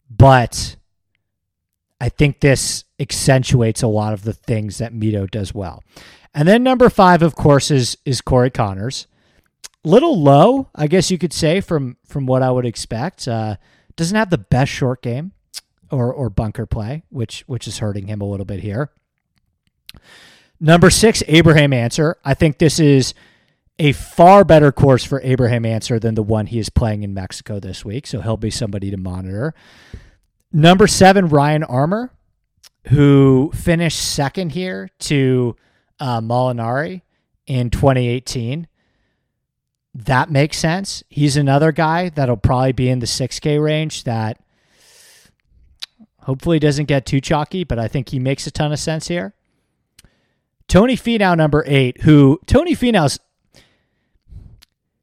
But 0.09 0.77
I 1.99 2.09
think 2.09 2.39
this 2.39 2.85
accentuates 2.99 3.83
a 3.83 3.87
lot 3.87 4.13
of 4.13 4.23
the 4.23 4.33
things 4.33 4.77
that 4.77 4.93
Mito 4.93 5.29
does 5.29 5.53
well. 5.53 5.83
And 6.33 6.47
then 6.47 6.63
number 6.63 6.89
five, 6.89 7.21
of 7.21 7.35
course, 7.35 7.71
is 7.71 7.97
is 8.05 8.21
Corey 8.21 8.49
Conners. 8.49 9.07
Little 9.83 10.21
low, 10.21 10.67
I 10.75 10.87
guess 10.87 11.09
you 11.09 11.17
could 11.17 11.33
say, 11.33 11.61
from 11.61 11.97
from 12.05 12.25
what 12.25 12.41
I 12.41 12.51
would 12.51 12.65
expect. 12.65 13.27
Uh, 13.27 13.55
doesn't 13.95 14.15
have 14.15 14.29
the 14.29 14.37
best 14.37 14.71
short 14.71 15.01
game 15.01 15.33
or 15.91 16.13
or 16.13 16.29
bunker 16.29 16.65
play, 16.65 17.03
which 17.09 17.43
which 17.47 17.67
is 17.67 17.79
hurting 17.79 18.07
him 18.07 18.21
a 18.21 18.25
little 18.25 18.45
bit 18.45 18.61
here. 18.61 18.91
Number 20.59 20.89
six, 20.89 21.23
Abraham 21.27 21.73
Ancer. 21.73 22.17
I 22.23 22.33
think 22.33 22.57
this 22.57 22.79
is 22.79 23.13
a 23.79 23.93
far 23.93 24.43
better 24.43 24.71
course 24.71 25.05
for 25.05 25.21
Abraham 25.21 25.65
Ancer 25.65 25.99
than 25.99 26.15
the 26.15 26.23
one 26.23 26.47
he 26.47 26.59
is 26.59 26.69
playing 26.69 27.03
in 27.03 27.13
Mexico 27.13 27.59
this 27.59 27.85
week. 27.85 28.05
So 28.05 28.21
he'll 28.21 28.37
be 28.37 28.51
somebody 28.51 28.91
to 28.91 28.97
monitor. 28.97 29.53
Number 30.51 30.85
seven, 30.85 31.29
Ryan 31.29 31.63
Armour, 31.63 32.11
who 32.87 33.51
finished 33.53 34.01
second 34.01 34.51
here 34.51 34.89
to 34.99 35.55
uh, 35.99 36.21
Molinari 36.21 37.01
in 37.47 37.69
2018. 37.69 38.67
That 39.93 40.29
makes 40.29 40.57
sense. 40.57 41.03
He's 41.09 41.35
another 41.35 41.71
guy 41.71 42.09
that'll 42.09 42.37
probably 42.37 42.73
be 42.73 42.89
in 42.89 42.99
the 42.99 43.05
6K 43.05 43.61
range 43.61 44.03
that 44.03 44.39
hopefully 46.21 46.59
doesn't 46.59 46.85
get 46.85 47.05
too 47.05 47.19
chalky, 47.19 47.63
but 47.63 47.79
I 47.79 47.87
think 47.87 48.09
he 48.09 48.19
makes 48.19 48.45
a 48.45 48.51
ton 48.51 48.71
of 48.71 48.79
sense 48.79 49.07
here. 49.07 49.33
Tony 50.67 50.95
Finau, 50.95 51.35
number 51.35 51.63
eight, 51.65 52.01
who 52.01 52.39
Tony 52.45 52.75
Finau's 52.75 53.19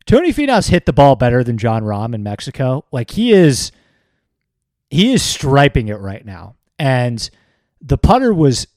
Tony 0.06 0.32
Finau's 0.32 0.68
hit 0.68 0.86
the 0.86 0.92
ball 0.92 1.16
better 1.16 1.42
than 1.42 1.58
Jon 1.58 1.82
Rahm 1.82 2.14
in 2.14 2.22
Mexico. 2.22 2.84
Like 2.92 3.10
he 3.10 3.32
is 3.32 3.72
he 4.88 5.12
is 5.12 5.22
striping 5.22 5.88
it 5.88 5.98
right 5.98 6.24
now. 6.24 6.54
And 6.78 7.28
the 7.80 7.98
putter 7.98 8.32
was 8.32 8.68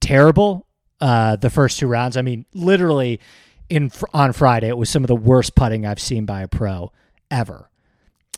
terrible 0.00 0.65
uh, 1.00 1.36
the 1.36 1.50
first 1.50 1.78
two 1.78 1.86
rounds. 1.86 2.16
I 2.16 2.22
mean, 2.22 2.46
literally 2.54 3.20
in 3.68 3.90
on 4.12 4.32
Friday, 4.32 4.68
it 4.68 4.78
was 4.78 4.90
some 4.90 5.04
of 5.04 5.08
the 5.08 5.16
worst 5.16 5.54
putting 5.54 5.86
I've 5.86 6.00
seen 6.00 6.24
by 6.24 6.42
a 6.42 6.48
pro 6.48 6.92
ever. 7.30 7.70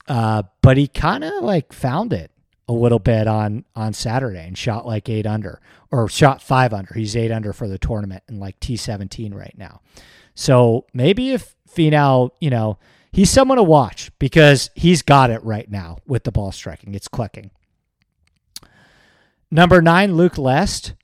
Uh, 0.07 0.45
but 0.63 0.77
he 0.77 0.89
kind 0.89 1.23
of 1.25 1.43
like 1.43 1.73
found 1.73 2.13
it 2.13 2.31
a 2.67 2.73
little 2.73 2.99
bit 2.99 3.27
on 3.27 3.65
on 3.75 3.93
Saturday 3.93 4.47
and 4.47 4.57
shot 4.57 4.87
like 4.87 5.09
eight 5.09 5.27
under 5.27 5.61
or 5.91 6.09
shot 6.09 6.43
five 6.43 6.73
under. 6.73 6.95
He's 6.95 7.17
eight 7.17 7.31
under 7.31 7.53
for 7.53 7.69
the 7.69 7.79
tournament 7.79 8.23
and 8.29 8.39
like 8.41 8.59
T 8.61 8.77
seventeen 8.77 9.35
right 9.35 9.55
now. 9.57 9.81
So 10.35 10.87
maybe 10.93 11.33
if 11.33 11.57
Finau, 11.69 12.31
you 12.41 12.51
know, 12.51 12.79
he's 13.13 13.31
someone 13.31 13.57
to 13.59 13.63
watch 13.63 14.11
because 14.19 14.71
he's 14.75 15.03
got 15.03 15.31
it 15.31 15.43
right 15.43 15.71
now 15.71 15.99
with 16.07 16.25
the 16.25 16.33
ball 16.33 16.53
striking. 16.53 16.95
It's 16.95 17.09
clicking. 17.09 17.51
Number 19.51 19.81
nine, 19.81 20.15
Luke 20.15 20.39
List. 20.39 20.95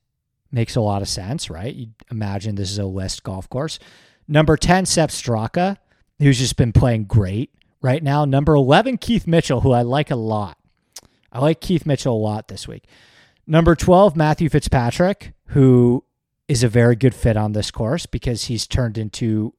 Makes 0.54 0.76
a 0.76 0.80
lot 0.80 1.02
of 1.02 1.08
sense, 1.08 1.50
right? 1.50 1.74
You 1.74 1.88
imagine 2.12 2.54
this 2.54 2.70
is 2.70 2.78
a 2.78 2.84
List 2.84 3.24
golf 3.24 3.50
course. 3.50 3.80
Number 4.28 4.56
10, 4.56 4.86
Sepp 4.86 5.10
Straka, 5.10 5.78
who's 6.20 6.38
just 6.38 6.56
been 6.56 6.72
playing 6.72 7.06
great 7.06 7.50
right 7.82 8.00
now. 8.00 8.24
Number 8.24 8.54
11, 8.54 8.98
Keith 8.98 9.26
Mitchell, 9.26 9.62
who 9.62 9.72
I 9.72 9.82
like 9.82 10.12
a 10.12 10.16
lot. 10.16 10.56
I 11.32 11.40
like 11.40 11.60
Keith 11.60 11.86
Mitchell 11.86 12.14
a 12.14 12.16
lot 12.16 12.46
this 12.46 12.68
week. 12.68 12.84
Number 13.48 13.74
12, 13.74 14.14
Matthew 14.14 14.48
Fitzpatrick, 14.48 15.32
who 15.48 16.04
is 16.46 16.62
a 16.62 16.68
very 16.68 16.94
good 16.94 17.16
fit 17.16 17.36
on 17.36 17.52
this 17.52 17.72
course 17.72 18.06
because 18.06 18.44
he's 18.44 18.64
turned 18.64 18.96
into 18.96 19.54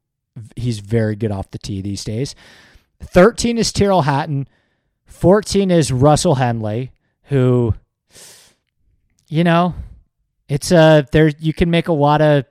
he's 0.55 0.79
very 0.79 1.17
good 1.17 1.31
off 1.31 1.51
the 1.51 1.59
tee 1.59 1.81
these 1.81 2.05
days. 2.05 2.35
13 3.01 3.57
is 3.57 3.73
Tyrrell 3.73 4.03
Hatton. 4.03 4.47
14 5.07 5.71
is 5.71 5.91
Russell 5.91 6.35
Henley, 6.35 6.93
who, 7.23 7.75
you 9.27 9.43
know, 9.43 9.75
it's 10.47 10.71
a 10.71 11.05
there 11.11 11.27
you 11.39 11.53
can 11.53 11.69
make 11.69 11.87
a 11.87 11.93
lot 11.93 12.21
of. 12.21 12.45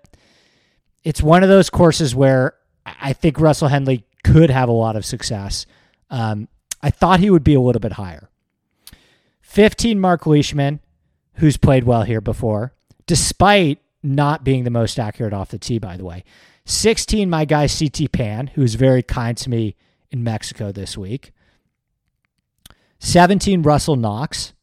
It's 1.02 1.22
one 1.22 1.42
of 1.42 1.48
those 1.48 1.70
courses 1.70 2.14
where 2.14 2.54
I 2.86 3.12
think 3.12 3.38
Russell 3.38 3.68
Henley 3.68 4.04
could 4.24 4.50
have 4.50 4.68
a 4.68 4.72
lot 4.72 4.96
of 4.96 5.04
success. 5.04 5.66
Um, 6.10 6.48
I 6.82 6.90
thought 6.90 7.20
he 7.20 7.30
would 7.30 7.44
be 7.44 7.54
a 7.54 7.60
little 7.60 7.80
bit 7.80 7.92
higher. 7.92 8.30
15, 9.42 10.00
Mark 10.00 10.26
Leishman, 10.26 10.80
who's 11.34 11.56
played 11.56 11.84
well 11.84 12.02
here 12.02 12.20
before, 12.20 12.74
despite 13.06 13.78
not 14.02 14.44
being 14.44 14.64
the 14.64 14.70
most 14.70 14.98
accurate 14.98 15.32
off 15.32 15.50
the 15.50 15.58
tee, 15.58 15.78
by 15.78 15.96
the 15.96 16.04
way. 16.04 16.24
16, 16.66 17.28
my 17.28 17.44
guy 17.44 17.68
CT 17.68 18.10
Pan, 18.10 18.48
who's 18.48 18.74
very 18.74 19.02
kind 19.02 19.36
to 19.38 19.50
me 19.50 19.76
in 20.10 20.24
Mexico 20.24 20.72
this 20.72 20.96
week. 20.96 21.32
17, 22.98 23.62
Russell 23.62 23.96
Knox, 23.96 24.54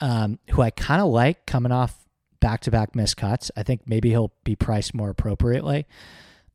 um, 0.00 0.38
who 0.50 0.62
I 0.62 0.70
kind 0.70 1.00
of 1.00 1.08
like 1.08 1.46
coming 1.46 1.72
off 1.72 1.99
back 2.40 2.60
to 2.62 2.70
back 2.70 2.94
missed 2.94 3.16
cuts. 3.16 3.50
I 3.56 3.62
think 3.62 3.82
maybe 3.86 4.10
he'll 4.10 4.32
be 4.44 4.56
priced 4.56 4.94
more 4.94 5.10
appropriately. 5.10 5.86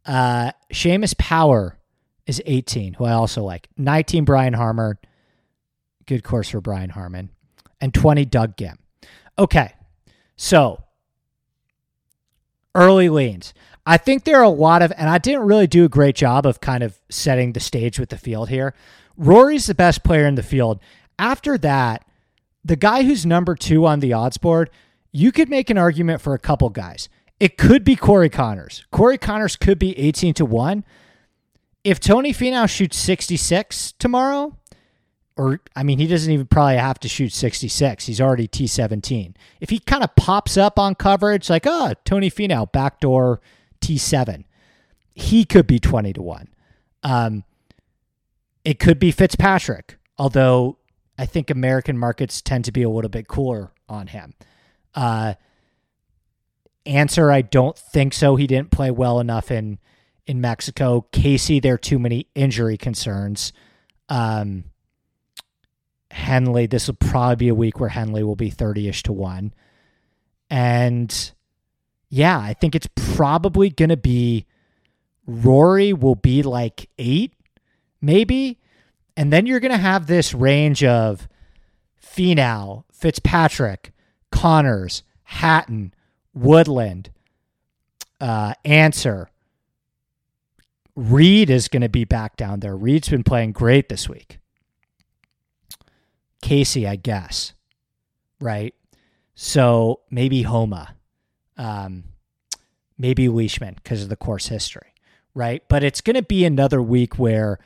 Uh, 0.05 0.51
Seamus 0.73 1.17
Power 1.17 1.77
is 2.27 2.41
18, 2.45 2.95
who 2.95 3.05
I 3.05 3.13
also 3.13 3.43
like. 3.43 3.69
19, 3.77 4.25
Brian 4.25 4.53
Harman. 4.53 4.97
Good 6.05 6.23
course 6.23 6.49
for 6.49 6.61
Brian 6.61 6.89
Harman. 6.89 7.29
And 7.81 7.93
20, 7.93 8.25
Doug 8.25 8.55
Ghim. 8.57 8.77
Okay. 9.37 9.73
So 10.35 10.83
early 12.73 13.09
leans. 13.09 13.53
I 13.85 13.97
think 13.97 14.23
there 14.23 14.37
are 14.37 14.43
a 14.43 14.49
lot 14.49 14.81
of, 14.81 14.91
and 14.97 15.09
I 15.09 15.17
didn't 15.17 15.43
really 15.43 15.67
do 15.67 15.85
a 15.85 15.89
great 15.89 16.15
job 16.15 16.45
of 16.45 16.59
kind 16.59 16.83
of 16.83 16.99
setting 17.09 17.53
the 17.53 17.59
stage 17.59 17.99
with 17.99 18.09
the 18.09 18.17
field 18.17 18.49
here. 18.49 18.73
Rory's 19.15 19.67
the 19.67 19.75
best 19.75 20.03
player 20.03 20.25
in 20.25 20.35
the 20.35 20.43
field. 20.43 20.79
After 21.17 21.57
that, 21.59 22.05
the 22.63 22.75
guy 22.75 23.03
who's 23.03 23.25
number 23.25 23.55
two 23.55 23.85
on 23.85 23.99
the 23.99 24.13
odds 24.13 24.37
board, 24.37 24.69
you 25.15 25.31
could 25.31 25.49
make 25.49 25.69
an 25.69 25.77
argument 25.77 26.19
for 26.19 26.33
a 26.33 26.39
couple 26.39 26.69
guys. 26.69 27.07
It 27.39 27.57
could 27.57 27.85
be 27.85 27.95
Corey 27.95 28.29
Conners. 28.29 28.83
Corey 28.91 29.17
Conners 29.17 29.57
could 29.57 29.79
be 29.79 29.97
18 29.97 30.33
to 30.33 30.45
1. 30.45 30.83
If 31.85 32.01
Tony 32.01 32.33
Finau 32.33 32.67
shoots 32.67 32.97
66 32.97 33.93
tomorrow, 33.93 34.57
or 35.37 35.61
I 35.73 35.83
mean, 35.83 35.99
he 35.99 36.07
doesn't 36.07 36.31
even 36.31 36.47
probably 36.47 36.75
have 36.75 36.99
to 36.99 37.07
shoot 37.07 37.31
66. 37.31 38.05
He's 38.05 38.19
already 38.19 38.45
T17. 38.45 39.35
If 39.61 39.69
he 39.69 39.79
kind 39.79 40.03
of 40.03 40.13
pops 40.17 40.57
up 40.57 40.77
on 40.77 40.95
coverage, 40.95 41.49
like, 41.49 41.65
oh, 41.65 41.93
Tony 42.03 42.29
Finau, 42.29 42.69
backdoor 42.69 43.39
T7. 43.79 44.43
He 45.13 45.45
could 45.45 45.65
be 45.65 45.79
20 45.79 46.11
to 46.11 46.21
1. 46.21 46.49
Um, 47.03 47.45
it 48.65 48.79
could 48.79 48.99
be 48.99 49.11
Fitzpatrick, 49.11 49.97
although 50.17 50.77
I 51.17 51.25
think 51.25 51.49
American 51.49 51.97
markets 51.97 52.41
tend 52.41 52.65
to 52.65 52.73
be 52.73 52.83
a 52.83 52.89
little 52.89 53.09
bit 53.09 53.29
cooler 53.29 53.71
on 53.87 54.07
him. 54.07 54.33
Uh, 54.95 55.35
Ancer, 56.85 57.31
I 57.31 57.41
don't 57.41 57.77
think 57.77 58.13
so. 58.13 58.35
He 58.35 58.47
didn't 58.47 58.71
play 58.71 58.91
well 58.91 59.19
enough 59.19 59.51
in 59.51 59.79
in 60.25 60.41
Mexico. 60.41 61.05
Casey, 61.11 61.59
there 61.59 61.75
are 61.75 61.77
too 61.77 61.99
many 61.99 62.27
injury 62.33 62.77
concerns. 62.77 63.53
Um, 64.09 64.65
Henley, 66.11 66.65
this 66.65 66.87
will 66.87 66.95
probably 66.95 67.35
be 67.35 67.47
a 67.49 67.55
week 67.55 67.79
where 67.79 67.89
Henley 67.89 68.23
will 68.23 68.35
be 68.35 68.49
30 68.49 68.87
ish 68.87 69.03
to 69.03 69.13
1. 69.13 69.53
And 70.49 71.31
yeah, 72.09 72.39
I 72.39 72.53
think 72.53 72.75
it's 72.75 72.87
probably 72.95 73.69
going 73.69 73.89
to 73.89 73.97
be 73.97 74.45
Rory 75.27 75.91
will 75.91 76.15
be 76.15 76.43
like 76.43 76.89
eight, 76.97 77.33
maybe. 78.01 78.59
And 79.17 79.31
then 79.33 79.45
you're 79.45 79.59
going 79.59 79.71
to 79.71 79.77
have 79.77 80.07
this 80.07 80.33
range 80.33 80.83
of 80.83 81.27
Finau, 82.01 82.83
Fitzpatrick, 82.91 83.91
Conners, 84.35 85.03
Hatton, 85.23 85.93
Woodland, 86.33 87.09
uh, 88.19 88.53
Ancer. 88.63 89.29
Reed 90.95 91.49
is 91.49 91.67
going 91.67 91.81
to 91.81 91.89
be 91.89 92.05
back 92.05 92.37
down 92.37 92.61
there. 92.61 92.75
Reed's 92.75 93.09
been 93.09 93.23
playing 93.23 93.51
great 93.51 93.89
this 93.89 94.07
week. 94.07 94.39
Casey, 96.41 96.87
I 96.87 96.95
guess. 96.95 97.53
Right? 98.39 98.73
So 99.35 100.01
maybe 100.09 100.43
Homa 100.43 100.95
um, 101.57 102.05
maybe 102.97 103.29
Leishman 103.29 103.75
because 103.75 104.03
of 104.03 104.09
the 104.09 104.15
course 104.15 104.47
history, 104.47 104.93
right? 105.33 105.63
But 105.67 105.83
it's 105.83 106.01
going 106.01 106.15
to 106.15 106.23
be 106.23 106.45
another 106.45 106.81
week 106.81 107.17
where 107.17 107.59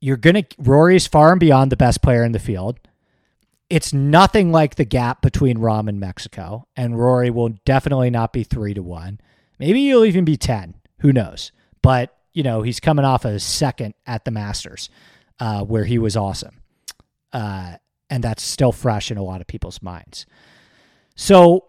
you're 0.00 0.16
going 0.16 0.44
to, 0.44 0.46
Rory's 0.58 1.06
far 1.06 1.32
and 1.32 1.40
beyond 1.40 1.70
the 1.70 1.76
best 1.76 2.02
player 2.02 2.24
in 2.24 2.32
the 2.32 2.38
field. 2.38 2.78
It's 3.70 3.92
nothing 3.92 4.50
like 4.52 4.74
the 4.74 4.84
gap 4.84 5.22
between 5.22 5.58
Rahm 5.58 5.88
and 5.88 6.00
Mexico, 6.00 6.66
and 6.76 6.98
Rory 6.98 7.30
will 7.30 7.50
definitely 7.64 8.10
not 8.10 8.32
be 8.32 8.42
three 8.42 8.74
to 8.74 8.82
one. 8.82 9.20
Maybe 9.58 9.84
he'll 9.84 10.04
even 10.04 10.24
be 10.24 10.36
10. 10.36 10.74
Who 11.00 11.12
knows? 11.12 11.52
But, 11.80 12.16
you 12.32 12.42
know, 12.42 12.62
he's 12.62 12.80
coming 12.80 13.04
off 13.04 13.24
a 13.24 13.38
second 13.38 13.94
at 14.06 14.24
the 14.24 14.30
Masters 14.30 14.90
uh, 15.38 15.64
where 15.64 15.84
he 15.84 15.98
was 15.98 16.16
awesome. 16.16 16.60
Uh, 17.32 17.76
and 18.10 18.24
that's 18.24 18.42
still 18.42 18.72
fresh 18.72 19.10
in 19.10 19.16
a 19.16 19.22
lot 19.22 19.40
of 19.40 19.46
people's 19.46 19.80
minds. 19.80 20.26
So 21.14 21.66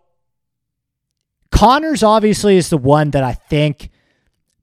Conners 1.52 2.02
obviously 2.02 2.58
is 2.58 2.70
the 2.70 2.78
one 2.78 3.12
that 3.12 3.24
I 3.24 3.34
think 3.34 3.90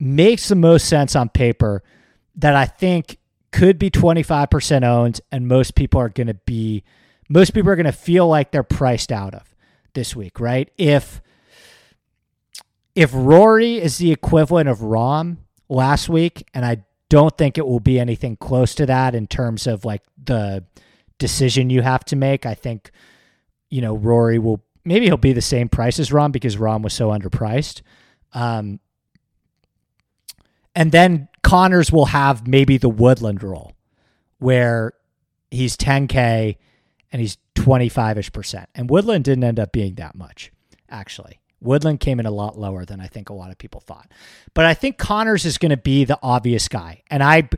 makes 0.01 0.49
the 0.49 0.57
most 0.57 0.89
sense 0.89 1.14
on 1.14 1.28
paper 1.28 1.82
that 2.36 2.57
I 2.57 2.64
think 2.64 3.18
could 3.53 3.78
be 3.78 3.91
25% 3.91 4.84
owned 4.84 5.20
and 5.30 5.47
most 5.47 5.74
people 5.74 6.01
are 6.01 6.09
going 6.09 6.26
to 6.26 6.34
be 6.34 6.84
most 7.29 7.53
people 7.53 7.70
are 7.70 7.76
going 7.76 7.87
to 7.87 7.93
feel 7.93 8.26
like 8.26 8.51
they're 8.51 8.62
priced 8.62 9.12
out 9.12 9.35
of 9.35 9.55
this 9.95 10.16
week, 10.16 10.41
right? 10.41 10.70
If 10.79 11.20
if 12.95 13.11
Rory 13.14 13.76
is 13.76 13.99
the 13.99 14.11
equivalent 14.11 14.68
of 14.68 14.79
Rahm 14.79 15.39
last 15.68 16.09
week 16.09 16.49
and 16.53 16.64
I 16.64 16.85
don't 17.09 17.37
think 17.37 17.57
it 17.57 17.66
will 17.66 17.81
be 17.81 17.99
anything 18.01 18.37
close 18.37 18.74
to 18.76 18.87
that 18.87 19.14
in 19.14 19.26
terms 19.26 19.66
of 19.66 19.85
like 19.85 20.03
the 20.22 20.64
decision 21.18 21.70
you 21.70 21.83
have 21.83 22.05
to 22.07 22.16
make. 22.16 22.47
I 22.47 22.55
think 22.55 22.91
you 23.70 23.81
know 23.81 23.97
Rory 23.97 24.39
will 24.39 24.62
maybe 24.85 25.07
he'll 25.07 25.16
be 25.16 25.33
the 25.33 25.41
same 25.41 25.68
price 25.68 25.99
as 25.99 26.11
Rahm 26.11 26.33
because 26.33 26.57
Rahm 26.57 26.83
was 26.83 26.95
so 26.95 27.11
underpriced. 27.11 27.83
Um, 28.33 28.81
and 30.74 30.93
then 30.93 31.29
Conners 31.43 31.91
will 31.91 32.07
have 32.07 32.47
maybe 32.47 32.79
the 32.79 32.89
Woodland 32.89 33.43
role 33.43 33.72
where 34.39 34.93
he's 35.51 35.76
10K 35.76 36.57
and 37.13 37.21
he's 37.21 37.39
25 37.55 38.19
ish 38.19 38.33
percent. 38.33 38.69
And 38.75 38.91
Woodland 38.91 39.25
didn't 39.25 39.45
end 39.45 39.61
up 39.61 39.73
being 39.73 39.95
that 39.95 40.15
much, 40.15 40.53
actually. 40.89 41.41
Woodland 41.61 42.01
came 42.01 42.21
in 42.21 42.27
a 42.27 42.31
lot 42.31 42.59
lower 42.59 42.85
than 42.85 43.01
I 43.01 43.07
think 43.07 43.29
a 43.29 43.35
lot 43.35 43.51
of 43.51 43.59
people 43.59 43.81
thought. 43.81 44.11
But 44.55 44.65
I 44.65 44.75
think 44.75 44.97
Conners 44.97 45.45
is 45.45 45.59
going 45.59 45.71
to 45.71 45.77
be 45.77 46.05
the 46.05 46.19
obvious 46.23 46.69
guy. 46.69 47.03
And 47.11 47.23
I, 47.23 47.49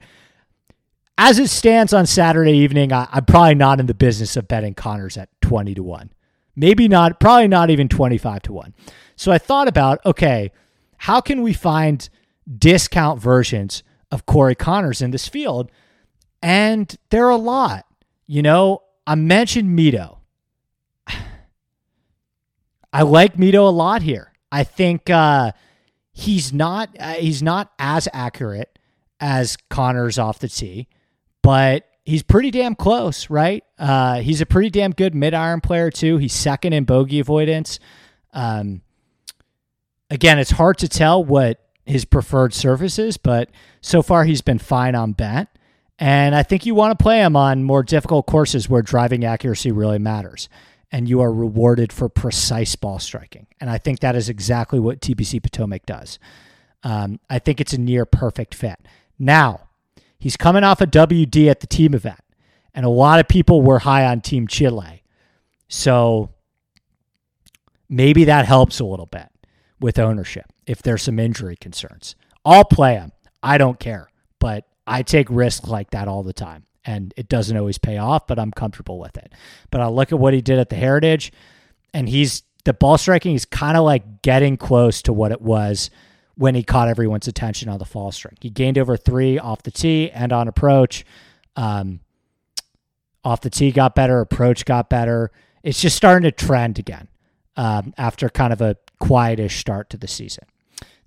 as 1.19 1.39
it 1.39 1.49
stands 1.49 1.93
on 1.93 2.07
Saturday 2.07 2.53
evening, 2.53 2.93
I, 2.93 3.09
am 3.13 3.27
probably 3.27 3.57
not 3.57 3.79
in 3.79 3.87
the 3.87 3.95
business 3.95 4.37
of 4.37 4.49
betting 4.49 4.75
Conners 4.75 5.19
at 5.19 5.29
20 5.43 5.75
to 5.75 5.83
1. 5.83 6.13
Maybe 6.57 6.89
not, 6.89 7.21
probably 7.21 7.49
not 7.49 7.71
even 7.71 7.89
25 7.89 8.43
to 8.43 8.53
1. 8.53 8.75
So 9.17 9.33
I 9.33 9.39
thought 9.39 9.69
about, 9.69 10.05
okay, 10.07 10.51
how 10.97 11.21
can 11.21 11.43
we 11.43 11.53
find 11.53 12.09
discount 12.59 13.21
versions 13.21 13.83
of 14.11 14.27
Corey 14.27 14.55
Conners 14.55 15.03
in 15.03 15.11
this 15.11 15.29
field? 15.29 15.71
And 16.43 16.97
there 17.11 17.27
are 17.27 17.31
a 17.31 17.37
lot. 17.37 17.85
You 18.27 18.43
know, 18.43 18.83
I 19.11 19.17
mentioned 19.17 19.77
Mito. 19.77 20.19
I 22.93 23.03
like 23.03 23.35
Mito 23.35 23.67
a 23.67 23.73
lot 23.73 24.03
here. 24.03 24.33
I 24.53 24.63
think 24.63 25.11
uh, 25.11 25.51
he's 26.13 26.53
not 26.53 26.91
uh, 26.97 27.15
he's 27.15 27.43
not 27.43 27.73
as 27.77 28.07
accurate 28.13 28.79
as 29.19 29.57
Conners 29.69 30.17
off 30.17 30.39
the 30.39 30.47
tee, 30.47 30.87
but 31.43 31.89
he's 32.05 32.23
pretty 32.23 32.53
damn 32.53 32.77
close, 32.77 33.29
right? 33.29 33.65
Uh, 33.81 34.21
he's 34.21 34.41
a 34.41 34.47
pretty 34.47 34.71
damn 34.71 34.93
good 34.93 35.13
mid 35.13 35.35
iron 35.35 35.61
player 35.61 35.91
too. 35.91 36.19
He's 36.19 36.33
second 36.33 36.73
in 36.73 36.85
bogey 36.85 37.19
avoidance. 37.19 37.81
Um, 38.33 38.81
again, 40.09 40.39
it's 40.39 40.53
hard 40.53 40.79
to 40.79 40.89
tell 40.89 41.25
what 41.25 41.59
his 41.85 42.05
preferred 42.05 42.55
surface 42.55 42.97
is, 42.97 43.17
but 43.17 43.51
so 43.81 44.03
far 44.03 44.23
he's 44.23 44.41
been 44.41 44.61
fine 44.61 44.95
on 44.95 45.15
bat. 45.15 45.49
And 46.01 46.35
I 46.35 46.43
think 46.43 46.65
you 46.65 46.75
want 46.75 46.99
to 46.99 47.03
play 47.03 47.21
him 47.21 47.37
on 47.37 47.63
more 47.63 47.83
difficult 47.83 48.27
courses 48.27 48.69
where 48.69 48.81
driving 48.81 49.23
accuracy 49.23 49.71
really 49.71 49.99
matters 49.99 50.49
and 50.91 51.09
you 51.09 51.21
are 51.21 51.33
rewarded 51.33 51.93
for 51.93 52.09
precise 52.09 52.75
ball 52.75 52.99
striking. 52.99 53.47
And 53.61 53.71
I 53.71 53.79
think 53.79 54.01
that 54.01 54.17
is 54.17 54.29
exactly 54.29 54.81
what 54.81 55.01
TPC 55.01 55.43
Potomac 55.43 55.87
does. 55.87 56.19
Um, 56.83 57.21
I 57.29 57.39
think 57.39 57.61
it's 57.61 57.75
a 57.75 57.79
near 57.79 58.05
perfect 58.07 58.55
fit. 58.55 58.79
Now, 59.19 59.69
he's 60.19 60.37
coming 60.37 60.65
off 60.65 60.81
a 60.81 60.87
WD 60.87 61.49
at 61.49 61.61
the 61.61 61.67
team 61.67 61.95
event, 61.95 62.21
and 62.75 62.87
a 62.87 62.91
lot 62.91 63.21
of 63.21 63.29
people 63.29 63.61
were 63.61 63.81
high 63.81 64.07
on 64.07 64.21
Team 64.21 64.49
Chile. 64.49 65.05
So 65.69 66.31
maybe 67.89 68.25
that 68.25 68.47
helps 68.47 68.81
a 68.81 68.85
little 68.85 69.07
bit 69.07 69.29
with 69.79 69.99
ownership 69.99 70.47
if 70.67 70.83
there's 70.83 71.03
some 71.03 71.19
injury 71.19 71.57
concerns. 71.57 72.17
I'll 72.45 72.65
play 72.65 72.95
him. 72.95 73.13
I 73.43 73.59
don't 73.59 73.79
care, 73.79 74.11
but 74.39 74.67
I 74.91 75.03
take 75.03 75.29
risks 75.31 75.69
like 75.69 75.91
that 75.91 76.09
all 76.09 76.25
the 76.25 76.33
time 76.33 76.67
and 76.85 77.15
it 77.17 77.29
doesn't 77.29 77.57
always 77.57 77.79
pay 77.79 77.97
off, 77.97 78.27
but 78.27 78.39
I'm 78.39 78.51
comfortable 78.51 78.99
with 78.99 79.17
it. 79.17 79.33
But 79.71 79.81
I 79.81 79.87
look 79.87 80.13
at 80.13 80.19
what 80.19 80.35
he 80.35 80.41
did 80.41 80.59
at 80.59 80.69
the 80.69 80.77
Heritage, 80.77 81.33
and 81.95 82.09
he's 82.09 82.43
the 82.65 82.73
ball 82.73 82.99
striking 82.99 83.35
is 83.35 83.45
kind 83.45 83.77
of 83.77 83.85
like 83.85 84.23
getting 84.23 84.57
close 84.57 85.01
to 85.03 85.13
what 85.13 85.33
it 85.33 85.41
was 85.41 85.91
when 86.35 86.55
he 86.55 86.63
caught 86.63 86.89
everyone's 86.89 87.29
attention 87.29 87.69
on 87.69 87.79
the 87.79 87.85
fall 87.85 88.13
string. 88.13 88.37
He 88.41 88.51
gained 88.51 88.79
over 88.79 88.97
three 88.97 89.39
off 89.39 89.63
the 89.63 89.71
tee 89.71 90.11
and 90.11 90.33
on 90.33 90.49
approach. 90.49 91.05
Um, 91.57 92.01
off 93.25 93.41
the 93.43 93.51
tee 93.51 93.71
got 93.71 93.95
better, 93.95 94.21
approach 94.21 94.65
got 94.65 94.91
better. 94.91 95.31
It's 95.63 95.81
just 95.81 95.97
starting 95.97 96.25
to 96.25 96.33
trend 96.33 96.79
again 96.79 97.09
um, 97.57 97.95
after 97.97 98.29
kind 98.29 98.53
of 98.53 98.61
a 98.61 98.77
quietish 99.01 99.59
start 99.59 99.91
to 99.91 99.97
the 99.97 100.09
season. 100.09 100.45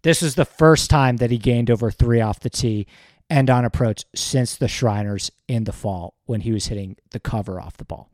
This 0.03 0.21
is 0.21 0.36
the 0.36 0.45
first 0.45 0.89
time 0.89 1.17
that 1.17 1.31
he 1.31 1.38
gained 1.38 1.71
over 1.71 1.89
three 1.89 2.21
off 2.21 2.39
the 2.39 2.49
tee 2.49 2.88
and 3.30 3.49
on 3.49 3.65
approach 3.65 4.05
since 4.15 4.55
the 4.55 4.67
Shriners 4.67 5.32
in 5.47 5.63
the 5.63 5.71
fall 5.71 6.15
when 6.26 6.41
he 6.41 6.51
was 6.51 6.67
hitting 6.67 6.97
the 7.11 7.19
cover 7.19 7.59
off 7.59 7.78
the 7.78 7.86
ball. 7.86 8.09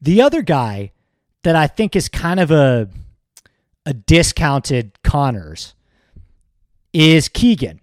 The 0.00 0.20
other 0.20 0.42
guy 0.42 0.92
that 1.42 1.56
I 1.56 1.66
think 1.66 1.96
is 1.96 2.08
kind 2.08 2.40
of 2.40 2.50
a 2.50 2.88
a 3.84 3.92
discounted 3.92 5.02
Conners 5.02 5.74
is 6.92 7.28
Keegan, 7.28 7.80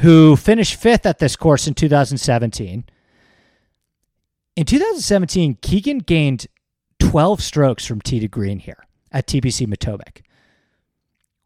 who 0.00 0.36
finished 0.36 0.76
fifth 0.76 1.04
at 1.04 1.18
this 1.18 1.36
course 1.36 1.66
in 1.66 1.74
2017. 1.74 2.84
In 4.56 4.64
2017, 4.64 5.58
Keegan 5.62 5.98
gained 5.98 6.46
12 7.00 7.42
strokes 7.42 7.86
from 7.86 8.00
tee 8.00 8.20
to 8.20 8.28
green 8.28 8.58
here 8.58 8.86
at 9.10 9.26
TPC 9.26 9.68
Potomac. 9.68 10.22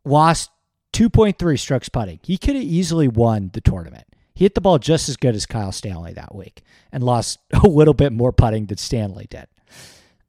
Lost 0.04 0.50
2.3 0.94 1.58
strokes 1.58 1.88
putting. 1.88 2.20
He 2.22 2.38
could 2.38 2.54
have 2.54 2.64
easily 2.64 3.08
won 3.08 3.50
the 3.52 3.60
tournament. 3.60 4.06
He 4.34 4.44
hit 4.44 4.54
the 4.54 4.60
ball 4.60 4.78
just 4.78 5.08
as 5.08 5.16
good 5.16 5.34
as 5.34 5.44
Kyle 5.44 5.72
Stanley 5.72 6.12
that 6.14 6.34
week 6.34 6.62
and 6.92 7.02
lost 7.02 7.38
a 7.52 7.66
little 7.66 7.94
bit 7.94 8.12
more 8.12 8.32
putting 8.32 8.66
than 8.66 8.78
Stanley 8.78 9.26
did. 9.28 9.46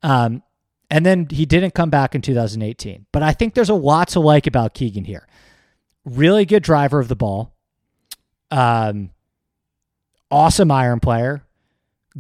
Um, 0.04 0.44
and 0.90 1.06
then 1.06 1.28
he 1.30 1.46
didn't 1.46 1.74
come 1.74 1.90
back 1.90 2.16
in 2.16 2.22
2018. 2.22 3.06
But 3.12 3.24
I 3.24 3.32
think 3.32 3.54
there's 3.54 3.70
a 3.70 3.76
lot 3.76 4.10
to 4.10 4.20
like 4.20 4.48
about 4.48 4.74
Keegan 4.74 5.06
here. 5.06 5.28
Really 6.04 6.46
good 6.46 6.64
driver 6.64 7.00
of 7.00 7.08
the 7.08 7.16
ball. 7.16 7.54
Um, 8.52 9.12
awesome 10.30 10.72
iron 10.72 11.00
player. 11.00 11.44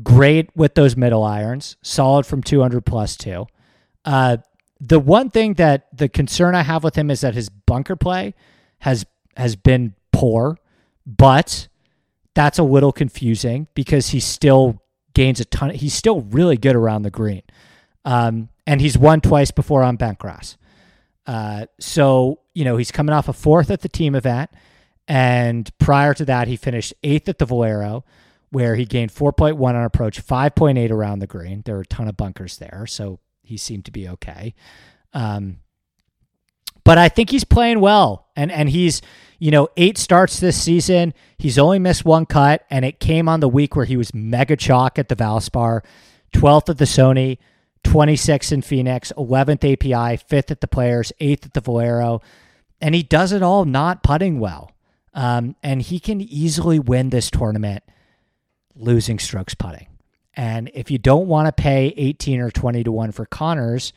Great 0.04 0.50
with 0.56 0.76
those 0.76 0.96
middle 0.96 1.24
irons. 1.24 1.78
Solid 1.82 2.26
from 2.26 2.44
200 2.44 2.86
plus 2.86 3.16
too. 3.16 3.48
Uh, 4.04 4.38
the 4.88 5.00
one 5.00 5.30
thing 5.30 5.56
that 5.56 5.88
the 5.96 6.08
concern 6.08 6.56
I 6.56 6.62
have 6.62 6.84
with 6.84 6.96
him 6.96 7.10
is 7.10 7.22
that 7.22 7.34
his 7.34 7.50
bunker 7.50 7.96
play 7.96 8.34
has 8.80 9.06
has 9.36 9.56
been 9.56 9.96
poor, 10.12 10.58
but 11.06 11.68
that's 12.34 12.60
a 12.60 12.64
little 12.64 12.92
confusing 12.92 13.68
because 13.74 14.10
he 14.10 14.20
still 14.20 14.82
gains 15.14 15.40
a 15.40 15.46
ton. 15.46 15.72
He's 15.72 15.94
still 15.94 16.22
really 16.22 16.58
good 16.58 16.76
around 16.76 17.02
the 17.02 17.12
green, 17.12 17.44
um, 18.04 18.50
and 18.68 18.80
he's 18.80 18.98
won 18.98 19.22
twice 19.22 19.52
before 19.52 19.84
on 19.84 19.96
bent 19.96 20.20
grass. 20.20 20.58
Uh, 21.26 21.66
so 21.80 22.40
you 22.54 22.64
know 22.64 22.78
he's 22.78 22.92
coming 22.92 23.14
off 23.14 23.28
a 23.28 23.34
fourth 23.34 23.72
at 23.72 23.82
the 23.82 23.90
team 23.90 24.14
event, 24.14 24.52
and 25.08 25.76
prior 25.80 26.14
to 26.14 26.26
that 26.26 26.48
he 26.48 26.56
finished 26.56 26.94
eighth 27.04 27.28
at 27.28 27.40
the 27.40 27.46
Valero, 27.46 28.06
where 28.52 28.76
he 28.76 28.86
gained 28.86 29.12
4.1 29.12 29.60
on 29.60 29.84
approach, 29.84 30.26
5.8 30.26 30.92
around 30.92 31.20
the 31.20 31.28
green. 31.28 31.64
There 31.66 31.76
were 31.76 31.82
a 31.82 31.86
ton 31.86 32.08
of 32.08 32.16
bunkers 32.16 32.58
there, 32.58 32.86
so 32.88 33.20
he 33.46 33.58
seemed 33.58 33.86
to 33.86 33.92
be 33.92 34.08
okay. 34.10 34.54
Um, 35.14 35.60
but 36.84 36.98
I 36.98 37.10
think 37.10 37.30
he's 37.32 37.44
playing 37.44 37.80
well, 37.80 38.28
and 38.36 38.52
and 38.52 38.70
he's 38.70 39.02
you 39.40 39.52
know 39.52 39.70
eight 39.76 39.98
starts 39.98 40.40
this 40.40 40.62
season. 40.62 41.14
He's 41.38 41.58
only 41.58 41.80
missed 41.80 42.06
one 42.06 42.26
cut, 42.26 42.64
and 42.70 42.86
it 42.86 43.00
came 43.00 43.28
on 43.28 43.40
the 43.40 43.50
week 43.50 43.76
where 43.76 43.86
he 43.86 43.98
was 43.98 44.14
mega 44.14 44.56
chalk 44.56 45.00
at 45.00 45.10
the 45.10 45.16
Valspar, 45.16 45.82
twelfth 46.32 46.70
at 46.70 46.78
the 46.78 46.86
Sony, 46.86 47.40
twenty 47.84 48.16
sixth 48.16 48.52
in 48.52 48.62
Phoenix, 48.62 49.12
eleventh 49.18 49.64
API, 49.66 50.18
fifth 50.18 50.52
at 50.52 50.62
the 50.62 50.68
Players, 50.68 51.12
eighth 51.20 51.46
at 51.46 51.54
the 51.54 51.62
Valero, 51.62 52.22
and 52.80 52.94
he 52.94 53.02
does 53.02 53.32
it 53.32 53.42
all 53.42 53.66
not 53.66 54.04
putting 54.04 54.40
well. 54.40 54.72
Um, 55.14 55.56
and 55.64 55.82
he 55.82 56.00
can 56.00 56.22
easily 56.22 56.78
win 56.78 57.10
this 57.10 57.32
tournament 57.32 57.84
losing 58.76 59.18
strokes 59.18 59.56
putting. 59.56 59.88
And 60.36 60.70
if 60.74 60.92
you 60.92 60.98
don't 60.98 61.28
want 61.28 61.48
to 61.48 61.52
pay 61.52 61.94
18 61.96 62.42
or 62.42 62.52
20 62.52 62.84
to 62.84 62.92
1 62.92 63.12
for 63.12 63.26
Conners, 63.26 63.94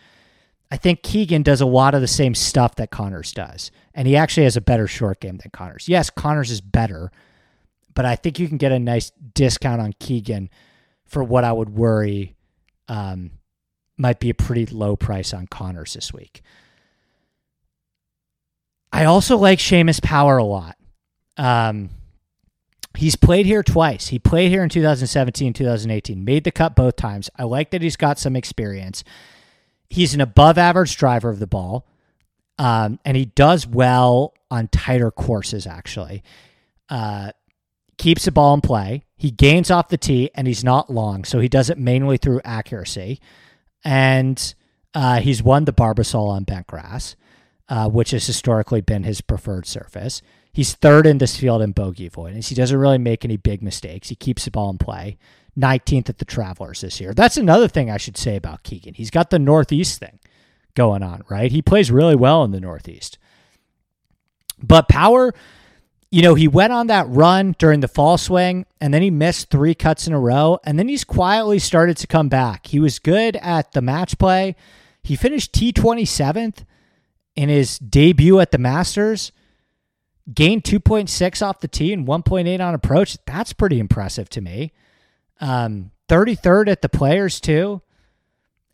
I 0.70 0.76
think 0.76 1.02
Keegan 1.02 1.42
does 1.42 1.60
a 1.60 1.66
lot 1.66 1.94
of 1.94 2.00
the 2.00 2.06
same 2.06 2.34
stuff 2.34 2.76
that 2.76 2.90
Conners 2.90 3.32
does. 3.32 3.70
And 3.94 4.06
he 4.06 4.16
actually 4.16 4.44
has 4.44 4.56
a 4.56 4.60
better 4.60 4.86
short 4.86 5.20
game 5.20 5.38
than 5.38 5.50
Conners. 5.50 5.88
Yes, 5.88 6.10
Conners 6.10 6.50
is 6.50 6.60
better, 6.60 7.10
but 7.94 8.04
I 8.04 8.16
think 8.16 8.38
you 8.38 8.48
can 8.48 8.58
get 8.58 8.70
a 8.70 8.78
nice 8.78 9.10
discount 9.34 9.80
on 9.80 9.94
Keegan 9.98 10.50
for 11.06 11.24
what 11.24 11.44
I 11.44 11.52
would 11.52 11.70
worry 11.70 12.36
um, 12.86 13.32
might 13.96 14.20
be 14.20 14.30
a 14.30 14.34
pretty 14.34 14.66
low 14.66 14.94
price 14.94 15.34
on 15.34 15.46
Conners 15.46 15.94
this 15.94 16.12
week. 16.12 16.42
I 18.92 19.04
also 19.04 19.36
like 19.36 19.58
Seamus 19.58 20.02
Power 20.02 20.38
a 20.38 20.44
lot. 20.44 20.76
Um, 21.36 21.90
He's 22.98 23.14
played 23.14 23.46
here 23.46 23.62
twice. 23.62 24.08
He 24.08 24.18
played 24.18 24.50
here 24.50 24.64
in 24.64 24.68
2017, 24.68 25.52
2018, 25.52 26.24
made 26.24 26.42
the 26.42 26.50
cut 26.50 26.74
both 26.74 26.96
times. 26.96 27.30
I 27.36 27.44
like 27.44 27.70
that 27.70 27.80
he's 27.80 27.94
got 27.94 28.18
some 28.18 28.34
experience. 28.34 29.04
he's 29.88 30.14
an 30.14 30.20
above 30.20 30.58
average 30.58 30.96
driver 30.96 31.30
of 31.30 31.38
the 31.38 31.46
ball, 31.46 31.86
um, 32.58 32.98
and 33.04 33.16
he 33.16 33.26
does 33.26 33.68
well 33.68 34.34
on 34.50 34.66
tighter 34.66 35.12
courses, 35.12 35.64
actually. 35.64 36.24
Uh, 36.88 37.30
keeps 37.98 38.24
the 38.24 38.32
ball 38.32 38.52
in 38.54 38.62
play. 38.62 39.04
He 39.16 39.30
gains 39.30 39.70
off 39.70 39.90
the 39.90 39.96
tee, 39.96 40.32
and 40.34 40.48
he's 40.48 40.64
not 40.64 40.90
long, 40.90 41.22
so 41.22 41.38
he 41.38 41.48
does 41.48 41.70
it 41.70 41.78
mainly 41.78 42.16
through 42.16 42.40
accuracy. 42.44 43.20
And 43.84 44.54
uh, 44.92 45.20
he's 45.20 45.40
won 45.40 45.66
the 45.66 45.72
Barbasol 45.72 46.30
on 46.30 46.42
bent 46.42 46.66
grass, 46.66 47.14
uh, 47.68 47.88
which 47.88 48.10
has 48.10 48.26
historically 48.26 48.80
been 48.80 49.04
his 49.04 49.20
preferred 49.20 49.66
surface. 49.66 50.20
He's 50.52 50.74
third 50.74 51.06
in 51.06 51.18
this 51.18 51.36
field 51.36 51.62
in 51.62 51.72
bogey 51.72 52.06
avoidance. 52.06 52.48
He 52.48 52.54
doesn't 52.54 52.78
really 52.78 52.98
make 52.98 53.24
any 53.24 53.36
big 53.36 53.62
mistakes. 53.62 54.08
He 54.08 54.14
keeps 54.14 54.44
the 54.44 54.50
ball 54.50 54.70
in 54.70 54.78
play. 54.78 55.18
19th 55.58 56.08
at 56.08 56.18
the 56.18 56.24
Travelers 56.24 56.80
this 56.82 57.00
year. 57.00 57.12
That's 57.12 57.36
another 57.36 57.68
thing 57.68 57.90
I 57.90 57.96
should 57.96 58.16
say 58.16 58.36
about 58.36 58.62
Keegan. 58.62 58.94
He's 58.94 59.10
got 59.10 59.30
the 59.30 59.38
Northeast 59.38 59.98
thing 59.98 60.20
going 60.74 61.02
on, 61.02 61.22
right? 61.28 61.50
He 61.50 61.62
plays 61.62 61.90
really 61.90 62.14
well 62.14 62.44
in 62.44 62.52
the 62.52 62.60
Northeast. 62.60 63.18
But 64.62 64.88
Power, 64.88 65.34
you 66.10 66.22
know, 66.22 66.34
he 66.34 66.48
went 66.48 66.72
on 66.72 66.86
that 66.86 67.08
run 67.08 67.54
during 67.58 67.80
the 67.80 67.88
fall 67.88 68.18
swing 68.18 68.66
and 68.80 68.94
then 68.94 69.02
he 69.02 69.10
missed 69.10 69.50
three 69.50 69.74
cuts 69.74 70.06
in 70.06 70.12
a 70.12 70.20
row 70.20 70.58
and 70.64 70.78
then 70.78 70.88
he's 70.88 71.04
quietly 71.04 71.58
started 71.58 71.96
to 71.98 72.06
come 72.06 72.28
back. 72.28 72.68
He 72.68 72.78
was 72.78 72.98
good 72.98 73.36
at 73.36 73.72
the 73.72 73.82
match 73.82 74.18
play. 74.18 74.54
He 75.02 75.16
finished 75.16 75.52
T27th 75.52 76.64
in 77.34 77.48
his 77.48 77.78
debut 77.78 78.40
at 78.40 78.50
the 78.50 78.58
Masters 78.58 79.32
gained 80.32 80.64
2.6 80.64 81.46
off 81.46 81.60
the 81.60 81.68
tee 81.68 81.92
and 81.92 82.06
1.8 82.06 82.60
on 82.60 82.74
approach. 82.74 83.16
That's 83.26 83.52
pretty 83.52 83.78
impressive 83.78 84.28
to 84.30 84.40
me. 84.40 84.72
Um, 85.40 85.90
33rd 86.08 86.68
at 86.68 86.82
the 86.82 86.88
players 86.88 87.40
too. 87.40 87.82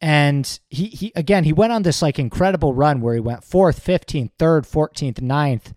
And 0.00 0.58
he, 0.68 0.86
he 0.86 1.12
again 1.16 1.44
he 1.44 1.52
went 1.52 1.72
on 1.72 1.82
this 1.82 2.02
like 2.02 2.18
incredible 2.18 2.74
run 2.74 3.00
where 3.00 3.14
he 3.14 3.20
went 3.20 3.44
fourth, 3.44 3.82
15th, 3.82 4.32
third, 4.38 4.64
14th, 4.64 5.14
9th, 5.14 5.72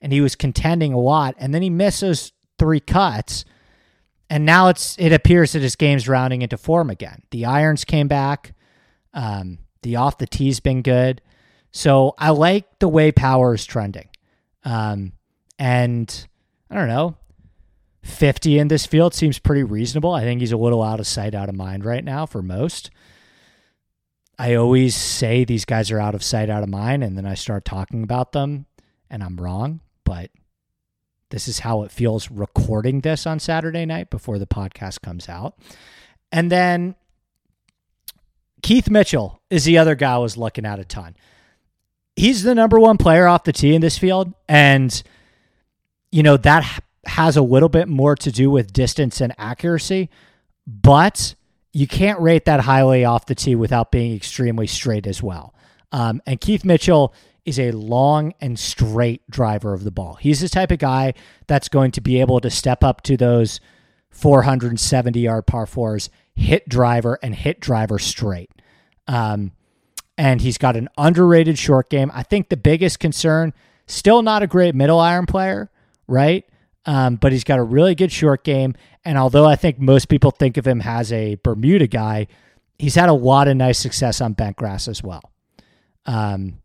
and 0.00 0.12
he 0.12 0.20
was 0.20 0.34
contending 0.34 0.92
a 0.92 0.98
lot. 0.98 1.36
And 1.38 1.54
then 1.54 1.62
he 1.62 1.70
misses 1.70 2.32
three 2.58 2.80
cuts. 2.80 3.44
And 4.28 4.44
now 4.44 4.68
it's 4.68 4.98
it 4.98 5.12
appears 5.12 5.52
that 5.52 5.62
his 5.62 5.76
game's 5.76 6.08
rounding 6.08 6.42
into 6.42 6.56
form 6.56 6.90
again. 6.90 7.22
The 7.30 7.44
irons 7.44 7.84
came 7.84 8.08
back. 8.08 8.54
Um, 9.14 9.58
the 9.82 9.96
off 9.96 10.18
the 10.18 10.26
tee's 10.26 10.60
been 10.60 10.82
good. 10.82 11.22
So 11.70 12.14
I 12.18 12.30
like 12.30 12.78
the 12.80 12.88
way 12.88 13.12
power 13.12 13.54
is 13.54 13.64
trending. 13.64 14.08
Um, 14.64 15.12
and 15.58 16.26
I 16.70 16.74
don't 16.74 16.88
know, 16.88 17.16
50 18.02 18.58
in 18.58 18.68
this 18.68 18.86
field 18.86 19.14
seems 19.14 19.38
pretty 19.38 19.62
reasonable. 19.62 20.12
I 20.12 20.22
think 20.22 20.40
he's 20.40 20.52
a 20.52 20.56
little 20.56 20.82
out 20.82 21.00
of 21.00 21.06
sight, 21.06 21.34
out 21.34 21.48
of 21.48 21.54
mind 21.54 21.84
right 21.84 22.04
now 22.04 22.26
for 22.26 22.42
most. 22.42 22.90
I 24.38 24.54
always 24.54 24.94
say 24.94 25.44
these 25.44 25.64
guys 25.64 25.90
are 25.90 25.98
out 25.98 26.14
of 26.14 26.22
sight, 26.22 26.48
out 26.48 26.62
of 26.62 26.68
mind, 26.68 27.02
and 27.02 27.18
then 27.18 27.26
I 27.26 27.34
start 27.34 27.64
talking 27.64 28.02
about 28.02 28.32
them 28.32 28.66
and 29.10 29.22
I'm 29.22 29.36
wrong, 29.36 29.80
but 30.04 30.30
this 31.30 31.48
is 31.48 31.60
how 31.60 31.82
it 31.82 31.90
feels 31.90 32.30
recording 32.30 33.00
this 33.00 33.26
on 33.26 33.40
Saturday 33.40 33.84
night 33.84 34.10
before 34.10 34.38
the 34.38 34.46
podcast 34.46 35.02
comes 35.02 35.28
out. 35.28 35.58
And 36.30 36.52
then 36.52 36.94
Keith 38.62 38.90
Mitchell 38.90 39.40
is 39.50 39.64
the 39.64 39.78
other 39.78 39.94
guy 39.94 40.14
I 40.14 40.18
was 40.18 40.36
looking 40.36 40.64
at 40.64 40.78
a 40.78 40.84
ton. 40.84 41.16
He's 42.16 42.42
the 42.42 42.54
number 42.54 42.78
one 42.78 42.96
player 42.96 43.26
off 43.26 43.44
the 43.44 43.52
tee 43.52 43.74
in 43.74 43.80
this 43.80 43.98
field, 43.98 44.32
and 44.48 45.02
you 46.10 46.22
know, 46.22 46.36
that 46.38 46.82
has 47.06 47.36
a 47.36 47.42
little 47.42 47.68
bit 47.68 47.88
more 47.88 48.16
to 48.16 48.30
do 48.30 48.50
with 48.50 48.72
distance 48.72 49.20
and 49.20 49.34
accuracy, 49.38 50.10
but 50.66 51.34
you 51.72 51.86
can't 51.86 52.20
rate 52.20 52.44
that 52.46 52.60
highly 52.60 53.04
off 53.04 53.26
the 53.26 53.34
tee 53.34 53.54
without 53.54 53.90
being 53.90 54.14
extremely 54.14 54.66
straight 54.66 55.06
as 55.06 55.22
well. 55.22 55.54
Um, 55.92 56.20
and 56.26 56.40
Keith 56.40 56.64
Mitchell 56.64 57.14
is 57.44 57.58
a 57.58 57.70
long 57.72 58.34
and 58.40 58.58
straight 58.58 59.22
driver 59.30 59.72
of 59.72 59.84
the 59.84 59.90
ball. 59.90 60.14
He's 60.14 60.40
the 60.40 60.48
type 60.48 60.70
of 60.70 60.78
guy 60.78 61.14
that's 61.46 61.68
going 61.68 61.92
to 61.92 62.00
be 62.00 62.20
able 62.20 62.40
to 62.40 62.50
step 62.50 62.84
up 62.84 63.02
to 63.02 63.16
those 63.16 63.60
470 64.10 65.20
yard 65.20 65.46
par 65.46 65.66
fours, 65.66 66.10
hit 66.34 66.68
driver, 66.68 67.18
and 67.22 67.34
hit 67.34 67.60
driver 67.60 67.98
straight. 67.98 68.50
Um, 69.06 69.52
and 70.18 70.40
he's 70.40 70.58
got 70.58 70.76
an 70.76 70.88
underrated 70.98 71.58
short 71.58 71.88
game. 71.88 72.10
I 72.12 72.22
think 72.22 72.48
the 72.48 72.56
biggest 72.56 72.98
concern, 72.98 73.54
still 73.86 74.20
not 74.20 74.42
a 74.42 74.46
great 74.46 74.74
middle 74.74 74.98
iron 74.98 75.26
player, 75.26 75.70
right? 76.08 76.44
Um, 76.86 77.16
but 77.16 77.32
he's 77.32 77.44
got 77.44 77.58
a 77.58 77.62
really 77.62 77.94
good 77.94 78.10
short 78.10 78.44
game. 78.44 78.74
And 79.04 79.18
although 79.18 79.44
I 79.44 79.56
think 79.56 79.78
most 79.78 80.08
people 80.08 80.30
think 80.30 80.56
of 80.56 80.66
him 80.66 80.80
as 80.80 81.12
a 81.12 81.36
Bermuda 81.36 81.86
guy, 81.86 82.26
he's 82.78 82.94
had 82.94 83.08
a 83.08 83.14
lot 83.14 83.46
of 83.46 83.56
nice 83.56 83.78
success 83.78 84.20
on 84.20 84.32
bent 84.32 84.56
grass 84.56 84.88
as 84.88 85.02
well. 85.02 85.22
Um, 86.06 86.60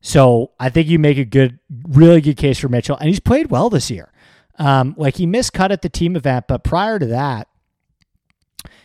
so 0.00 0.52
I 0.60 0.68
think 0.68 0.86
you 0.86 0.98
make 0.98 1.18
a 1.18 1.24
good, 1.24 1.58
really 1.88 2.20
good 2.20 2.36
case 2.36 2.58
for 2.58 2.68
Mitchell, 2.68 2.96
and 2.96 3.08
he's 3.08 3.20
played 3.20 3.50
well 3.50 3.70
this 3.70 3.90
year. 3.90 4.12
Um, 4.58 4.94
like 4.96 5.16
he 5.16 5.26
missed 5.26 5.52
cut 5.52 5.72
at 5.72 5.82
the 5.82 5.88
team 5.88 6.14
event, 6.14 6.44
but 6.46 6.62
prior 6.62 6.98
to 6.98 7.06
that, 7.06 7.48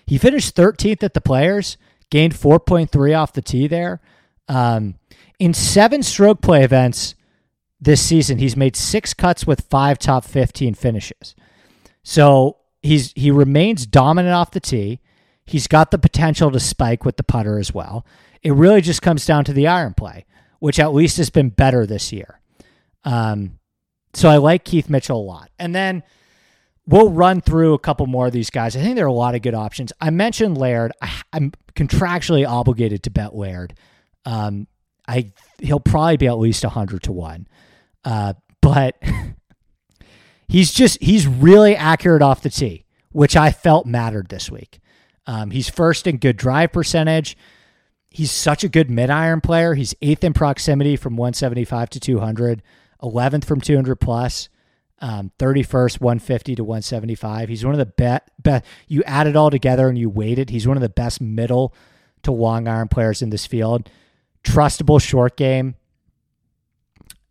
he 0.08 0.18
finished 0.18 0.56
13th 0.56 1.04
at 1.04 1.14
the 1.14 1.22
Players, 1.22 1.78
gained 2.10 2.34
4.3 2.34 3.20
off 3.20 3.34
the 3.34 3.42
tee 3.42 3.68
there. 3.68 4.02
Um, 4.48 4.96
in 5.38 5.54
seven 5.54 6.02
stroke 6.02 6.42
play 6.42 6.64
events, 6.64 7.14
this 7.82 8.02
season, 8.02 8.38
he's 8.38 8.58
made 8.58 8.76
six 8.76 9.14
cuts 9.14 9.48
with 9.48 9.62
five 9.70 10.00
top 10.00 10.26
15 10.26 10.74
finishes. 10.74 11.36
So 12.04 12.58
he's 12.82 13.14
he 13.14 13.32
remains 13.32 13.86
dominant 13.86 14.34
off 14.34 14.52
the 14.52 14.60
tee. 14.60 15.00
He's 15.46 15.68
got 15.68 15.92
the 15.92 15.98
potential 15.98 16.52
to 16.52 16.60
spike 16.60 17.06
with 17.06 17.18
the 17.18 17.24
putter 17.24 17.58
as 17.58 17.74
well. 17.74 18.06
It 18.42 18.54
really 18.54 18.82
just 18.82 19.02
comes 19.02 19.26
down 19.26 19.46
to 19.46 19.54
the 19.54 19.68
iron 19.68 19.94
play, 19.94 20.26
which 20.60 20.80
at 20.80 20.94
least 20.94 21.18
has 21.18 21.30
been 21.30 21.50
better 21.50 21.86
this 21.86 22.14
year. 22.14 22.40
Um, 23.04 23.60
so 24.14 24.30
I 24.30 24.38
like 24.38 24.64
Keith 24.64 24.90
Mitchell 24.90 25.20
a 25.20 25.22
lot. 25.22 25.50
And 25.58 25.74
then 25.74 26.04
we'll 26.86 27.10
run 27.10 27.42
through 27.42 27.74
a 27.74 27.80
couple 27.80 28.06
more 28.08 28.28
of 28.28 28.34
these 28.34 28.50
guys. 28.50 28.76
I 28.76 28.82
think 28.82 28.96
there 28.96 29.06
are 29.06 29.08
a 29.08 29.14
lot 29.14 29.36
of 29.36 29.42
good 29.42 29.54
options. 29.54 29.94
I 30.02 30.10
mentioned 30.10 30.58
Laird. 30.58 30.92
I, 31.02 31.12
am 31.34 31.52
contractually 31.76 32.48
obligated 32.48 33.04
to 33.04 33.10
bet 33.10 33.36
Laird. 33.36 33.74
Um, 34.26 34.68
I 35.08 35.32
he'll 35.60 35.80
probably 35.80 36.18
be 36.18 36.28
at 36.28 36.38
least 36.38 36.64
hundred 36.64 37.04
to 37.04 37.12
one. 37.12 37.48
Uh, 38.04 38.34
but 38.62 39.02
he's 40.48 40.72
just 40.72 41.02
he's 41.02 41.28
really 41.28 41.76
accurate 41.76 42.22
off 42.22 42.42
the 42.42 42.50
tee, 42.50 42.86
which 43.12 43.36
I 43.36 43.52
felt 43.52 43.86
mattered 43.86 44.30
this 44.30 44.50
week. 44.52 44.80
Um, 45.28 45.52
he's 45.52 45.70
first 45.70 46.08
in 46.08 46.18
good 46.18 46.38
drive 46.38 46.72
percentage. 46.72 47.38
He's 48.10 48.32
such 48.32 48.64
a 48.64 48.70
good 48.70 48.90
mid 48.90 49.10
iron 49.10 49.42
player. 49.42 49.76
He's 49.76 49.94
eighth 50.02 50.24
in 50.24 50.34
proximity 50.34 50.96
from 50.96 51.16
175 51.16 51.92
to 51.92 52.00
200, 52.00 52.64
11th 53.04 53.46
from 53.46 53.62
200 53.62 53.96
plus, 53.98 54.50
um, 55.00 55.32
31st 55.38 56.02
150 56.02 56.56
to 56.56 56.64
175. 56.64 57.50
He's 57.50 57.64
one 57.64 57.76
of 57.76 57.80
the 57.80 57.86
best. 57.86 58.24
Be- 58.42 58.62
you 58.88 59.04
add 59.04 59.28
it 59.28 59.36
all 59.36 59.52
together 59.52 59.88
and 59.88 59.98
you 59.98 60.10
weight 60.10 60.40
it. 60.40 60.50
He's 60.50 60.68
one 60.68 60.78
of 60.78 60.82
the 60.82 60.90
best 60.90 61.22
middle 61.22 61.76
to 62.24 62.32
long 62.32 62.68
iron 62.68 62.88
players 62.88 63.22
in 63.22 63.30
this 63.30 63.46
field. 63.46 63.90
Trustable 64.44 65.00
short 65.00 65.38
game. 65.38 65.76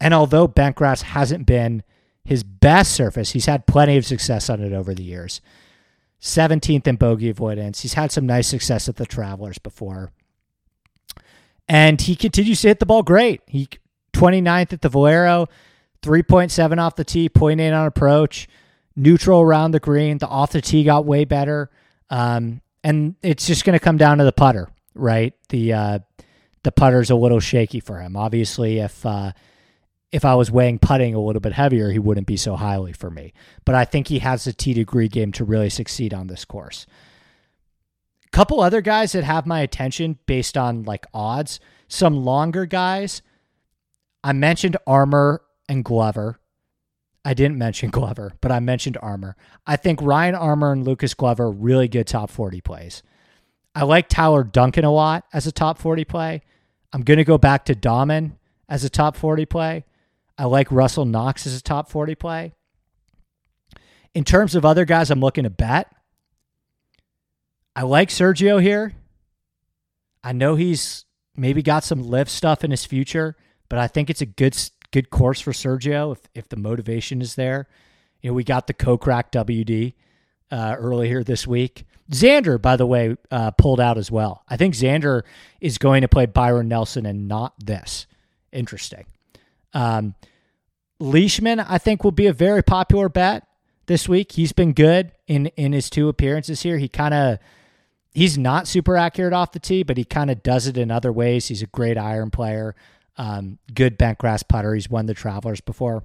And 0.00 0.14
although 0.14 0.46
bent 0.46 0.76
grass 0.76 1.02
hasn't 1.02 1.46
been 1.46 1.82
his 2.24 2.42
best 2.42 2.92
surface, 2.92 3.30
he's 3.30 3.46
had 3.46 3.66
plenty 3.66 3.96
of 3.96 4.06
success 4.06 4.48
on 4.48 4.62
it 4.62 4.72
over 4.72 4.94
the 4.94 5.02
years. 5.02 5.40
17th 6.20 6.86
in 6.86 6.96
bogey 6.96 7.30
avoidance. 7.30 7.80
He's 7.80 7.94
had 7.94 8.10
some 8.10 8.26
nice 8.26 8.48
success 8.48 8.88
at 8.88 8.96
the 8.96 9.06
Travelers 9.06 9.58
before. 9.58 10.12
And 11.68 12.00
he 12.00 12.16
continues 12.16 12.60
to 12.62 12.68
hit 12.68 12.80
the 12.80 12.86
ball 12.86 13.02
great. 13.02 13.42
He 13.46 13.68
29th 14.14 14.72
at 14.72 14.80
the 14.80 14.88
Valero, 14.88 15.48
3.7 16.02 16.78
off 16.78 16.96
the 16.96 17.04
tee, 17.04 17.28
0.8 17.28 17.78
on 17.78 17.86
approach, 17.86 18.48
neutral 18.96 19.40
around 19.40 19.72
the 19.72 19.80
green. 19.80 20.18
The 20.18 20.26
off 20.26 20.52
the 20.52 20.60
tee 20.60 20.84
got 20.84 21.04
way 21.04 21.24
better. 21.24 21.70
Um, 22.10 22.62
and 22.82 23.16
it's 23.22 23.46
just 23.46 23.64
going 23.64 23.78
to 23.78 23.84
come 23.84 23.96
down 23.96 24.18
to 24.18 24.24
the 24.24 24.32
putter, 24.32 24.68
right? 24.94 25.34
The 25.50 25.72
uh, 25.72 25.98
the 26.62 26.72
putter's 26.72 27.10
a 27.10 27.14
little 27.14 27.40
shaky 27.40 27.80
for 27.80 28.00
him. 28.00 28.16
Obviously, 28.16 28.78
if 28.78 29.04
uh, 29.04 29.32
if 30.10 30.24
I 30.24 30.34
was 30.34 30.50
weighing 30.50 30.78
putting 30.78 31.14
a 31.14 31.20
little 31.20 31.40
bit 31.40 31.52
heavier, 31.52 31.90
he 31.90 31.98
wouldn't 31.98 32.26
be 32.26 32.36
so 32.36 32.56
highly 32.56 32.92
for 32.92 33.10
me. 33.10 33.32
But 33.64 33.74
I 33.74 33.84
think 33.84 34.08
he 34.08 34.20
has 34.20 34.44
the 34.44 34.52
T 34.52 34.72
degree 34.72 35.08
game 35.08 35.32
to 35.32 35.44
really 35.44 35.70
succeed 35.70 36.14
on 36.14 36.28
this 36.28 36.44
course. 36.44 36.86
A 38.26 38.30
couple 38.30 38.60
other 38.60 38.80
guys 38.80 39.12
that 39.12 39.24
have 39.24 39.46
my 39.46 39.60
attention 39.60 40.18
based 40.26 40.56
on 40.56 40.84
like 40.84 41.06
odds, 41.12 41.60
some 41.88 42.24
longer 42.24 42.66
guys. 42.66 43.22
I 44.24 44.32
mentioned 44.32 44.76
Armour 44.86 45.42
and 45.68 45.84
Glover. 45.84 46.40
I 47.24 47.34
didn't 47.34 47.58
mention 47.58 47.90
Glover, 47.92 48.32
but 48.40 48.50
I 48.50 48.60
mentioned 48.60 48.96
Armour. 49.02 49.36
I 49.66 49.76
think 49.76 50.00
Ryan 50.00 50.34
Armour 50.34 50.72
and 50.72 50.86
Lucas 50.86 51.14
Glover 51.14 51.50
really 51.50 51.88
good 51.88 52.06
top 52.06 52.30
40 52.30 52.60
plays. 52.62 53.02
I 53.74 53.84
like 53.84 54.08
Tyler 54.08 54.42
Duncan 54.42 54.84
a 54.84 54.90
lot 54.90 55.24
as 55.32 55.46
a 55.46 55.52
top 55.52 55.78
40 55.78 56.04
play. 56.06 56.42
I'm 56.92 57.02
going 57.02 57.18
to 57.18 57.24
go 57.24 57.36
back 57.36 57.66
to 57.66 57.74
Dahmen 57.74 58.32
as 58.68 58.82
a 58.82 58.90
top 58.90 59.14
40 59.14 59.44
play. 59.46 59.84
I 60.38 60.44
like 60.44 60.70
Russell 60.70 61.04
Knox 61.04 61.46
as 61.46 61.56
a 61.56 61.62
top 61.62 61.90
40 61.90 62.14
play. 62.14 62.52
In 64.14 64.24
terms 64.24 64.54
of 64.54 64.64
other 64.64 64.84
guys 64.84 65.10
I'm 65.10 65.20
looking 65.20 65.44
to 65.44 65.50
bet, 65.50 65.92
I 67.74 67.82
like 67.82 68.08
Sergio 68.08 68.62
here. 68.62 68.94
I 70.22 70.32
know 70.32 70.54
he's 70.54 71.04
maybe 71.36 71.62
got 71.62 71.84
some 71.84 72.02
LIV 72.02 72.28
stuff 72.28 72.64
in 72.64 72.70
his 72.70 72.84
future, 72.84 73.36
but 73.68 73.78
I 73.78 73.86
think 73.86 74.10
it's 74.10 74.20
a 74.20 74.26
good 74.26 74.56
good 74.90 75.10
course 75.10 75.40
for 75.40 75.52
Sergio 75.52 76.12
if 76.12 76.20
if 76.34 76.48
the 76.48 76.56
motivation 76.56 77.20
is 77.20 77.34
there. 77.34 77.68
You 78.20 78.30
know, 78.30 78.34
we 78.34 78.44
got 78.44 78.66
the 78.66 78.74
Kokrak 78.74 79.30
WD 79.30 79.94
uh, 80.50 80.74
earlier 80.78 81.22
this 81.22 81.46
week. 81.46 81.84
Xander, 82.10 82.60
by 82.60 82.76
the 82.76 82.86
way, 82.86 83.16
uh, 83.30 83.50
pulled 83.52 83.80
out 83.80 83.98
as 83.98 84.10
well. 84.10 84.42
I 84.48 84.56
think 84.56 84.74
Xander 84.74 85.22
is 85.60 85.78
going 85.78 86.00
to 86.02 86.08
play 86.08 86.26
Byron 86.26 86.68
Nelson 86.68 87.06
and 87.06 87.28
not 87.28 87.54
this. 87.58 88.06
Interesting. 88.50 89.04
Um, 89.74 90.14
Leishman, 91.00 91.60
I 91.60 91.78
think, 91.78 92.04
will 92.04 92.12
be 92.12 92.26
a 92.26 92.32
very 92.32 92.62
popular 92.62 93.08
bet 93.08 93.46
this 93.86 94.08
week. 94.08 94.32
He's 94.32 94.52
been 94.52 94.72
good 94.72 95.12
in 95.26 95.46
in 95.56 95.72
his 95.72 95.90
two 95.90 96.08
appearances 96.08 96.62
here. 96.62 96.78
He 96.78 96.88
kind 96.88 97.14
of 97.14 97.38
he's 98.12 98.38
not 98.38 98.66
super 98.66 98.96
accurate 98.96 99.32
off 99.32 99.52
the 99.52 99.60
tee, 99.60 99.82
but 99.82 99.96
he 99.96 100.04
kind 100.04 100.30
of 100.30 100.42
does 100.42 100.66
it 100.66 100.76
in 100.76 100.90
other 100.90 101.12
ways. 101.12 101.48
He's 101.48 101.62
a 101.62 101.66
great 101.66 101.98
iron 101.98 102.30
player, 102.30 102.74
um, 103.16 103.58
good 103.72 103.98
bent 103.98 104.18
grass 104.18 104.42
putter. 104.42 104.74
He's 104.74 104.90
won 104.90 105.06
the 105.06 105.14
Travelers 105.14 105.60
before. 105.60 106.04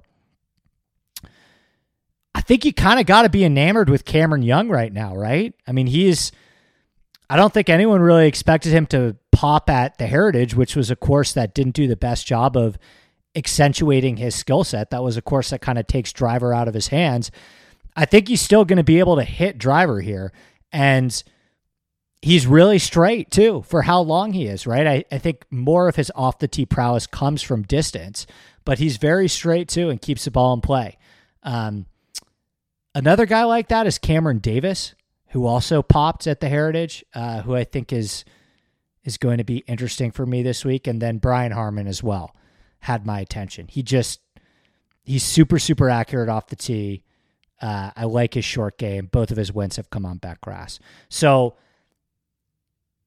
I 2.34 2.40
think 2.40 2.64
you 2.64 2.72
kind 2.72 2.98
of 2.98 3.06
got 3.06 3.22
to 3.22 3.28
be 3.28 3.44
enamored 3.44 3.88
with 3.88 4.04
Cameron 4.04 4.42
Young 4.42 4.68
right 4.68 4.92
now, 4.92 5.14
right? 5.14 5.54
I 5.66 5.72
mean, 5.72 5.86
he's. 5.86 6.32
I 7.30 7.36
don't 7.36 7.54
think 7.54 7.70
anyone 7.70 8.02
really 8.02 8.28
expected 8.28 8.72
him 8.72 8.86
to 8.88 9.16
pop 9.32 9.70
at 9.70 9.96
the 9.96 10.06
Heritage, 10.06 10.54
which 10.54 10.76
was 10.76 10.90
a 10.90 10.96
course 10.96 11.32
that 11.32 11.54
didn't 11.54 11.74
do 11.74 11.88
the 11.88 11.96
best 11.96 12.26
job 12.26 12.54
of 12.54 12.76
accentuating 13.36 14.16
his 14.16 14.34
skill 14.34 14.64
set. 14.64 14.90
That 14.90 15.02
was 15.02 15.16
a 15.16 15.22
course 15.22 15.50
that 15.50 15.60
kind 15.60 15.78
of 15.78 15.86
takes 15.86 16.12
driver 16.12 16.52
out 16.54 16.68
of 16.68 16.74
his 16.74 16.88
hands. 16.88 17.30
I 17.96 18.04
think 18.04 18.28
he's 18.28 18.40
still 18.40 18.64
going 18.64 18.76
to 18.76 18.84
be 18.84 18.98
able 18.98 19.16
to 19.16 19.24
hit 19.24 19.58
driver 19.58 20.00
here. 20.00 20.32
And 20.72 21.22
he's 22.22 22.46
really 22.46 22.78
straight 22.78 23.30
too 23.30 23.62
for 23.66 23.82
how 23.82 24.00
long 24.00 24.32
he 24.32 24.46
is, 24.46 24.66
right? 24.66 24.86
I, 24.86 25.04
I 25.12 25.18
think 25.18 25.44
more 25.50 25.88
of 25.88 25.96
his 25.96 26.10
off 26.14 26.38
the 26.38 26.48
tee 26.48 26.66
prowess 26.66 27.06
comes 27.06 27.42
from 27.42 27.62
distance, 27.62 28.26
but 28.64 28.78
he's 28.78 28.96
very 28.96 29.28
straight 29.28 29.68
too 29.68 29.90
and 29.90 30.00
keeps 30.00 30.24
the 30.24 30.30
ball 30.30 30.54
in 30.54 30.60
play. 30.60 30.98
Um, 31.42 31.86
another 32.94 33.26
guy 33.26 33.44
like 33.44 33.68
that 33.68 33.86
is 33.86 33.98
Cameron 33.98 34.38
Davis, 34.38 34.94
who 35.28 35.46
also 35.46 35.82
popped 35.82 36.26
at 36.26 36.40
the 36.40 36.48
Heritage, 36.48 37.04
uh, 37.14 37.42
who 37.42 37.54
I 37.54 37.64
think 37.64 37.92
is 37.92 38.24
is 39.04 39.18
going 39.18 39.36
to 39.36 39.44
be 39.44 39.58
interesting 39.66 40.10
for 40.10 40.24
me 40.24 40.42
this 40.42 40.64
week. 40.64 40.86
And 40.86 41.02
then 41.02 41.18
Brian 41.18 41.52
Harman 41.52 41.86
as 41.86 42.02
well 42.02 42.34
had 42.84 43.06
my 43.06 43.18
attention. 43.20 43.66
He 43.68 43.82
just 43.82 44.20
he's 45.02 45.22
super 45.22 45.58
super 45.58 45.88
accurate 45.88 46.28
off 46.28 46.48
the 46.48 46.56
tee. 46.56 47.02
Uh, 47.60 47.90
I 47.96 48.04
like 48.04 48.34
his 48.34 48.44
short 48.44 48.76
game. 48.76 49.06
Both 49.06 49.30
of 49.30 49.38
his 49.38 49.52
wins 49.52 49.76
have 49.76 49.88
come 49.88 50.04
on 50.04 50.18
bent 50.18 50.40
grass. 50.42 50.78
So, 51.08 51.54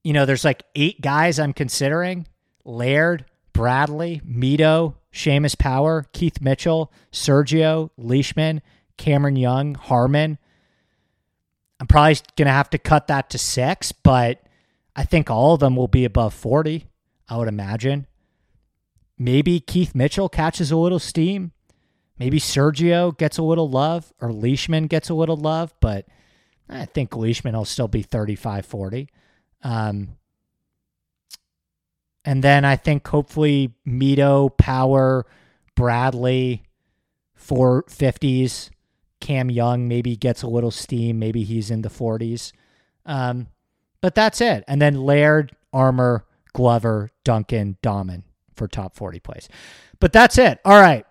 you 0.04 0.14
know, 0.14 0.26
there's 0.26 0.44
like 0.44 0.64
eight 0.74 1.00
guys 1.00 1.40
I'm 1.40 1.54
considering: 1.54 2.28
Laird, 2.66 3.26
Bradley, 3.54 4.22
Mito, 4.28 4.96
Seamus 5.14 5.58
Power, 5.58 6.08
Keith 6.12 6.42
Mitchell, 6.42 6.92
Sergio, 7.12 7.92
Leishman, 7.98 8.64
Cameron 8.98 9.36
Young, 9.36 9.76
Harman. 9.76 10.40
I'm 11.80 11.86
probably 11.86 12.18
gonna 12.36 12.52
have 12.52 12.72
to 12.72 12.80
cut 12.80 13.08
that 13.08 13.30
to 13.30 13.38
six, 13.38 13.92
but 13.92 14.42
I 14.96 15.04
think 15.04 15.30
all 15.30 15.54
of 15.54 15.60
them 15.60 15.76
will 15.76 15.88
be 15.88 16.04
above 16.04 16.34
40. 16.34 16.88
I 17.30 17.38
would 17.38 17.48
imagine. 17.48 18.08
Maybe 19.18 19.60
Keith 19.60 19.96
Mitchell 19.96 20.30
catches 20.30 20.72
a 20.72 20.78
little 20.78 21.00
steam. 21.00 21.52
Maybe 22.20 22.40
Sergio 22.40 23.16
gets 23.18 23.38
a 23.38 23.44
little 23.44 23.70
love 23.70 24.14
or 24.22 24.32
Leishman 24.32 24.88
gets 24.88 25.10
a 25.10 25.14
little 25.14 25.38
love, 25.38 25.74
but 25.80 26.06
I 26.70 26.86
think 26.86 27.16
Leishman 27.16 27.56
will 27.56 27.66
still 27.66 27.88
be 27.88 28.02
35 28.02 28.66
40. 28.66 29.10
Um, 29.64 30.18
and 32.26 32.44
then 32.44 32.66
I 32.66 32.76
think 32.76 33.08
hopefully 33.08 33.74
Mito, 33.88 34.56
Power, 34.58 35.26
Bradley, 35.76 36.64
450s. 37.40 38.70
Cam 39.20 39.50
Young 39.50 39.88
maybe 39.88 40.16
gets 40.16 40.44
a 40.44 40.48
little 40.48 40.70
steam. 40.70 41.18
Maybe 41.18 41.44
he's 41.44 41.72
in 41.72 41.82
the 41.82 41.90
40s. 41.90 42.52
Um, 43.06 43.48
but 44.00 44.14
that's 44.14 44.42
it. 44.42 44.64
And 44.68 44.80
then 44.80 45.02
Laird, 45.02 45.56
Armour, 45.74 46.26
Glover, 46.54 47.12
Duncan, 47.24 47.78
Dahmen 47.82 48.24
for 48.58 48.68
top 48.68 48.96
40 48.96 49.20
plays. 49.20 49.48
But 50.00 50.12
that's 50.12 50.38
it. 50.38 50.60
All 50.66 50.80
right 50.80 51.06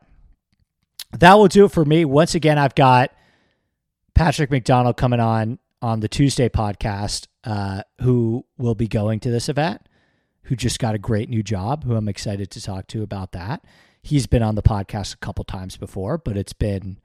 that 1.12 1.34
will 1.34 1.48
do 1.48 1.64
it 1.64 1.72
for 1.72 1.84
me. 1.84 2.04
Once 2.04 2.34
again, 2.34 2.58
I've 2.58 2.74
got 2.74 3.12
Patrick 4.14 4.50
McDonald 4.50 4.96
coming 4.96 5.20
on 5.20 5.58
on 5.82 6.00
the 6.00 6.08
Tuesday 6.08 6.48
podcast, 6.48 7.26
uh, 7.44 7.82
who 8.00 8.44
will 8.56 8.74
be 8.74 8.88
going 8.88 9.20
to 9.20 9.30
this 9.30 9.48
event, 9.48 9.82
who 10.44 10.56
just 10.56 10.78
got 10.78 10.94
a 10.94 10.98
great 10.98 11.28
new 11.28 11.42
job, 11.42 11.84
who 11.84 11.94
I'm 11.94 12.08
excited 12.08 12.50
to 12.52 12.62
talk 12.62 12.86
to 12.88 13.02
about 13.02 13.32
that. 13.32 13.64
He's 14.02 14.26
been 14.26 14.42
on 14.42 14.54
the 14.54 14.62
podcast 14.62 15.14
a 15.14 15.18
couple 15.18 15.44
times 15.44 15.76
before, 15.76 16.16
but 16.16 16.36
it's 16.36 16.52
been, 16.52 16.98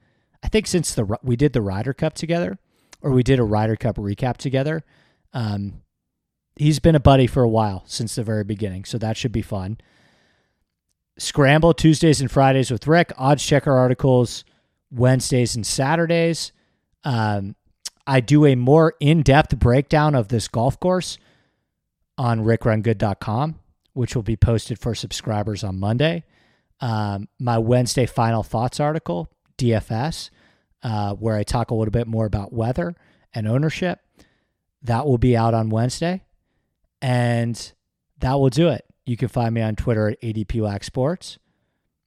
I 0.44 0.48
think, 0.48 0.68
since 0.68 0.94
the 0.94 1.18
we 1.24 1.36
did 1.36 1.54
the 1.54 1.62
Ryder 1.62 1.94
Cup 1.94 2.14
together, 2.14 2.60
or 3.02 3.12
we 3.12 3.24
did 3.24 3.40
a 3.40 3.44
Ryder 3.44 3.76
Cup 3.76 3.98
recap 3.98 4.38
together. 4.38 4.84
Um, 5.34 5.82
he's 6.56 6.80
been 6.80 6.96
a 6.96 7.00
buddy 7.00 7.28
for 7.28 7.44
a 7.44 7.50
while 7.50 7.84
since 7.88 8.16
the 8.16 8.24
very 8.24 8.44
beginning, 8.44 8.86
so 8.86 8.98
that 8.98 9.18
should 9.18 9.32
be 9.32 9.42
fun. 9.42 9.80
Scramble 11.18 11.74
Tuesdays 11.74 12.22
and 12.22 12.32
Fridays 12.32 12.72
with 12.72 12.88
Rick, 12.88 13.12
odds 13.18 13.46
checker 13.46 13.74
articles 13.74 14.44
Wednesdays 14.92 15.56
and 15.56 15.66
Saturdays. 15.66 16.52
Um, 17.04 17.56
I 18.06 18.20
do 18.20 18.46
a 18.46 18.56
more 18.56 18.96
in 19.00 19.22
depth 19.22 19.58
breakdown 19.58 20.16
of 20.16 20.28
this 20.28 20.48
golf 20.48 20.80
course 20.80 21.18
on 22.18 22.44
rickrungood.com, 22.44 23.60
which 23.94 24.16
will 24.16 24.24
be 24.24 24.36
posted 24.36 24.80
for 24.80 24.94
subscribers 24.96 25.64
on 25.64 25.80
Monday. 25.80 26.24
Um, 26.80 27.28
my 27.40 27.58
Wednesday 27.58 28.06
final 28.06 28.44
thoughts 28.44 28.80
article, 28.80 29.30
DFS, 29.58 30.30
uh, 30.84 31.14
where 31.14 31.38
I 31.38 31.44
talk 31.44 31.72
a 31.72 31.76
little 31.76 31.92
bit 31.92 32.08
more 32.08 32.26
about 32.26 32.52
weather 32.52 32.96
and 33.34 33.48
ownership, 33.48 34.00
that 34.84 35.06
will 35.06 35.20
be 35.20 35.38
out 35.38 35.54
on 35.54 35.70
Wednesday. 35.70 36.24
And 37.02 37.72
that 38.20 38.34
will 38.34 38.50
do 38.50 38.70
it. 38.70 38.86
You 39.06 39.18
can 39.18 39.28
find 39.28 39.54
me 39.54 39.62
on 39.62 39.76
Twitter 39.76 40.10
at 40.10 40.22
ADP 40.22 40.84
Sports. 40.84 41.38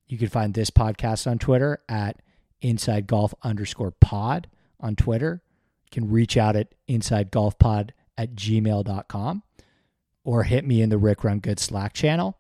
You 0.07 0.19
can 0.19 0.29
find 0.29 0.55
this 0.55 0.71
podcast 0.71 1.29
on 1.29 1.39
Twitter 1.39 1.83
at 1.89 2.21
Inside 2.61 3.07
Golf 3.07 3.35
underscore 3.43 3.91
pod 3.91 4.49
on 4.81 4.97
Twitter. 4.97 5.43
You 5.85 5.91
can 5.91 6.11
reach 6.11 6.37
out 6.37 6.57
at 6.57 6.75
Inside 6.87 7.31
Golf 7.31 7.59
Pod 7.59 7.93
at 8.17 8.35
gmail.com 8.35 9.43
or 10.25 10.43
hit 10.45 10.67
me 10.67 10.81
in 10.81 10.89
the 10.89 10.99
Rick 10.99 11.25
Run 11.25 11.41
Good 11.41 11.59
Slack 11.59 11.93
channel. 11.93 12.39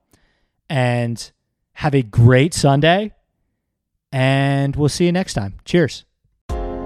And 0.71 1.31
have 1.75 1.95
a 1.95 2.03
great 2.03 2.55
Sunday. 2.55 3.13
And 4.13 4.77
we'll 4.77 4.89
see 4.89 5.07
you 5.07 5.13
next 5.13 5.35
time. 5.35 5.59
Cheers. 5.65 6.05